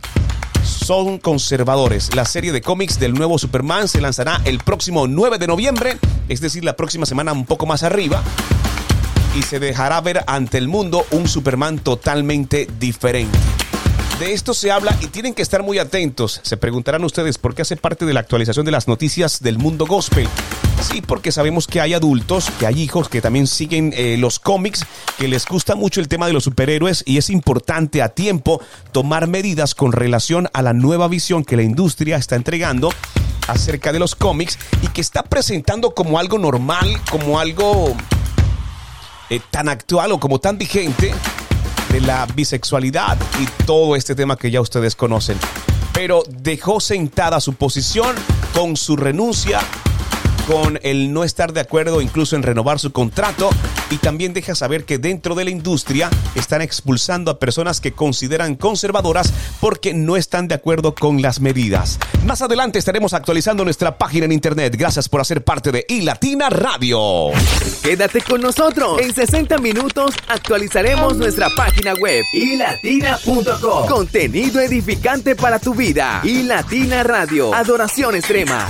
son 0.64 1.20
conservadores. 1.20 2.16
La 2.16 2.26
serie 2.26 2.52
de 2.52 2.64
cómics 2.64 3.00
del 3.00 3.14
nuevo 3.14 3.38
Superman 3.38 3.88
se 3.88 4.02
lanzará 4.02 4.42
el 4.46 4.58
próximo 4.58 5.06
9 5.06 5.38
de 5.38 5.46
noviembre, 5.46 6.00
es 6.30 6.42
decir, 6.42 6.66
la 6.66 6.76
próxima 6.76 7.06
semana 7.06 7.32
un 7.32 7.46
poco 7.46 7.68
más 7.68 7.84
arriba. 7.84 8.24
Y 9.36 9.44
se 9.44 9.60
dejará 9.60 10.02
ver 10.02 10.24
ante 10.28 10.58
el 10.58 10.68
mundo 10.68 11.06
un 11.12 11.28
Superman 11.28 11.80
totalmente 11.80 12.68
diferente. 12.80 13.38
De 14.20 14.34
esto 14.34 14.54
se 14.54 14.70
habla 14.70 14.98
y 15.00 15.08
tienen 15.08 15.34
que 15.34 15.42
estar 15.42 15.64
muy 15.64 15.80
atentos. 15.80 16.42
Se 16.44 16.58
preguntarán 16.58 17.06
ustedes 17.06 17.38
por 17.38 17.56
qué 17.56 17.62
hace 17.62 17.78
parte 17.78 18.06
de 18.06 18.14
la 18.14 18.20
actualización 18.20 18.66
de 18.66 18.72
las 18.74 18.88
noticias 18.88 19.40
del 19.42 19.58
mundo 19.58 19.86
gospel. 19.86 20.28
Sí, 20.82 21.02
porque 21.02 21.32
sabemos 21.32 21.68
que 21.68 21.80
hay 21.80 21.94
adultos, 21.94 22.50
que 22.60 22.66
hay 22.66 22.82
hijos 22.82 23.08
que 23.08 23.22
también 23.22 23.48
siguen 23.48 23.94
eh, 23.96 24.18
los 24.18 24.40
cómics, 24.40 24.86
que 25.18 25.30
les 25.30 25.46
gusta 25.46 25.76
mucho 25.76 26.02
el 26.02 26.10
tema 26.10 26.28
de 26.28 26.34
los 26.34 26.44
superhéroes 26.44 27.04
y 27.06 27.18
es 27.18 27.30
importante 27.30 28.02
a 28.02 28.10
tiempo 28.10 28.62
tomar 28.92 29.28
medidas 29.28 29.74
con 29.74 29.94
relación 29.94 30.50
a 30.52 30.62
la 30.64 30.74
nueva 30.74 31.08
visión 31.08 31.46
que 31.46 31.56
la 31.56 31.64
industria 31.64 32.18
está 32.18 32.36
entregando 32.36 32.92
acerca 33.48 33.94
de 33.94 34.00
los 34.00 34.16
cómics 34.16 34.60
y 34.82 34.88
que 34.88 35.02
está 35.02 35.24
presentando 35.24 35.94
como 35.94 36.20
algo 36.20 36.38
normal, 36.38 36.90
como 37.10 37.40
algo 37.40 37.96
eh, 39.30 39.42
tan 39.52 39.70
actual 39.70 40.12
o 40.12 40.20
como 40.20 40.40
tan 40.40 40.58
vigente 40.58 41.14
de 41.92 42.02
la 42.02 42.26
bisexualidad 42.36 43.18
y 43.40 43.46
todo 43.66 43.96
este 43.96 44.16
tema 44.16 44.38
que 44.38 44.52
ya 44.52 44.62
ustedes 44.62 44.96
conocen. 44.96 45.38
Pero 45.94 46.24
dejó 46.28 46.80
sentada 46.80 47.40
su 47.40 47.54
posición 47.54 48.16
con 48.54 48.78
su 48.78 48.96
renuncia 48.96 49.60
con 50.50 50.80
el 50.82 51.14
no 51.14 51.24
estar 51.24 51.54
de 51.54 51.60
acuerdo 51.60 52.02
incluso 52.02 52.36
en 52.36 52.42
renovar 52.42 52.80
su 52.80 52.92
contrato 52.92 53.52
y 53.92 53.98
también 53.98 54.34
deja 54.34 54.56
saber 54.56 54.84
que 54.84 54.98
dentro 54.98 55.36
de 55.36 55.44
la 55.44 55.52
industria 55.52 56.10
están 56.34 56.64
expulsando 56.64 57.30
a 57.30 57.38
personas 57.38 57.80
que 57.80 57.92
consideran 57.92 58.56
conservadoras 58.56 59.32
porque 59.62 59.94
no 59.94 60.18
están 60.18 60.48
de 60.48 60.56
acuerdo 60.56 60.96
con 60.96 61.22
las 61.22 61.40
medidas. 61.40 62.00
Más 62.26 62.42
adelante 62.42 62.80
estaremos 62.80 63.14
actualizando 63.14 63.64
nuestra 63.64 64.00
página 64.00 64.26
en 64.26 64.32
internet. 64.32 64.76
Gracias 64.76 65.08
por 65.08 65.22
hacer 65.22 65.44
parte 65.44 65.72
de 65.72 65.86
iLatina 65.88 66.50
Radio. 66.50 67.30
Quédate 67.84 68.22
con 68.22 68.42
nosotros. 68.42 69.00
En 69.02 69.14
60 69.14 69.60
minutos 69.60 70.16
actualizaremos 70.28 71.16
nuestra 71.16 71.50
página 71.56 71.94
web 71.94 72.24
ilatina.com. 72.34 73.88
Contenido 73.88 74.60
edificante 74.62 75.36
para 75.36 75.60
tu 75.60 75.76
vida. 75.76 76.22
iLatina 76.24 77.04
Radio. 77.04 77.54
Adoración 77.54 78.16
extrema. 78.16 78.68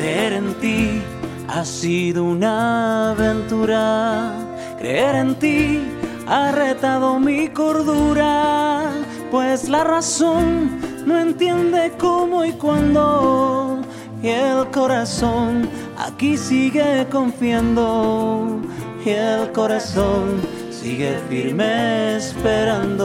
Creer 0.00 0.32
en 0.32 0.54
ti 0.54 1.02
ha 1.46 1.62
sido 1.62 2.24
una 2.24 3.10
aventura. 3.10 4.32
Creer 4.78 5.14
en 5.14 5.34
ti 5.34 5.82
ha 6.26 6.52
retado 6.52 7.20
mi 7.20 7.48
cordura. 7.48 8.92
Pues 9.30 9.68
la 9.68 9.84
razón 9.84 10.80
no 11.04 11.18
entiende 11.18 11.92
cómo 11.98 12.46
y 12.46 12.52
cuándo. 12.52 13.82
Y 14.22 14.28
el 14.28 14.70
corazón 14.70 15.68
aquí 15.98 16.38
sigue 16.38 17.06
confiando. 17.10 18.58
Y 19.04 19.10
el 19.10 19.52
corazón 19.52 20.40
sigue 20.70 21.18
firme 21.28 22.16
esperando. 22.16 23.04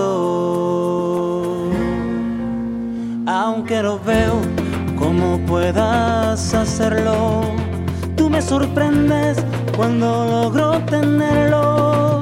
Aunque 3.27 3.83
lo 3.83 3.99
veo 3.99 4.39
cómo 5.15 5.37
puedas 5.45 6.53
hacerlo. 6.53 7.41
Tú 8.15 8.29
me 8.29 8.41
sorprendes 8.41 9.37
cuando 9.75 10.25
logro 10.25 10.79
tenerlo. 10.85 12.21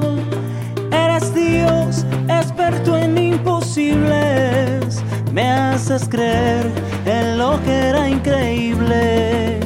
Eres 0.92 1.34
Dios, 1.34 2.04
experto 2.28 2.96
en 2.96 3.18
imposibles. 3.18 5.02
Me 5.32 5.50
haces 5.50 6.08
creer 6.08 6.66
en 7.04 7.38
lo 7.38 7.60
que 7.64 7.72
era 7.72 8.08
increíble. 8.08 9.60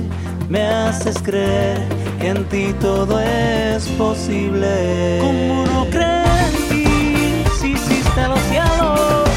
Me 0.49 0.63
haces 0.63 1.21
creer 1.23 1.79
que 2.21 2.29
en 2.29 2.45
ti 2.49 2.75
todo 2.81 3.21
es 3.21 3.87
posible. 3.99 5.19
¿Cómo 5.21 5.65
no 5.67 5.85
creer 5.91 6.25
en 6.49 6.69
ti 6.71 7.45
si 7.61 7.73
hiciste 7.73 8.29
los 8.29 8.41
cielos? 8.51 9.29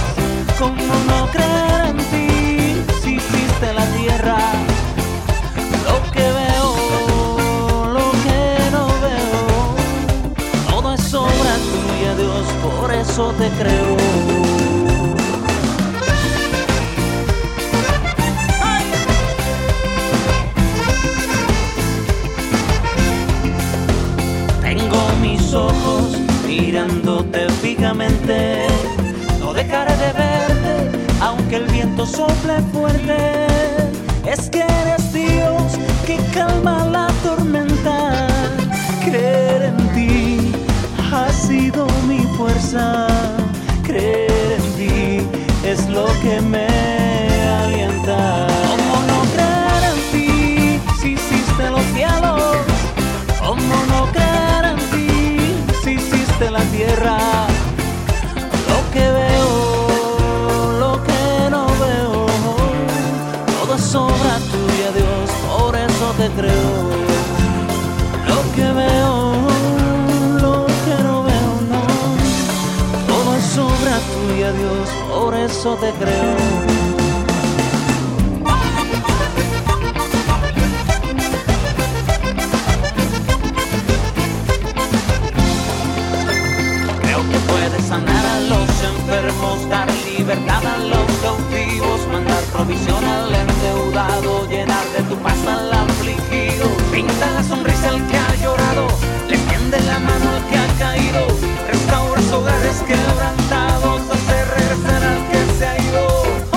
¿Cómo 0.58 0.94
no 1.08 1.28
creer 1.32 1.88
en 1.90 2.01
Lo 4.22 6.12
que 6.12 6.22
veo, 6.22 6.68
lo 7.92 8.12
que 8.24 8.42
no 8.72 8.86
veo, 9.02 9.40
todo 10.70 10.94
es 10.94 11.14
obra 11.14 11.56
tuya, 11.72 12.16
Dios, 12.16 12.46
por 12.62 12.94
eso 12.94 13.34
te 13.40 13.50
creo. 13.50 13.98
Ojos 25.54 26.18
mirándote 26.48 27.50
fijamente, 27.62 28.68
no 29.38 29.54
dejaré 29.54 29.98
de 29.98 30.14
verte 30.14 30.98
aunque 31.20 31.58
el 31.58 31.66
viento 31.66 32.06
sople 32.06 32.62
fuerte. 32.72 33.61
Es 34.26 34.50
que 34.50 34.62
eres 34.62 35.12
Dios 35.14 35.74
que 36.06 36.18
calma 36.34 36.86
la 36.86 37.08
tormenta. 37.24 38.28
Creer 39.04 39.64
en 39.64 39.78
ti 39.96 40.52
ha 41.12 41.32
sido 41.34 41.88
mi 42.08 42.20
fuerza. 42.38 43.08
Creer 43.84 44.60
en 44.60 44.74
ti 44.74 45.28
es 45.68 45.88
lo 45.90 46.08
que 46.22 46.40
me 46.42 46.68
alienta. 47.64 48.48
¿Cómo 48.70 48.96
no 49.12 49.22
creer 49.34 49.84
en 49.92 50.00
ti 50.12 50.80
si 51.02 51.14
hiciste 51.14 51.70
los 51.70 51.84
cielos? 51.96 52.58
¿Cómo 53.40 53.76
no 53.90 54.06
creer 54.12 54.66
en 54.66 54.80
ti 54.92 55.56
si 55.84 55.92
hiciste 55.92 56.52
la 56.52 56.62
tierra? 56.66 57.41
Creo. 66.36 66.72
Lo 68.28 68.40
que 68.56 68.72
veo, 68.72 69.34
lo 70.40 70.66
que 70.66 71.04
no 71.04 71.24
veo, 71.24 71.52
no. 71.72 71.84
Todo 73.08 73.36
es 73.36 73.58
obra 73.58 74.00
tuya, 74.12 74.52
Dios, 74.54 74.90
por 75.10 75.34
eso 75.34 75.76
te 75.76 75.92
creo. 75.92 76.36
Creo 87.02 87.22
que 87.30 87.40
puedes 87.52 87.86
sanar 87.86 88.26
a 88.26 88.40
los 88.42 88.70
enfermos, 88.84 89.70
dar 89.70 89.88
libertad 90.18 90.66
a 90.66 90.78
los 90.78 91.12
cautivos, 91.22 92.08
mandar 92.12 92.44
provisión 92.54 93.04
al 93.04 93.34
endeudado, 93.34 94.48
llenar 94.48 94.86
de 94.96 95.04
tu 95.04 95.16
paz 95.18 95.48
al 95.48 95.72
afligido, 95.74 95.81
pinta 97.02 97.32
la 97.32 97.44
sonrisa 97.44 97.90
al 97.90 98.08
que 98.08 98.18
ha 98.18 98.36
llorado, 98.36 98.88
le 99.28 99.38
tiende 99.38 99.80
la 99.82 100.00
mano 100.00 100.30
al 100.36 100.44
que 100.50 100.58
ha 100.58 100.68
caído, 100.78 101.28
restaura 101.68 102.22
hogares 102.38 102.84
quebrantados, 102.88 104.02
hace 104.14 104.46
regresar 104.56 105.04
al 105.04 105.22
que 105.30 105.40
se 105.58 105.66
ha 105.68 105.78
ido. 105.78 106.04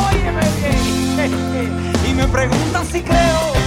Óyeme 0.08 0.46
bien, 0.58 1.92
y 2.08 2.14
me 2.14 2.26
preguntan 2.28 2.86
si 2.86 3.00
creo, 3.02 3.63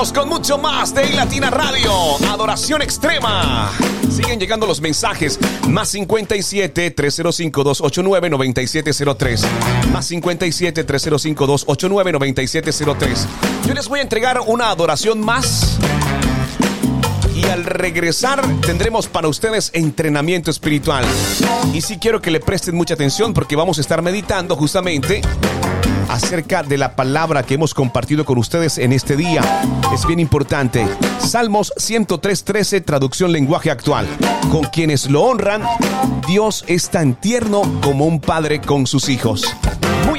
Con 0.00 0.30
mucho 0.30 0.56
más 0.56 0.94
de 0.94 1.10
Latina 1.10 1.50
Radio. 1.50 1.92
Adoración 2.32 2.80
extrema. 2.80 3.70
Siguen 4.10 4.40
llegando 4.40 4.66
los 4.66 4.80
mensajes. 4.80 5.38
Más 5.68 5.90
57 5.90 6.90
305 6.90 7.62
289 7.62 8.30
9703. 8.30 9.42
Más 9.92 10.06
57 10.06 10.84
305 10.84 11.46
289 11.46 12.12
9703. 12.12 13.26
Yo 13.66 13.74
les 13.74 13.88
voy 13.88 13.98
a 13.98 14.02
entregar 14.02 14.40
una 14.46 14.70
adoración 14.70 15.20
más. 15.20 15.78
Y 17.34 17.44
al 17.44 17.64
regresar 17.64 18.42
tendremos 18.62 19.06
para 19.06 19.28
ustedes 19.28 19.70
entrenamiento 19.74 20.50
espiritual. 20.50 21.04
Y 21.74 21.82
sí 21.82 21.98
quiero 21.98 22.22
que 22.22 22.30
le 22.30 22.40
presten 22.40 22.74
mucha 22.74 22.94
atención 22.94 23.34
porque 23.34 23.54
vamos 23.54 23.76
a 23.76 23.82
estar 23.82 24.00
meditando 24.00 24.56
justamente 24.56 25.20
acerca 26.10 26.62
de 26.62 26.76
la 26.76 26.96
palabra 26.96 27.42
que 27.44 27.54
hemos 27.54 27.72
compartido 27.72 28.24
con 28.24 28.38
ustedes 28.38 28.78
en 28.78 28.92
este 28.92 29.16
día. 29.16 29.42
Es 29.94 30.06
bien 30.06 30.20
importante. 30.20 30.86
Salmos 31.18 31.72
103.13, 31.76 32.84
traducción 32.84 33.32
lenguaje 33.32 33.70
actual. 33.70 34.06
Con 34.50 34.64
quienes 34.64 35.08
lo 35.08 35.22
honran, 35.22 35.62
Dios 36.26 36.64
es 36.66 36.90
tan 36.90 37.14
tierno 37.14 37.62
como 37.80 38.06
un 38.06 38.20
padre 38.20 38.60
con 38.60 38.86
sus 38.86 39.08
hijos. 39.08 39.44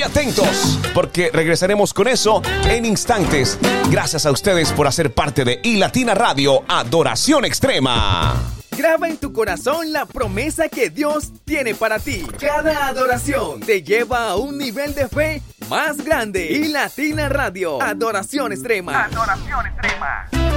Muy 0.02 0.10
atentos, 0.10 0.80
porque 0.96 1.30
regresaremos 1.32 1.94
con 1.94 2.08
eso 2.08 2.42
en 2.66 2.86
instantes. 2.86 3.60
Gracias 3.92 4.26
a 4.26 4.32
ustedes 4.32 4.74
por 4.74 4.88
hacer 4.88 5.14
parte 5.14 5.46
de 5.46 5.60
iLatina 5.62 6.16
Radio 6.16 6.64
Adoración 6.68 7.46
Extrema. 7.46 8.34
Graba 8.76 9.08
en 9.08 9.18
tu 9.18 9.32
corazón 9.32 9.94
la 9.94 10.08
promesa 10.08 10.70
que 10.70 10.90
Dios 10.90 11.32
tiene 11.46 11.76
para 11.76 12.00
ti. 12.00 12.26
Cada 12.40 12.88
adoración 12.88 13.60
te 13.60 13.84
lleva 13.84 14.30
a 14.30 14.38
un 14.38 14.58
nivel 14.58 14.96
de 14.96 15.08
fe 15.08 15.44
más 15.70 15.98
grande. 15.98 16.48
Y 16.52 16.70
Latina 16.70 17.30
Radio, 17.30 17.80
Adoración 17.80 18.54
Extrema. 18.54 19.04
Adoración 19.04 19.68
Extrema. 19.68 20.51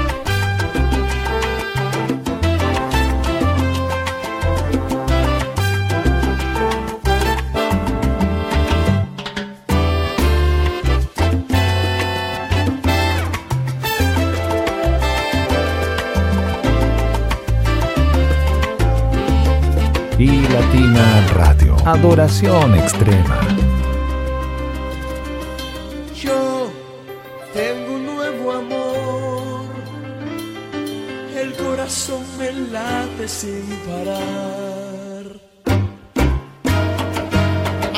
Y 20.17 20.29
Latina 20.49 21.27
Radio. 21.35 21.77
Adoración 21.85 22.77
extrema. 22.77 23.41
Yo 26.15 26.71
tengo 27.53 27.95
un 27.97 28.07
nuevo 28.07 28.53
amor, 28.53 29.67
el 31.37 31.53
corazón 31.55 32.23
me 32.39 32.53
late 32.53 33.27
sin 33.27 33.67
parar. 33.89 35.25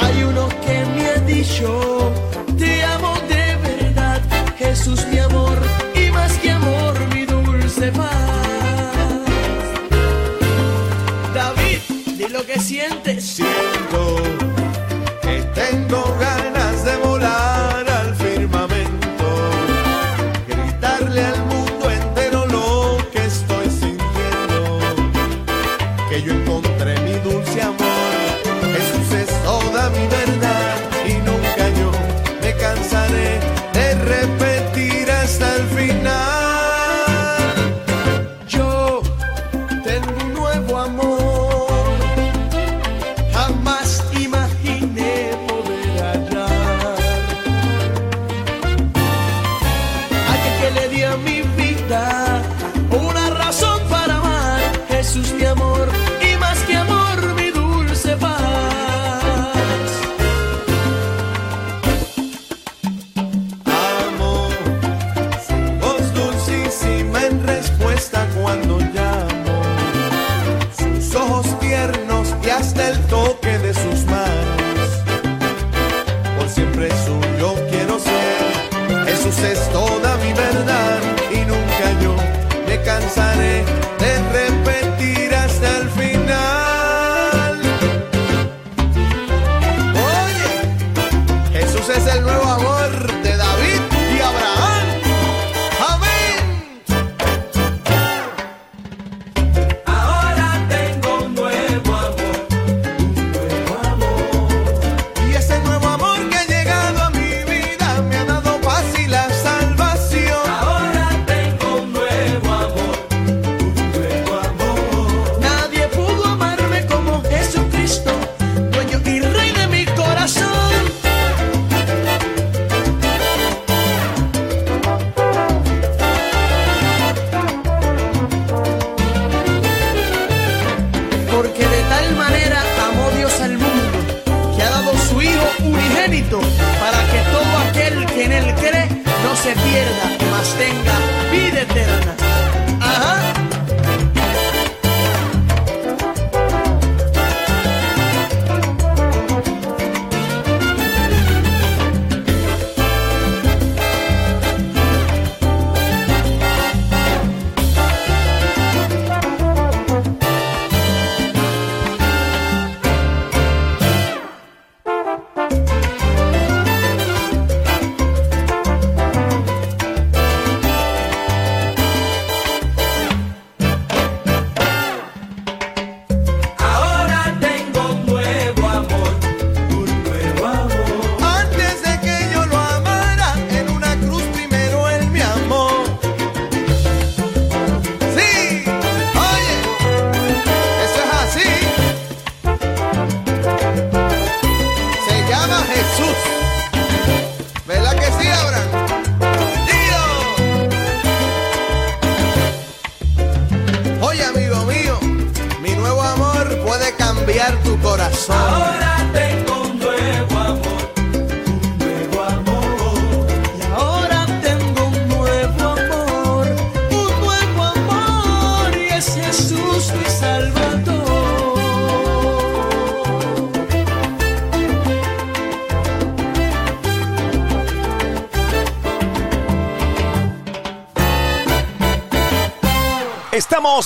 Hay 0.02 0.22
uno 0.22 0.48
que 0.64 0.84
me 0.94 1.08
ha 1.10 1.18
dicho, 1.26 2.12
te 2.56 2.82
amo 2.82 3.14
de 3.28 3.56
verdad, 3.68 4.22
Jesús 4.56 5.06
mi 5.12 5.18
amor, 5.18 5.58
y 5.94 6.10
más 6.10 6.32
que 6.38 6.50
amor, 6.50 6.94
mi 7.14 7.26
dulce 7.26 7.92
paz. 7.92 8.15
Que 13.14 13.20
sientes. 13.20 13.36
Siento 13.36 14.45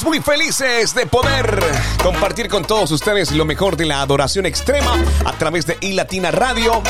Muy 0.05 0.21
felices 0.21 0.95
de 0.95 1.05
poder 1.05 1.61
compartir 2.03 2.49
con 2.49 2.65
todos 2.65 2.91
ustedes 2.91 3.33
lo 3.33 3.45
mejor 3.45 3.77
de 3.77 3.87
la 3.87 4.01
adoración 4.01 4.47
extrema 4.47 4.95
a 5.25 5.33
través 5.33 5.67
de 5.67 5.77
iLatina 5.81 6.31
Radio, 6.31 6.83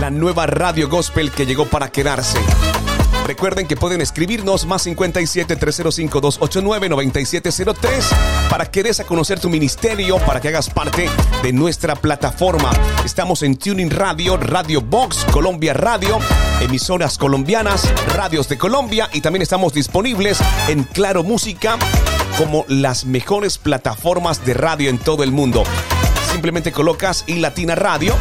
la 0.00 0.10
nueva 0.10 0.46
radio 0.46 0.88
gospel 0.88 1.30
que 1.30 1.44
llegó 1.44 1.66
para 1.66 1.90
quedarse. 1.90 2.38
Recuerden 3.26 3.66
que 3.66 3.76
pueden 3.76 4.00
escribirnos 4.00 4.66
más 4.66 4.82
57 4.82 5.56
305 5.56 6.20
289 6.20 6.88
9703 6.88 8.08
para 8.48 8.70
que 8.70 8.82
des 8.82 9.00
a 9.00 9.04
conocer 9.04 9.40
tu 9.40 9.50
ministerio, 9.50 10.18
para 10.18 10.40
que 10.40 10.48
hagas 10.48 10.70
parte 10.70 11.10
de 11.42 11.52
nuestra 11.52 11.96
plataforma. 11.96 12.70
Estamos 13.04 13.42
en 13.42 13.56
Tuning 13.56 13.90
Radio, 13.90 14.36
Radio 14.36 14.80
Box, 14.80 15.26
Colombia 15.32 15.74
Radio, 15.74 16.18
emisoras 16.60 17.18
colombianas, 17.18 17.92
radios 18.14 18.48
de 18.48 18.56
Colombia 18.56 19.10
y 19.12 19.20
también 19.20 19.42
estamos 19.42 19.72
disponibles 19.74 20.38
en 20.68 20.84
Claro 20.84 21.22
Música 21.22 21.76
como 22.38 22.64
las 22.68 23.04
mejores 23.04 23.58
plataformas 23.58 24.44
de 24.44 24.54
radio 24.54 24.90
en 24.90 24.98
todo 24.98 25.22
el 25.22 25.32
mundo. 25.32 25.64
Simplemente 26.32 26.72
colocas 26.72 27.24
y 27.26 27.36
Latina 27.36 27.74
Radio 27.74 28.14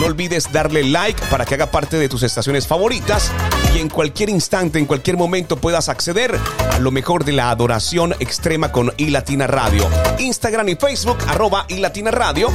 no 0.00 0.06
olvides 0.06 0.50
darle 0.50 0.82
like 0.82 1.20
para 1.26 1.44
que 1.44 1.54
haga 1.54 1.70
parte 1.70 1.98
de 1.98 2.08
tus 2.08 2.22
estaciones 2.22 2.66
favoritas 2.66 3.30
y 3.74 3.80
en 3.80 3.90
cualquier 3.90 4.30
instante, 4.30 4.78
en 4.78 4.86
cualquier 4.86 5.18
momento 5.18 5.58
puedas 5.58 5.90
acceder 5.90 6.38
a 6.72 6.78
lo 6.78 6.90
mejor 6.90 7.26
de 7.26 7.32
la 7.32 7.50
adoración 7.50 8.14
extrema 8.18 8.72
con 8.72 8.94
iLatina 8.96 9.46
Radio. 9.46 9.86
Instagram 10.18 10.70
y 10.70 10.76
Facebook, 10.76 11.18
arroba 11.28 11.66
iLatina 11.68 12.10
Radio. 12.10 12.48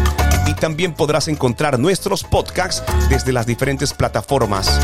Y 0.47 0.55
también 0.55 0.93
podrás 0.93 1.27
encontrar 1.27 1.77
nuestros 1.77 2.23
podcasts 2.23 2.83
desde 3.09 3.31
las 3.31 3.45
diferentes 3.45 3.93
plataformas. 3.93 4.79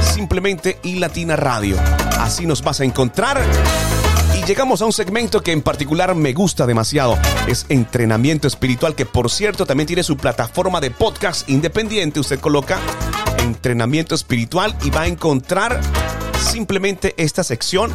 Simplemente 0.00 0.78
iLatina 0.84 1.36
Radio. 1.36 1.76
Así 2.18 2.46
nos 2.46 2.62
vas 2.62 2.80
a 2.80 2.84
encontrar 2.84 3.38
llegamos 4.48 4.80
a 4.80 4.86
un 4.86 4.94
segmento 4.94 5.42
que 5.42 5.52
en 5.52 5.60
particular 5.60 6.14
me 6.14 6.32
gusta 6.32 6.66
demasiado. 6.66 7.18
Es 7.46 7.66
entrenamiento 7.68 8.48
espiritual, 8.48 8.94
que 8.94 9.04
por 9.04 9.30
cierto 9.30 9.66
también 9.66 9.86
tiene 9.86 10.02
su 10.02 10.16
plataforma 10.16 10.80
de 10.80 10.90
podcast 10.90 11.46
independiente. 11.50 12.18
Usted 12.18 12.40
coloca 12.40 12.78
entrenamiento 13.40 14.14
espiritual 14.14 14.74
y 14.82 14.88
va 14.88 15.02
a 15.02 15.06
encontrar 15.06 15.82
simplemente 16.40 17.14
esta 17.18 17.44
sección 17.44 17.92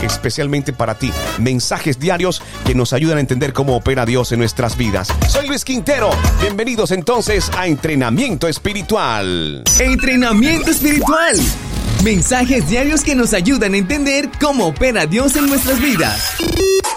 especialmente 0.00 0.72
para 0.72 0.96
ti. 0.96 1.10
Mensajes 1.38 1.98
diarios 1.98 2.40
que 2.64 2.76
nos 2.76 2.92
ayudan 2.92 3.16
a 3.16 3.20
entender 3.20 3.52
cómo 3.52 3.74
opera 3.74 4.06
Dios 4.06 4.30
en 4.30 4.38
nuestras 4.38 4.76
vidas. 4.76 5.08
Soy 5.28 5.48
Luis 5.48 5.64
Quintero. 5.64 6.10
Bienvenidos 6.40 6.92
entonces 6.92 7.50
a 7.56 7.66
Entrenamiento 7.66 8.46
Espiritual. 8.46 9.64
Entrenamiento 9.80 10.70
espiritual. 10.70 11.36
Mensajes 12.06 12.68
diarios 12.68 13.02
que 13.02 13.16
nos 13.16 13.34
ayudan 13.34 13.74
a 13.74 13.78
entender 13.78 14.30
cómo 14.40 14.68
opera 14.68 15.06
Dios 15.06 15.34
en 15.34 15.48
nuestras 15.48 15.80
vidas. 15.80 16.36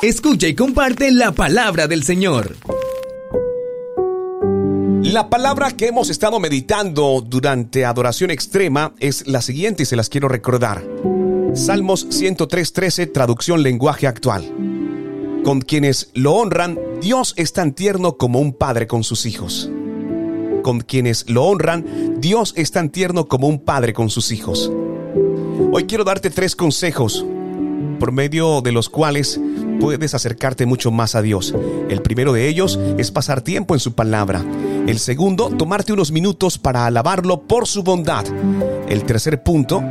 Escucha 0.04 0.48
y 0.48 0.54
comparte 0.54 1.10
la 1.10 1.32
palabra 1.32 1.88
del 1.88 2.04
Señor. 2.04 2.56
La 5.02 5.28
palabra 5.32 5.72
que 5.72 5.88
hemos 5.88 6.12
estado 6.12 6.40
meditando 6.40 7.26
durante 7.26 7.86
adoración 7.86 8.30
extrema 8.30 8.94
es 9.00 9.26
la 9.26 9.42
siguiente 9.42 9.82
y 9.82 9.86
se 9.88 9.96
las 9.96 10.10
quiero 10.10 10.28
recordar. 10.28 10.86
Salmos 11.56 12.08
103.13, 12.10 13.12
traducción 13.12 13.64
lenguaje 13.64 14.06
actual. 14.06 14.44
Con 15.44 15.62
quienes 15.62 16.12
lo 16.14 16.34
honran, 16.36 16.78
Dios 17.02 17.34
es 17.36 17.52
tan 17.52 17.74
tierno 17.74 18.18
como 18.18 18.40
un 18.40 18.54
padre 18.54 18.86
con 18.86 19.04
sus 19.04 19.26
hijos. 19.26 19.72
Con 20.62 20.82
quienes 20.82 21.28
lo 21.28 21.46
honran, 21.46 22.22
Dios 22.22 22.54
es 22.56 22.70
tan 22.70 22.92
tierno 22.92 23.28
como 23.28 23.48
un 23.48 23.58
padre 23.58 23.94
con 23.94 24.12
sus 24.12 24.32
hijos. 24.32 24.72
Hoy 25.72 25.84
quiero 25.84 26.04
darte 26.04 26.30
tres 26.30 26.56
consejos 26.56 27.24
por 28.00 28.12
medio 28.12 28.62
de 28.62 28.72
los 28.72 28.90
cuales 28.90 29.40
puedes 29.80 30.14
acercarte 30.14 30.66
mucho 30.66 30.90
más 30.90 31.16
a 31.16 31.22
Dios. 31.22 31.54
El 31.90 32.02
primero 32.02 32.34
de 32.34 32.48
ellos 32.48 32.80
es 32.98 33.12
pasar 33.12 33.42
tiempo 33.42 33.76
en 33.76 33.80
su 33.80 33.94
palabra. 33.94 34.44
El 34.88 34.98
segundo, 35.00 35.50
tomarte 35.50 35.94
unos 35.94 36.12
minutos 36.12 36.58
para 36.58 36.86
alabarlo 36.86 37.42
por 37.42 37.68
su 37.68 37.84
bondad. 37.84 38.26
El 38.88 39.04
tercer 39.04 39.44
punto, 39.44 39.84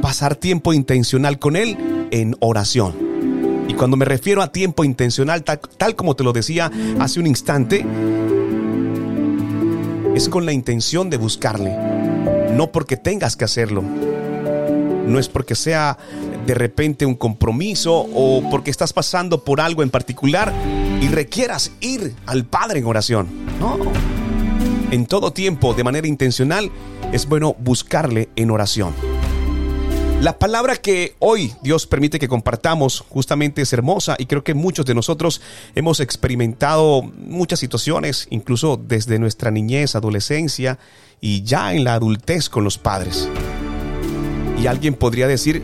pasar 0.00 0.34
tiempo 0.34 0.72
intencional 0.72 1.38
con 1.38 1.56
Él 1.56 2.08
en 2.10 2.34
oración. 2.40 2.94
Y 3.68 3.74
cuando 3.74 3.96
me 3.96 4.06
refiero 4.06 4.42
a 4.42 4.50
tiempo 4.50 4.82
intencional, 4.82 5.44
tal, 5.44 5.60
tal 5.76 5.94
como 5.94 6.16
te 6.16 6.24
lo 6.24 6.32
decía 6.32 6.70
hace 6.98 7.20
un 7.20 7.26
instante, 7.26 7.86
es 10.16 10.28
con 10.28 10.46
la 10.46 10.52
intención 10.52 11.10
de 11.10 11.16
buscarle, 11.18 11.76
no 12.56 12.72
porque 12.72 12.96
tengas 12.96 13.36
que 13.36 13.44
hacerlo. 13.44 13.84
No 15.06 15.18
es 15.18 15.28
porque 15.28 15.54
sea 15.54 15.98
de 16.46 16.54
repente 16.54 17.06
un 17.06 17.14
compromiso 17.14 18.06
o 18.14 18.48
porque 18.50 18.70
estás 18.70 18.92
pasando 18.92 19.44
por 19.44 19.60
algo 19.60 19.82
en 19.82 19.90
particular 19.90 20.52
y 21.00 21.08
requieras 21.08 21.72
ir 21.80 22.14
al 22.26 22.44
Padre 22.44 22.80
en 22.80 22.86
oración. 22.86 23.28
No. 23.58 23.78
En 24.90 25.06
todo 25.06 25.32
tiempo, 25.32 25.74
de 25.74 25.84
manera 25.84 26.06
intencional, 26.06 26.70
es 27.12 27.26
bueno 27.26 27.56
buscarle 27.58 28.28
en 28.36 28.50
oración. 28.50 28.94
La 30.22 30.38
palabra 30.38 30.76
que 30.76 31.16
hoy 31.18 31.52
Dios 31.62 31.88
permite 31.88 32.20
que 32.20 32.28
compartamos 32.28 33.00
justamente 33.08 33.62
es 33.62 33.72
hermosa 33.72 34.14
y 34.20 34.26
creo 34.26 34.44
que 34.44 34.54
muchos 34.54 34.86
de 34.86 34.94
nosotros 34.94 35.40
hemos 35.74 35.98
experimentado 35.98 37.02
muchas 37.02 37.58
situaciones, 37.58 38.28
incluso 38.30 38.76
desde 38.76 39.18
nuestra 39.18 39.50
niñez, 39.50 39.96
adolescencia 39.96 40.78
y 41.20 41.42
ya 41.42 41.74
en 41.74 41.82
la 41.82 41.94
adultez 41.94 42.48
con 42.48 42.62
los 42.62 42.78
padres. 42.78 43.28
Y 44.62 44.68
alguien 44.68 44.94
podría 44.94 45.26
decir, 45.26 45.60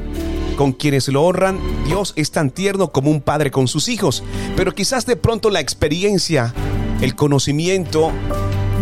con 0.57 0.73
quienes 0.73 1.07
lo 1.07 1.23
honran, 1.23 1.61
Dios 1.87 2.15
es 2.17 2.33
tan 2.33 2.51
tierno 2.51 2.91
como 2.91 3.13
un 3.13 3.21
padre 3.21 3.53
con 3.53 3.69
sus 3.69 3.89
hijos, 3.89 4.25
pero 4.57 4.75
quizás 4.75 5.07
de 5.07 5.15
pronto 5.15 5.51
la 5.51 5.61
experiencia, 5.61 6.53
el 7.01 7.15
conocimiento 7.15 8.11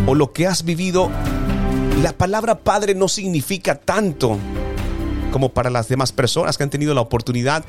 o 0.06 0.14
lo 0.14 0.32
que 0.32 0.46
has 0.46 0.64
vivido, 0.64 1.10
la 2.02 2.14
palabra 2.14 2.60
padre 2.60 2.94
no 2.94 3.08
significa 3.08 3.74
tanto 3.74 4.38
como 5.32 5.50
para 5.50 5.68
las 5.68 5.86
demás 5.86 6.12
personas 6.12 6.56
que 6.56 6.62
han 6.62 6.70
tenido 6.70 6.94
la 6.94 7.02
oportunidad 7.02 7.62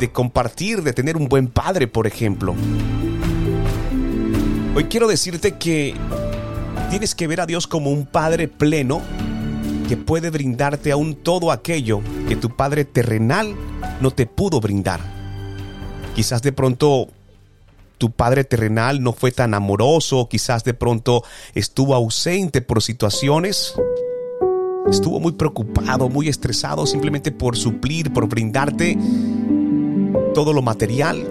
de 0.00 0.10
compartir, 0.10 0.82
de 0.82 0.94
tener 0.94 1.18
un 1.18 1.28
buen 1.28 1.48
padre, 1.48 1.86
por 1.86 2.06
ejemplo. 2.06 2.54
Hoy 4.74 4.84
quiero 4.84 5.06
decirte 5.06 5.58
que 5.58 5.94
tienes 6.88 7.14
que 7.14 7.26
ver 7.26 7.42
a 7.42 7.46
Dios 7.46 7.66
como 7.66 7.90
un 7.90 8.06
padre 8.06 8.48
pleno 8.48 9.02
que 9.90 9.96
puede 9.96 10.30
brindarte 10.30 10.92
aún 10.92 11.16
todo 11.16 11.50
aquello 11.50 12.00
que 12.28 12.36
tu 12.36 12.54
padre 12.54 12.84
terrenal 12.84 13.56
no 14.00 14.12
te 14.12 14.24
pudo 14.24 14.60
brindar. 14.60 15.00
Quizás 16.14 16.42
de 16.42 16.52
pronto 16.52 17.08
tu 17.98 18.12
padre 18.12 18.44
terrenal 18.44 19.02
no 19.02 19.12
fue 19.12 19.32
tan 19.32 19.52
amoroso, 19.52 20.28
quizás 20.30 20.62
de 20.62 20.74
pronto 20.74 21.24
estuvo 21.56 21.96
ausente 21.96 22.62
por 22.62 22.84
situaciones 22.84 23.74
estuvo 24.88 25.18
muy 25.18 25.32
preocupado, 25.32 26.08
muy 26.08 26.28
estresado 26.28 26.86
simplemente 26.86 27.32
por 27.32 27.56
suplir, 27.56 28.12
por 28.12 28.28
brindarte 28.28 28.96
todo 30.34 30.52
lo 30.52 30.62
material, 30.62 31.26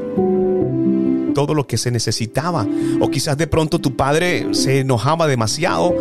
todo 1.33 1.53
lo 1.53 1.65
que 1.65 1.77
se 1.77 1.91
necesitaba. 1.91 2.67
O 2.99 3.09
quizás 3.09 3.37
de 3.37 3.47
pronto 3.47 3.79
tu 3.79 3.95
padre 3.95 4.53
se 4.53 4.81
enojaba 4.81 5.27
demasiado. 5.27 5.95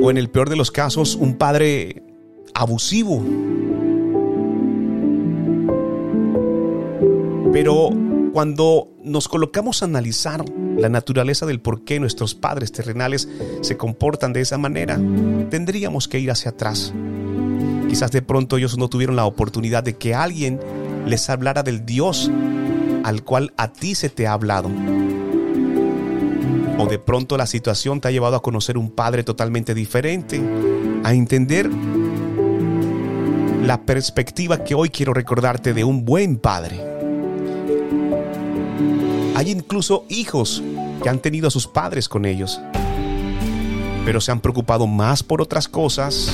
O 0.00 0.10
en 0.10 0.16
el 0.16 0.30
peor 0.30 0.48
de 0.48 0.56
los 0.56 0.70
casos, 0.70 1.16
un 1.16 1.34
padre 1.34 2.02
abusivo. 2.54 3.22
Pero 7.52 7.90
cuando 8.32 8.88
nos 9.04 9.28
colocamos 9.28 9.82
a 9.82 9.84
analizar 9.84 10.44
la 10.76 10.88
naturaleza 10.88 11.44
del 11.44 11.60
por 11.60 11.84
qué 11.84 12.00
nuestros 12.00 12.34
padres 12.34 12.72
terrenales 12.72 13.28
se 13.60 13.76
comportan 13.76 14.32
de 14.32 14.40
esa 14.40 14.56
manera, 14.56 14.98
tendríamos 15.50 16.08
que 16.08 16.18
ir 16.18 16.30
hacia 16.30 16.52
atrás. 16.52 16.94
Quizás 17.88 18.10
de 18.10 18.22
pronto 18.22 18.56
ellos 18.56 18.78
no 18.78 18.88
tuvieron 18.88 19.16
la 19.16 19.26
oportunidad 19.26 19.84
de 19.84 19.96
que 19.96 20.14
alguien 20.14 20.58
les 21.06 21.28
hablara 21.28 21.62
del 21.62 21.84
Dios 21.84 22.30
al 23.04 23.22
cual 23.22 23.52
a 23.58 23.72
ti 23.72 23.94
se 23.94 24.08
te 24.08 24.26
ha 24.26 24.32
hablado. 24.32 24.70
O 26.82 26.88
de 26.88 26.98
pronto 26.98 27.36
la 27.36 27.46
situación 27.46 28.00
te 28.00 28.08
ha 28.08 28.10
llevado 28.10 28.34
a 28.34 28.42
conocer 28.42 28.76
un 28.76 28.90
padre 28.90 29.22
totalmente 29.22 29.72
diferente, 29.72 30.42
a 31.04 31.14
entender 31.14 31.70
la 33.62 33.82
perspectiva 33.82 34.64
que 34.64 34.74
hoy 34.74 34.90
quiero 34.90 35.14
recordarte 35.14 35.74
de 35.74 35.84
un 35.84 36.04
buen 36.04 36.38
padre. 36.38 36.84
Hay 39.36 39.52
incluso 39.52 40.04
hijos 40.08 40.60
que 41.04 41.08
han 41.08 41.20
tenido 41.20 41.46
a 41.46 41.52
sus 41.52 41.68
padres 41.68 42.08
con 42.08 42.24
ellos, 42.24 42.60
pero 44.04 44.20
se 44.20 44.32
han 44.32 44.40
preocupado 44.40 44.88
más 44.88 45.22
por 45.22 45.40
otras 45.40 45.68
cosas 45.68 46.32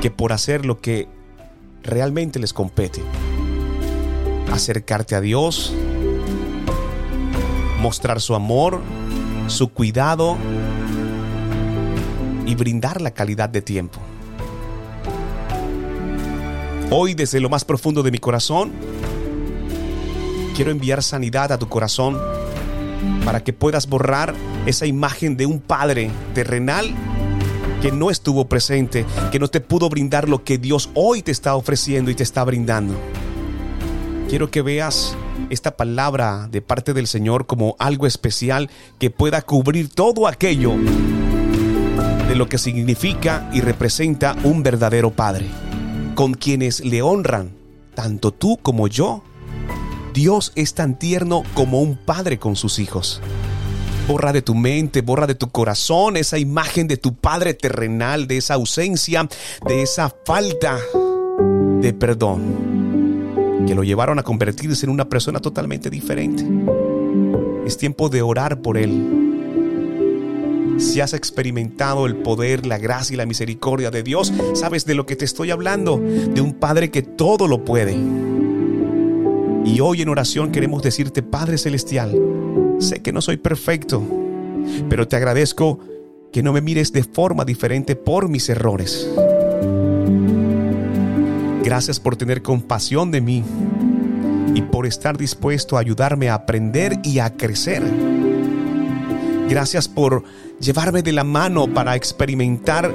que 0.00 0.10
por 0.10 0.32
hacer 0.32 0.64
lo 0.64 0.80
que 0.80 1.08
realmente 1.82 2.38
les 2.38 2.54
compete. 2.54 3.02
Acercarte 4.50 5.14
a 5.14 5.20
Dios, 5.20 5.74
mostrar 7.80 8.20
su 8.20 8.34
amor, 8.34 8.80
su 9.46 9.68
cuidado 9.68 10.36
y 12.46 12.54
brindar 12.54 13.00
la 13.00 13.12
calidad 13.12 13.48
de 13.48 13.62
tiempo. 13.62 13.98
Hoy 16.90 17.14
desde 17.14 17.40
lo 17.40 17.48
más 17.48 17.64
profundo 17.64 18.02
de 18.02 18.10
mi 18.10 18.18
corazón, 18.18 18.72
quiero 20.54 20.70
enviar 20.70 21.02
sanidad 21.02 21.52
a 21.52 21.58
tu 21.58 21.68
corazón 21.68 22.18
para 23.24 23.42
que 23.42 23.52
puedas 23.52 23.88
borrar 23.88 24.34
esa 24.66 24.86
imagen 24.86 25.36
de 25.36 25.46
un 25.46 25.60
padre 25.60 26.10
terrenal 26.34 26.90
que 27.80 27.92
no 27.92 28.10
estuvo 28.10 28.46
presente, 28.46 29.06
que 29.32 29.38
no 29.38 29.48
te 29.48 29.60
pudo 29.60 29.88
brindar 29.88 30.28
lo 30.28 30.44
que 30.44 30.58
Dios 30.58 30.90
hoy 30.94 31.22
te 31.22 31.30
está 31.30 31.54
ofreciendo 31.54 32.10
y 32.10 32.14
te 32.14 32.22
está 32.22 32.44
brindando. 32.44 32.94
Quiero 34.28 34.50
que 34.50 34.60
veas 34.60 35.16
esta 35.48 35.76
palabra 35.76 36.48
de 36.50 36.62
parte 36.62 36.92
del 36.92 37.06
Señor 37.06 37.46
como 37.46 37.76
algo 37.78 38.06
especial 38.06 38.70
que 38.98 39.10
pueda 39.10 39.42
cubrir 39.42 39.88
todo 39.88 40.26
aquello 40.26 40.74
de 42.28 42.36
lo 42.36 42.48
que 42.48 42.58
significa 42.58 43.50
y 43.52 43.60
representa 43.60 44.36
un 44.44 44.62
verdadero 44.62 45.10
Padre, 45.10 45.46
con 46.14 46.34
quienes 46.34 46.84
le 46.84 47.02
honran, 47.02 47.50
tanto 47.94 48.30
tú 48.30 48.58
como 48.62 48.86
yo. 48.86 49.22
Dios 50.14 50.52
es 50.54 50.74
tan 50.74 50.98
tierno 50.98 51.42
como 51.54 51.80
un 51.80 51.96
padre 51.96 52.38
con 52.38 52.56
sus 52.56 52.78
hijos. 52.78 53.20
Borra 54.06 54.32
de 54.32 54.42
tu 54.42 54.54
mente, 54.54 55.02
borra 55.02 55.26
de 55.26 55.34
tu 55.34 55.50
corazón 55.50 56.16
esa 56.16 56.38
imagen 56.38 56.88
de 56.88 56.96
tu 56.96 57.14
Padre 57.14 57.54
terrenal, 57.54 58.26
de 58.26 58.38
esa 58.38 58.54
ausencia, 58.54 59.28
de 59.66 59.82
esa 59.82 60.12
falta 60.24 60.78
de 61.80 61.92
perdón 61.92 62.89
que 63.66 63.74
lo 63.74 63.82
llevaron 63.82 64.18
a 64.18 64.22
convertirse 64.22 64.86
en 64.86 64.90
una 64.90 65.08
persona 65.08 65.40
totalmente 65.40 65.90
diferente. 65.90 66.46
Es 67.66 67.76
tiempo 67.76 68.08
de 68.08 68.22
orar 68.22 68.62
por 68.62 68.76
Él. 68.78 69.28
Si 70.78 71.00
has 71.00 71.12
experimentado 71.12 72.06
el 72.06 72.16
poder, 72.16 72.66
la 72.66 72.78
gracia 72.78 73.14
y 73.14 73.16
la 73.16 73.26
misericordia 73.26 73.90
de 73.90 74.02
Dios, 74.02 74.32
sabes 74.54 74.86
de 74.86 74.94
lo 74.94 75.04
que 75.04 75.16
te 75.16 75.24
estoy 75.24 75.50
hablando, 75.50 75.98
de 75.98 76.40
un 76.40 76.54
Padre 76.54 76.90
que 76.90 77.02
todo 77.02 77.48
lo 77.48 77.64
puede. 77.64 77.96
Y 79.64 79.80
hoy 79.80 80.02
en 80.02 80.08
oración 80.08 80.52
queremos 80.52 80.82
decirte, 80.82 81.22
Padre 81.22 81.58
Celestial, 81.58 82.18
sé 82.78 83.02
que 83.02 83.12
no 83.12 83.20
soy 83.20 83.36
perfecto, 83.36 84.02
pero 84.88 85.06
te 85.06 85.16
agradezco 85.16 85.78
que 86.32 86.42
no 86.42 86.52
me 86.52 86.60
mires 86.60 86.92
de 86.92 87.02
forma 87.02 87.44
diferente 87.44 87.94
por 87.94 88.28
mis 88.28 88.48
errores. 88.48 89.08
Gracias 91.62 92.00
por 92.00 92.16
tener 92.16 92.42
compasión 92.42 93.10
de 93.10 93.20
mí 93.20 93.44
y 94.54 94.62
por 94.62 94.86
estar 94.86 95.16
dispuesto 95.16 95.76
a 95.76 95.80
ayudarme 95.80 96.28
a 96.28 96.34
aprender 96.34 96.98
y 97.02 97.18
a 97.18 97.36
crecer. 97.36 97.82
Gracias 99.48 99.88
por 99.88 100.22
llevarme 100.60 101.02
de 101.02 101.12
la 101.12 101.24
mano 101.24 101.66
para 101.66 101.96
experimentar 101.96 102.92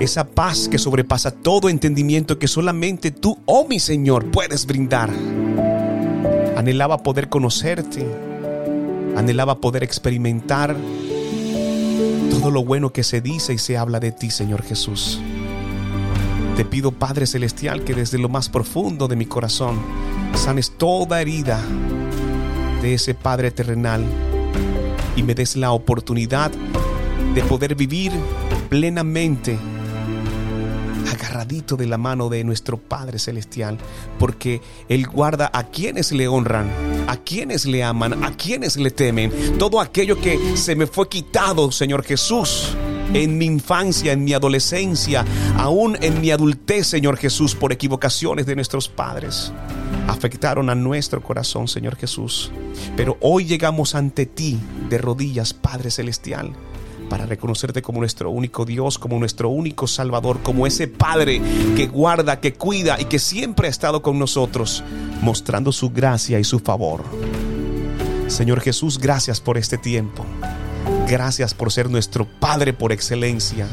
esa 0.00 0.24
paz 0.26 0.68
que 0.68 0.78
sobrepasa 0.78 1.30
todo 1.30 1.68
entendimiento 1.68 2.38
que 2.38 2.46
solamente 2.48 3.10
tú, 3.10 3.38
oh 3.46 3.66
mi 3.66 3.80
Señor, 3.80 4.30
puedes 4.30 4.66
brindar. 4.66 5.10
Anhelaba 6.56 7.02
poder 7.02 7.28
conocerte. 7.28 8.06
Anhelaba 9.16 9.60
poder 9.60 9.82
experimentar 9.82 10.76
todo 12.30 12.50
lo 12.50 12.64
bueno 12.64 12.92
que 12.92 13.02
se 13.02 13.20
dice 13.20 13.54
y 13.54 13.58
se 13.58 13.76
habla 13.76 14.00
de 14.00 14.12
ti, 14.12 14.30
Señor 14.30 14.62
Jesús. 14.62 15.20
Te 16.56 16.64
pido, 16.64 16.92
Padre 16.92 17.26
Celestial, 17.26 17.82
que 17.82 17.94
desde 17.94 18.16
lo 18.16 18.28
más 18.28 18.48
profundo 18.48 19.08
de 19.08 19.16
mi 19.16 19.26
corazón 19.26 19.80
sanes 20.34 20.70
toda 20.70 21.20
herida 21.20 21.60
de 22.80 22.94
ese 22.94 23.14
Padre 23.14 23.50
terrenal 23.50 24.04
y 25.16 25.24
me 25.24 25.34
des 25.34 25.56
la 25.56 25.72
oportunidad 25.72 26.52
de 27.34 27.42
poder 27.42 27.74
vivir 27.74 28.12
plenamente 28.68 29.58
agarradito 31.12 31.76
de 31.76 31.86
la 31.86 31.98
mano 31.98 32.28
de 32.28 32.44
nuestro 32.44 32.76
Padre 32.76 33.18
Celestial, 33.18 33.76
porque 34.18 34.60
Él 34.88 35.08
guarda 35.08 35.50
a 35.52 35.64
quienes 35.64 36.12
le 36.12 36.28
honran, 36.28 36.70
a 37.08 37.16
quienes 37.16 37.66
le 37.66 37.82
aman, 37.82 38.22
a 38.22 38.36
quienes 38.36 38.76
le 38.76 38.92
temen. 38.92 39.58
Todo 39.58 39.80
aquello 39.80 40.20
que 40.20 40.56
se 40.56 40.76
me 40.76 40.86
fue 40.86 41.08
quitado, 41.08 41.72
Señor 41.72 42.04
Jesús, 42.04 42.76
en 43.12 43.38
mi 43.38 43.46
infancia, 43.46 44.12
en 44.12 44.24
mi 44.24 44.32
adolescencia, 44.32 45.24
aún 45.56 45.96
en 46.00 46.20
mi 46.20 46.30
adultez, 46.30 46.86
Señor 46.86 47.16
Jesús, 47.16 47.54
por 47.54 47.72
equivocaciones 47.72 48.46
de 48.46 48.56
nuestros 48.56 48.88
padres. 48.88 49.52
Afectaron 50.08 50.70
a 50.70 50.74
nuestro 50.74 51.22
corazón, 51.22 51.68
Señor 51.68 51.96
Jesús. 51.96 52.50
Pero 52.96 53.16
hoy 53.20 53.44
llegamos 53.44 53.94
ante 53.94 54.26
ti 54.26 54.58
de 54.88 54.98
rodillas, 54.98 55.54
Padre 55.54 55.90
Celestial 55.90 56.52
para 57.08 57.26
reconocerte 57.26 57.82
como 57.82 58.00
nuestro 58.00 58.30
único 58.30 58.64
Dios, 58.64 58.98
como 58.98 59.18
nuestro 59.18 59.48
único 59.48 59.86
Salvador, 59.86 60.40
como 60.42 60.66
ese 60.66 60.88
Padre 60.88 61.40
que 61.76 61.86
guarda, 61.86 62.40
que 62.40 62.54
cuida 62.54 63.00
y 63.00 63.04
que 63.04 63.18
siempre 63.18 63.68
ha 63.68 63.70
estado 63.70 64.02
con 64.02 64.18
nosotros, 64.18 64.82
mostrando 65.20 65.70
su 65.70 65.90
gracia 65.90 66.40
y 66.40 66.44
su 66.44 66.58
favor. 66.58 67.04
Señor 68.26 68.60
Jesús, 68.60 68.98
gracias 68.98 69.40
por 69.40 69.58
este 69.58 69.78
tiempo. 69.78 70.24
Gracias 71.08 71.54
por 71.54 71.70
ser 71.70 71.90
nuestro 71.90 72.26
Padre 72.26 72.72
por 72.72 72.92
excelencia. 72.92 73.66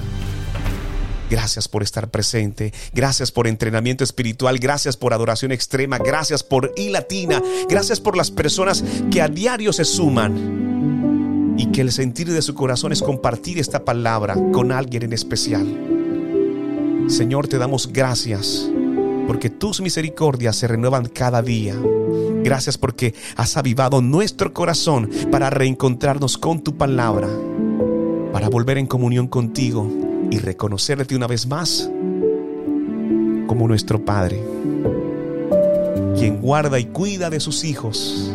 Gracias 1.29 1.69
por 1.69 1.81
estar 1.81 2.09
presente. 2.09 2.73
Gracias 2.93 3.31
por 3.31 3.47
entrenamiento 3.47 4.03
espiritual. 4.03 4.59
Gracias 4.59 4.97
por 4.97 5.13
adoración 5.13 5.53
extrema. 5.53 5.97
Gracias 5.97 6.43
por 6.43 6.73
I 6.75 6.89
Latina. 6.89 7.41
Gracias 7.69 8.01
por 8.01 8.17
las 8.17 8.31
personas 8.31 8.83
que 9.09 9.21
a 9.21 9.29
diario 9.29 9.71
se 9.71 9.85
suman. 9.85 11.55
Y 11.57 11.67
que 11.67 11.81
el 11.81 11.91
sentir 11.93 12.29
de 12.31 12.41
su 12.41 12.53
corazón 12.53 12.91
es 12.91 13.01
compartir 13.01 13.59
esta 13.59 13.85
palabra 13.85 14.35
con 14.51 14.73
alguien 14.73 15.03
en 15.03 15.13
especial. 15.13 15.65
Señor, 17.07 17.47
te 17.47 17.57
damos 17.57 17.91
gracias 17.93 18.69
porque 19.27 19.49
tus 19.49 19.81
misericordias 19.81 20.55
se 20.55 20.67
renuevan 20.67 21.05
cada 21.07 21.41
día. 21.41 21.75
Gracias 22.43 22.77
porque 22.77 23.13
has 23.35 23.57
avivado 23.57 24.01
nuestro 24.01 24.53
corazón 24.53 25.09
para 25.31 25.49
reencontrarnos 25.49 26.37
con 26.37 26.61
tu 26.61 26.75
palabra, 26.77 27.29
para 28.33 28.49
volver 28.49 28.77
en 28.77 28.87
comunión 28.87 29.27
contigo 29.27 29.87
y 30.31 30.39
reconocerte 30.39 31.15
una 31.15 31.27
vez 31.27 31.45
más 31.45 31.89
como 33.47 33.67
nuestro 33.67 34.03
Padre, 34.03 34.41
quien 36.17 36.41
guarda 36.41 36.79
y 36.79 36.85
cuida 36.85 37.29
de 37.29 37.39
sus 37.39 37.63
hijos. 37.63 38.33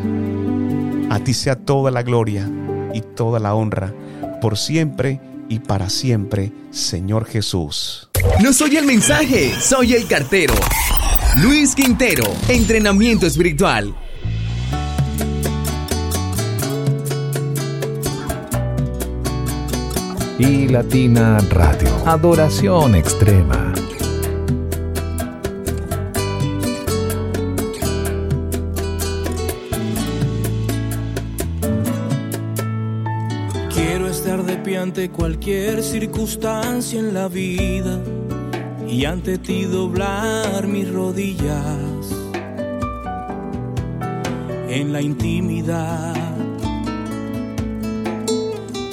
A 1.10 1.20
ti 1.20 1.32
sea 1.32 1.56
toda 1.56 1.90
la 1.90 2.02
gloria 2.02 2.50
y 2.92 3.00
toda 3.00 3.40
la 3.40 3.54
honra, 3.54 3.94
por 4.40 4.58
siempre 4.58 5.20
y 5.48 5.60
para 5.60 5.88
siempre, 5.88 6.52
Señor 6.70 7.24
Jesús. 7.24 8.05
No 8.42 8.52
soy 8.52 8.76
el 8.76 8.86
mensaje, 8.86 9.52
soy 9.60 9.94
el 9.94 10.06
cartero. 10.06 10.54
Luis 11.42 11.74
Quintero, 11.74 12.24
entrenamiento 12.48 13.26
espiritual. 13.26 13.94
Y 20.38 20.68
Latina 20.68 21.38
Radio, 21.50 21.88
adoración 22.06 22.94
extrema. 22.94 23.72
Ante 34.96 35.10
cualquier 35.10 35.82
circunstancia 35.82 36.98
en 36.98 37.12
la 37.12 37.28
vida 37.28 38.00
y 38.88 39.04
ante 39.04 39.36
ti 39.36 39.64
doblar 39.64 40.66
mis 40.66 40.90
rodillas 40.90 42.06
en 44.70 44.94
la 44.94 45.02
intimidad. 45.02 46.14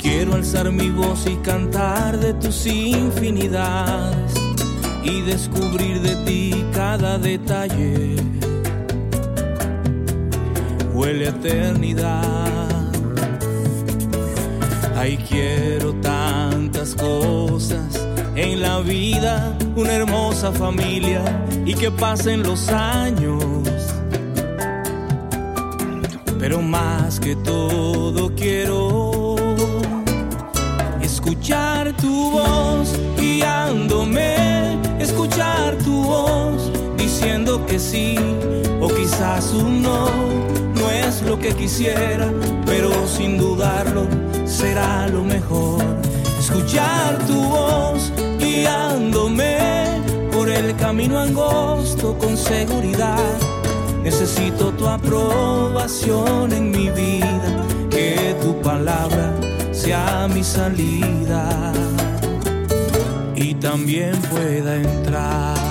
Quiero 0.01 0.35
alzar 0.35 0.73
mi 0.73 0.89
voz 0.89 1.25
y 1.25 1.37
cantar 1.37 2.19
de 2.19 2.33
tus 2.33 2.65
infinidades 2.67 4.33
y 5.05 5.21
descubrir 5.21 6.01
de 6.01 6.17
ti 6.25 6.65
cada 6.73 7.17
detalle. 7.17 8.17
Huele 10.93 11.27
a 11.27 11.29
eternidad. 11.29 12.52
Ay, 15.05 15.17
quiero 15.17 15.93
tantas 15.95 16.95
cosas 16.95 18.07
en 18.37 18.61
la 18.61 18.79
vida, 18.79 19.53
una 19.75 19.91
hermosa 19.91 20.53
familia 20.53 21.21
y 21.65 21.73
que 21.73 21.91
pasen 21.91 22.41
los 22.41 22.69
años 22.69 23.43
pero 26.39 26.61
más 26.61 27.19
que 27.19 27.35
todo 27.35 28.33
quiero 28.33 29.35
escuchar 31.01 31.91
tu 31.97 32.31
voz 32.31 32.97
guiándome, 33.17 34.77
escuchar 34.99 35.75
tu 35.79 36.01
voz 36.01 36.71
diciendo 36.95 37.65
que 37.65 37.77
sí 37.77 38.15
o 38.79 38.87
quizás 38.87 39.51
un 39.51 39.81
no. 39.81 40.07
No 40.75 40.89
es 40.89 41.21
lo 41.23 41.37
que 41.37 41.53
quisiera, 41.53 42.31
pero 42.65 42.89
sin 43.05 43.37
dudarlo 43.37 44.22
será 44.63 45.07
lo 45.09 45.23
mejor. 45.23 45.83
Escuchar 46.39 47.17
tu 47.27 47.37
voz 47.55 48.11
guiándome 48.39 49.57
por 50.31 50.47
el 50.49 50.73
camino 50.77 51.19
angosto 51.19 52.17
con 52.17 52.37
seguridad. 52.37 53.33
Necesito 54.03 54.71
tu 54.71 54.87
aprobación 54.87 56.53
en 56.53 56.71
mi 56.71 56.87
vida, 56.89 57.51
que 57.89 58.35
tu 58.41 58.51
palabra 58.61 59.33
sea 59.71 60.29
mi 60.33 60.43
salida 60.43 61.73
y 63.35 63.55
también 63.55 64.15
pueda 64.31 64.75
entrar. 64.75 65.62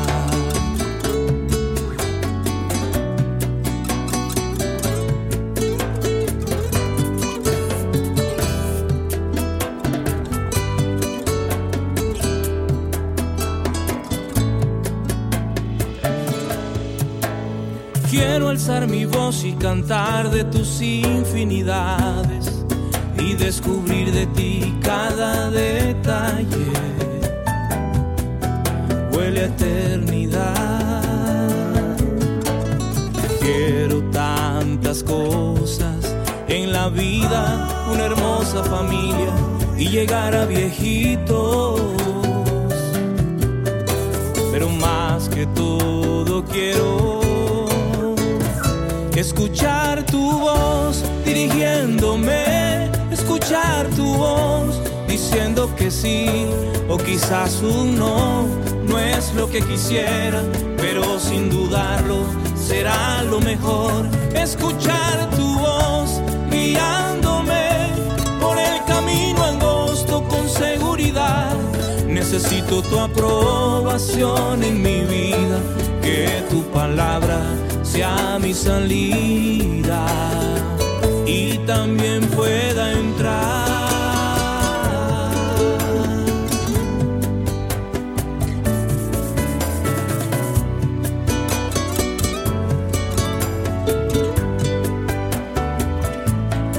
Y 19.40 19.52
cantar 19.54 20.30
de 20.30 20.44
tus 20.44 20.80
infinidades 20.82 22.64
y 23.18 23.32
descubrir 23.32 24.12
de 24.12 24.26
ti 24.26 24.72
cada 24.82 25.50
detalle. 25.50 26.66
Huele 29.10 29.40
a 29.40 29.44
eternidad. 29.46 31.02
Quiero 33.40 34.02
tantas 34.10 35.02
cosas 35.02 36.14
en 36.46 36.72
la 36.72 36.88
vida, 36.90 37.86
una 37.90 38.04
hermosa 38.04 38.62
familia 38.62 39.32
y 39.78 39.88
llegar 39.88 40.36
a 40.36 40.44
viejitos. 40.44 41.80
Pero 44.52 44.68
más 44.68 45.28
que 45.30 45.46
todo 45.46 46.44
quiero 46.44 47.21
escuchar 49.16 50.04
tu 50.06 50.40
voz 50.40 51.04
dirigiéndome, 51.24 52.90
escuchar 53.10 53.86
tu 53.96 54.14
voz 54.14 54.80
diciendo 55.06 55.70
que 55.76 55.90
sí 55.90 56.46
o 56.88 56.96
quizás 56.96 57.62
un 57.62 57.98
no. 57.98 58.46
No 58.86 58.98
es 58.98 59.32
lo 59.34 59.48
que 59.48 59.60
quisiera, 59.60 60.42
pero 60.76 61.18
sin 61.18 61.50
dudarlo 61.50 62.24
será 62.56 63.22
lo 63.22 63.40
mejor. 63.40 64.06
Escuchar 64.34 65.30
tu 65.30 65.58
voz 65.58 66.20
guiándome 66.50 67.68
por 68.40 68.58
el 68.58 68.84
camino 68.86 69.44
angosto 69.44 70.24
con 70.24 70.48
seguridad. 70.48 71.54
Necesito 72.06 72.82
tu 72.82 72.98
aprobación 72.98 74.62
en 74.62 74.82
mi 74.82 75.00
vida, 75.00 75.58
que 76.02 76.44
tu 76.50 76.62
palabra 76.72 77.40
sea 77.92 78.38
mi 78.40 78.54
salida 78.54 80.06
y 81.26 81.58
también 81.66 82.22
pueda 82.28 82.92
entrar. 82.92 83.42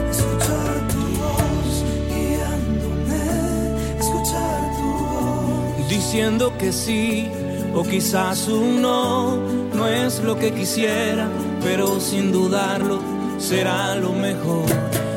Escuchar 0.10 0.76
tu 0.94 1.04
voz 1.22 1.86
guiándome, 2.10 3.26
escuchar 4.00 4.62
tu 4.78 4.88
voz. 5.06 5.90
diciendo 5.90 6.58
que 6.58 6.72
sí 6.72 7.30
o 7.74 7.84
quizás 7.84 8.48
un 8.48 8.82
no. 8.82 9.38
No 9.74 9.88
es 9.88 10.20
lo 10.20 10.38
que 10.38 10.52
quisiera, 10.52 11.28
pero 11.64 12.00
sin 12.00 12.32
dudarlo 12.32 13.00
será 13.38 13.96
lo 13.96 14.12
mejor. 14.14 14.66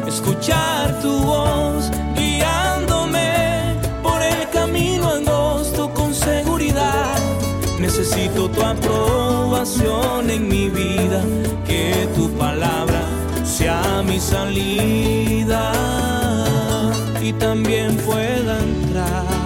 Escuchar 0.06 1.00
tu 1.00 1.12
voz 1.20 1.90
guiándome 2.16 3.76
por 4.02 4.22
el 4.22 4.48
camino 4.50 5.10
angosto 5.10 5.92
con 5.92 6.14
seguridad. 6.14 7.18
Necesito 7.78 8.48
tu 8.48 8.62
aprobación 8.62 10.30
en 10.30 10.48
mi 10.48 10.70
vida, 10.70 11.22
que 11.66 12.08
tu 12.16 12.30
palabra 12.30 13.02
sea 13.44 14.02
mi 14.02 14.18
salida 14.18 15.72
y 17.20 17.32
también 17.34 17.96
pueda 17.98 18.58
entrar. 18.60 19.45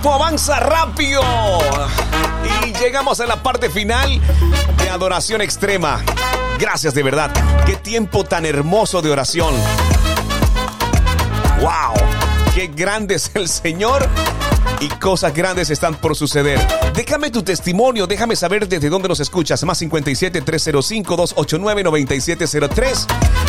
Tiempo 0.00 0.14
avanza 0.14 0.60
rápido. 0.60 1.22
Y 2.64 2.72
llegamos 2.78 3.18
a 3.18 3.26
la 3.26 3.42
parte 3.42 3.68
final 3.68 4.20
de 4.76 4.90
adoración 4.90 5.40
extrema. 5.40 6.00
Gracias 6.56 6.94
de 6.94 7.02
verdad. 7.02 7.32
Qué 7.66 7.74
tiempo 7.74 8.22
tan 8.22 8.46
hermoso 8.46 9.02
de 9.02 9.10
oración. 9.10 9.52
¡Wow! 11.60 11.94
Qué 12.54 12.68
grande 12.68 13.16
es 13.16 13.32
el 13.34 13.48
Señor 13.48 14.08
y 14.78 14.88
cosas 14.88 15.34
grandes 15.34 15.68
están 15.70 15.96
por 15.96 16.14
suceder. 16.14 16.64
Déjame 16.94 17.30
tu 17.30 17.42
testimonio, 17.42 18.06
déjame 18.06 18.36
saber 18.36 18.68
desde 18.68 18.90
dónde 18.90 19.08
nos 19.08 19.18
escuchas. 19.18 19.64
Más 19.64 19.78
57 19.78 20.42
305 20.42 21.16
289 21.16 21.82
9703. 21.82 23.06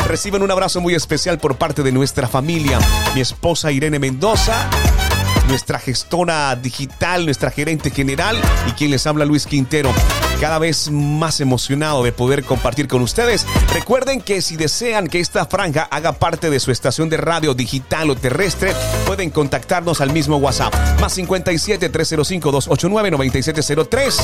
Reciben 0.07 0.41
un 0.41 0.49
abrazo 0.49 0.81
muy 0.81 0.95
especial 0.95 1.37
por 1.37 1.57
parte 1.57 1.83
de 1.83 1.91
nuestra 1.91 2.27
familia. 2.27 2.79
Mi 3.13 3.21
esposa 3.21 3.71
Irene 3.71 3.99
Mendoza 3.99 4.67
nuestra 5.49 5.79
gestora 5.79 6.55
digital, 6.55 7.25
nuestra 7.25 7.51
gerente 7.51 7.89
general 7.91 8.37
y 8.67 8.71
quien 8.71 8.91
les 8.91 9.05
habla 9.07 9.25
Luis 9.25 9.45
Quintero. 9.45 9.91
Cada 10.39 10.59
vez 10.59 10.89
más 10.89 11.41
emocionado 11.41 12.03
de 12.03 12.13
poder 12.13 12.45
compartir 12.45 12.87
con 12.87 13.01
ustedes. 13.01 13.45
Recuerden 13.73 14.21
que 14.21 14.41
si 14.41 14.55
desean 14.55 15.07
que 15.07 15.19
esta 15.19 15.45
franja 15.45 15.83
haga 15.91 16.13
parte 16.13 16.49
de 16.49 16.61
su 16.61 16.71
estación 16.71 17.09
de 17.09 17.17
radio 17.17 17.53
digital 17.53 18.09
o 18.09 18.15
terrestre, 18.15 18.73
pueden 19.05 19.31
contactarnos 19.31 19.99
al 19.99 20.13
mismo 20.13 20.37
WhatsApp. 20.37 20.73
Más 21.01 21.13
57 21.13 21.89
305 21.89 22.51
289 22.51 23.11
9703. 23.11 24.17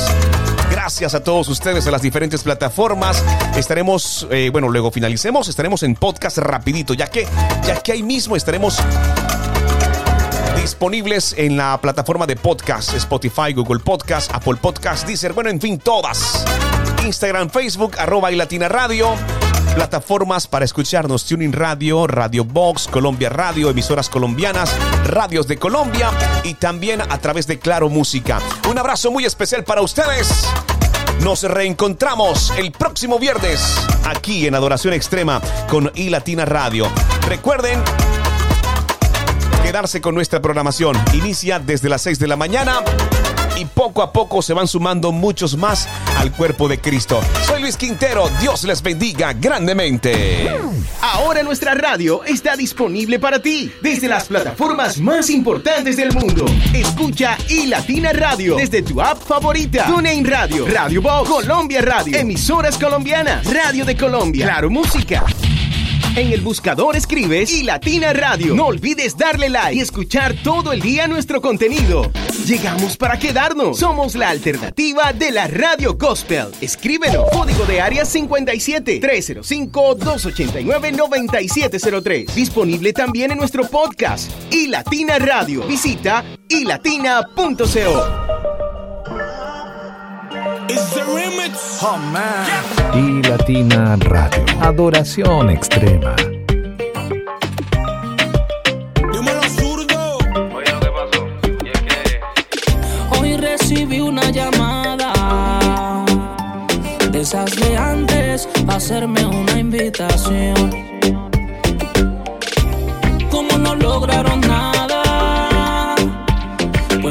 Gracias 0.72 1.16
a 1.16 1.24
todos 1.24 1.50
ustedes 1.50 1.86
a 1.88 1.92
las 1.92 2.02
diferentes 2.02 2.44
plataformas. 2.44 3.24
Estaremos, 3.58 4.28
eh, 4.32 4.50
bueno, 4.52 4.70
luego 4.70 4.92
finalicemos, 4.92 5.48
estaremos 5.48 5.84
en 5.84 5.96
podcast 5.96 6.38
rapidito, 6.38 6.94
ya 6.94 7.08
que, 7.08 7.28
ya 7.66 7.82
que 7.82 7.92
ahí 7.92 8.04
mismo 8.04 8.36
estaremos 8.36 8.80
disponibles 10.66 11.36
en 11.38 11.58
la 11.58 11.80
plataforma 11.80 12.26
de 12.26 12.36
podcast, 12.36 12.92
Spotify, 12.96 13.54
Google 13.54 13.82
Podcast, 13.82 14.34
Apple 14.34 14.56
Podcast, 14.56 15.06
Deezer, 15.06 15.32
bueno, 15.32 15.52
en 15.52 15.62
fin, 15.62 15.78
todas. 15.78 16.44
Instagram, 17.06 17.52
Facebook, 17.52 17.96
arroba 18.00 18.32
y 18.32 18.36
Latina 18.36 18.68
Radio. 18.68 19.14
Plataformas 19.76 20.48
para 20.48 20.66
escucharnos, 20.66 21.24
Tuning 21.26 21.54
Radio, 21.54 22.08
Radio 22.08 22.44
Box, 22.44 22.88
Colombia 22.88 23.30
Radio, 23.30 23.70
emisoras 23.70 24.10
colombianas, 24.10 24.76
radios 25.06 25.48
de 25.48 25.58
Colombia 25.58 26.10
y 26.44 26.56
también 26.56 27.00
a 27.00 27.18
través 27.20 27.46
de 27.46 27.60
Claro 27.60 27.88
Música. 27.88 28.40
Un 28.68 28.80
abrazo 28.80 29.12
muy 29.12 29.24
especial 29.24 29.64
para 29.66 29.84
ustedes. 29.84 30.48
Nos 31.22 31.44
reencontramos 31.44 32.52
el 32.58 32.72
próximo 32.72 33.20
viernes 33.20 33.62
aquí 34.04 34.48
en 34.48 34.56
Adoración 34.56 34.96
Extrema 34.96 35.40
con 35.70 35.92
I 35.94 36.10
Latina 36.10 36.44
Radio. 36.44 36.90
Recuerden 37.28 37.84
con 40.02 40.16
nuestra 40.16 40.42
programación. 40.42 40.96
Inicia 41.14 41.60
desde 41.60 41.90
las 41.90 42.02
6 42.04 42.18
de 42.18 42.28
la 42.28 42.38
mañana 42.38 42.80
y 43.58 43.66
poco 43.66 44.02
a 44.02 44.14
poco 44.14 44.42
se 44.42 44.54
van 44.54 44.70
sumando 44.70 45.12
muchos 45.12 45.58
más 45.58 45.90
al 46.18 46.32
cuerpo 46.32 46.70
de 46.70 46.80
Cristo. 46.80 47.20
Soy 47.46 47.62
Luis 47.62 47.76
Quintero, 47.76 48.30
Dios 48.40 48.64
les 48.64 48.82
bendiga 48.82 49.34
grandemente. 49.34 50.50
Ahora 51.02 51.44
nuestra 51.44 51.74
radio 51.74 52.24
está 52.24 52.56
disponible 52.56 53.20
para 53.20 53.42
ti 53.42 53.70
desde 53.82 54.08
las 54.08 54.28
plataformas 54.28 54.98
más 54.98 55.30
importantes 55.30 55.98
del 55.98 56.14
mundo. 56.14 56.46
Escucha 56.74 57.38
y 57.50 57.68
Latina 57.68 58.14
Radio 58.14 58.56
desde 58.56 58.82
tu 58.82 59.02
app 59.02 59.22
favorita. 59.22 59.88
TuneIn 59.88 60.24
Radio, 60.24 60.68
Radio 60.68 61.02
Box, 61.02 61.30
Colombia 61.30 61.82
Radio, 61.82 62.18
emisoras 62.18 62.78
colombianas, 62.78 63.46
Radio 63.54 63.84
de 63.84 63.98
Colombia, 63.98 64.46
Claro 64.46 64.70
Música. 64.70 65.26
En 66.16 66.32
el 66.32 66.40
buscador 66.40 66.96
escribes 66.96 67.52
y 67.52 67.64
Latina 67.64 68.14
Radio. 68.14 68.56
No 68.56 68.68
olvides 68.68 69.18
darle 69.18 69.50
like 69.50 69.76
y 69.76 69.82
escuchar 69.82 70.34
todo 70.44 70.72
el 70.72 70.80
día 70.80 71.08
nuestro 71.08 71.42
contenido. 71.42 72.10
Llegamos 72.46 72.96
para 72.96 73.20
quedarnos. 73.20 73.78
Somos 73.80 74.16
la 74.16 74.30
alternativa 74.30 75.12
de 75.12 75.32
la 75.32 75.48
radio 75.48 75.96
gospel. 75.96 76.48
Escríbelo. 76.62 77.26
Código 77.34 77.66
de 77.66 77.82
área 77.82 78.06
57 78.06 79.00
305 79.02 79.96
289 79.96 80.92
9703. 80.94 82.34
Disponible 82.34 82.94
también 82.94 83.32
en 83.32 83.38
nuestro 83.38 83.68
podcast 83.68 84.32
y 84.52 84.68
Latina 84.68 85.20
Radio. 85.20 85.68
Visita 85.68 86.24
ilatina.co. 86.48 88.35
Oh, 90.68 92.00
Y 92.96 93.22
Latina 93.22 93.96
Radio. 94.00 94.44
Adoración 94.62 95.52
extrema. 95.52 96.16
Hoy 103.12 103.38
recibí 103.38 104.00
una 104.00 104.32
llamada 104.32 105.14
de 107.12 107.22
esas 107.22 107.56
de 107.56 107.78
antes 107.78 108.50
hacerme 108.68 109.24
una 109.24 109.60
invitación. 109.60 110.85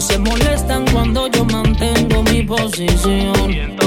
Se 0.04 0.18
molestan 0.18 0.84
cuando 0.92 1.28
yo 1.28 1.44
mantengo 1.46 2.22
mi 2.24 2.42
posición. 2.42 3.83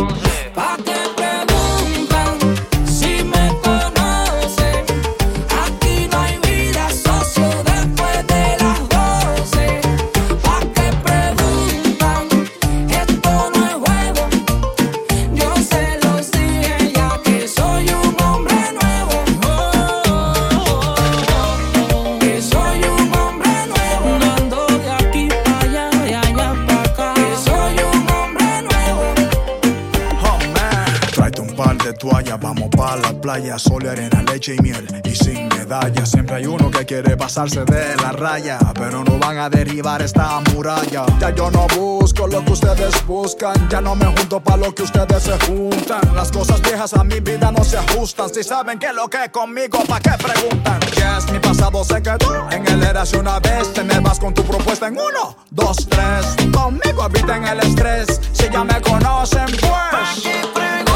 Playa, 33.27 33.59
sol, 33.59 33.85
arena, 33.85 34.23
leche 34.23 34.55
y 34.55 34.61
miel. 34.61 34.87
Y 35.03 35.13
sin 35.13 35.49
medalla, 35.49 36.05
siempre 36.05 36.37
hay 36.37 36.45
uno 36.45 36.71
que 36.71 36.85
quiere 36.85 37.17
pasarse 37.17 37.65
de 37.65 37.97
la 37.97 38.13
raya, 38.13 38.57
pero 38.73 39.03
no 39.03 39.19
van 39.19 39.37
a 39.37 39.49
derribar 39.49 40.01
esta 40.01 40.39
muralla. 40.53 41.03
Ya 41.19 41.31
yo 41.31 41.51
no 41.51 41.67
busco 41.75 42.25
lo 42.25 42.45
que 42.45 42.53
ustedes 42.53 43.05
buscan, 43.05 43.67
ya 43.67 43.81
no 43.81 43.95
me 43.95 44.05
junto 44.05 44.39
pa' 44.39 44.55
lo 44.55 44.73
que 44.73 44.83
ustedes 44.83 45.23
se 45.23 45.37
juntan. 45.45 45.99
Las 46.15 46.31
cosas 46.31 46.61
viejas 46.61 46.93
a 46.93 47.03
mi 47.03 47.19
vida 47.19 47.51
no 47.51 47.65
se 47.65 47.77
ajustan, 47.77 48.33
si 48.33 48.45
saben 48.45 48.79
que 48.79 48.93
lo 48.93 49.09
que 49.09 49.25
es 49.25 49.29
conmigo, 49.29 49.83
¿pa' 49.85 49.99
qué 49.99 50.11
preguntan? 50.11 50.79
Yes, 50.95 51.29
mi 51.29 51.39
pasado 51.39 51.83
se 51.83 52.01
quedó 52.01 52.49
en 52.49 52.65
el 52.65 52.81
era 52.81 53.01
hace 53.01 53.17
una 53.17 53.41
vez, 53.41 53.73
te 53.73 53.83
me 53.83 53.99
vas 53.99 54.21
con 54.21 54.33
tu 54.33 54.43
propuesta 54.43 54.87
en 54.87 54.93
uno, 54.93 55.35
dos, 55.51 55.75
tres. 55.89 56.49
Conmigo 56.53 57.03
habita 57.03 57.35
en 57.35 57.45
el 57.45 57.59
estrés, 57.59 58.21
si 58.31 58.49
ya 58.49 58.63
me 58.63 58.79
conocen, 58.79 59.47
pues. 59.47 60.86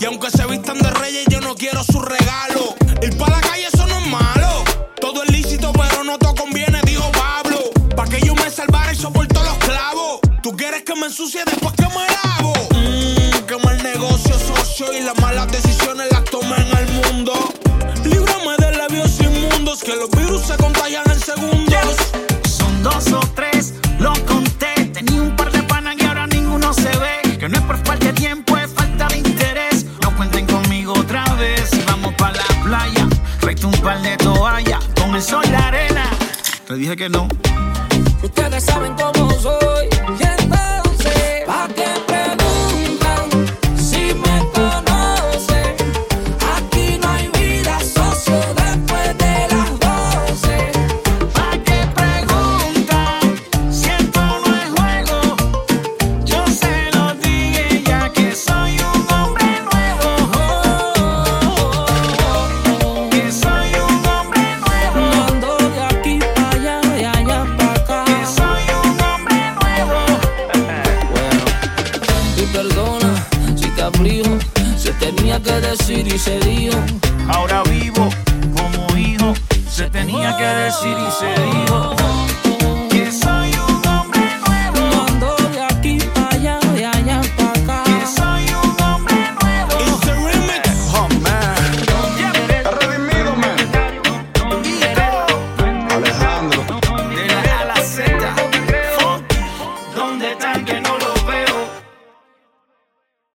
Y 0.00 0.04
aunque 0.06 0.30
se 0.30 0.46
vistan 0.46 0.78
de 0.78 0.90
reyes, 0.90 1.26
yo 1.28 1.40
no 1.42 1.54
quiero 1.54 1.84
su 1.84 2.00
regalo. 2.00 2.74
Ir 3.02 3.16
para 3.18 3.36
la 3.36 3.40
calle, 3.42 3.66
eso 3.66 3.86
no 3.86 3.98
es 3.98 4.06
malo. 4.06 4.64
Todo 5.00 5.22
es 5.24 5.30
lícito, 5.30 5.70
pero 5.72 6.02
no 6.02 6.16
todo 6.16 6.34
conviene, 6.34 6.80
dijo 6.86 7.10
Pablo. 7.12 7.58
Pa' 7.94 8.06
que 8.06 8.20
yo 8.22 8.34
me 8.34 8.48
salvara 8.50 8.92
y 8.92 8.96
soporto 8.96 9.42
los 9.42 9.58
clavos. 9.58 10.20
Tú 10.42 10.56
quieres 10.56 10.82
que 10.84 10.94
me 10.94 11.06
ensucie 11.06 11.44
después 11.44 11.71
Que 36.96 37.08
no. 37.08 37.41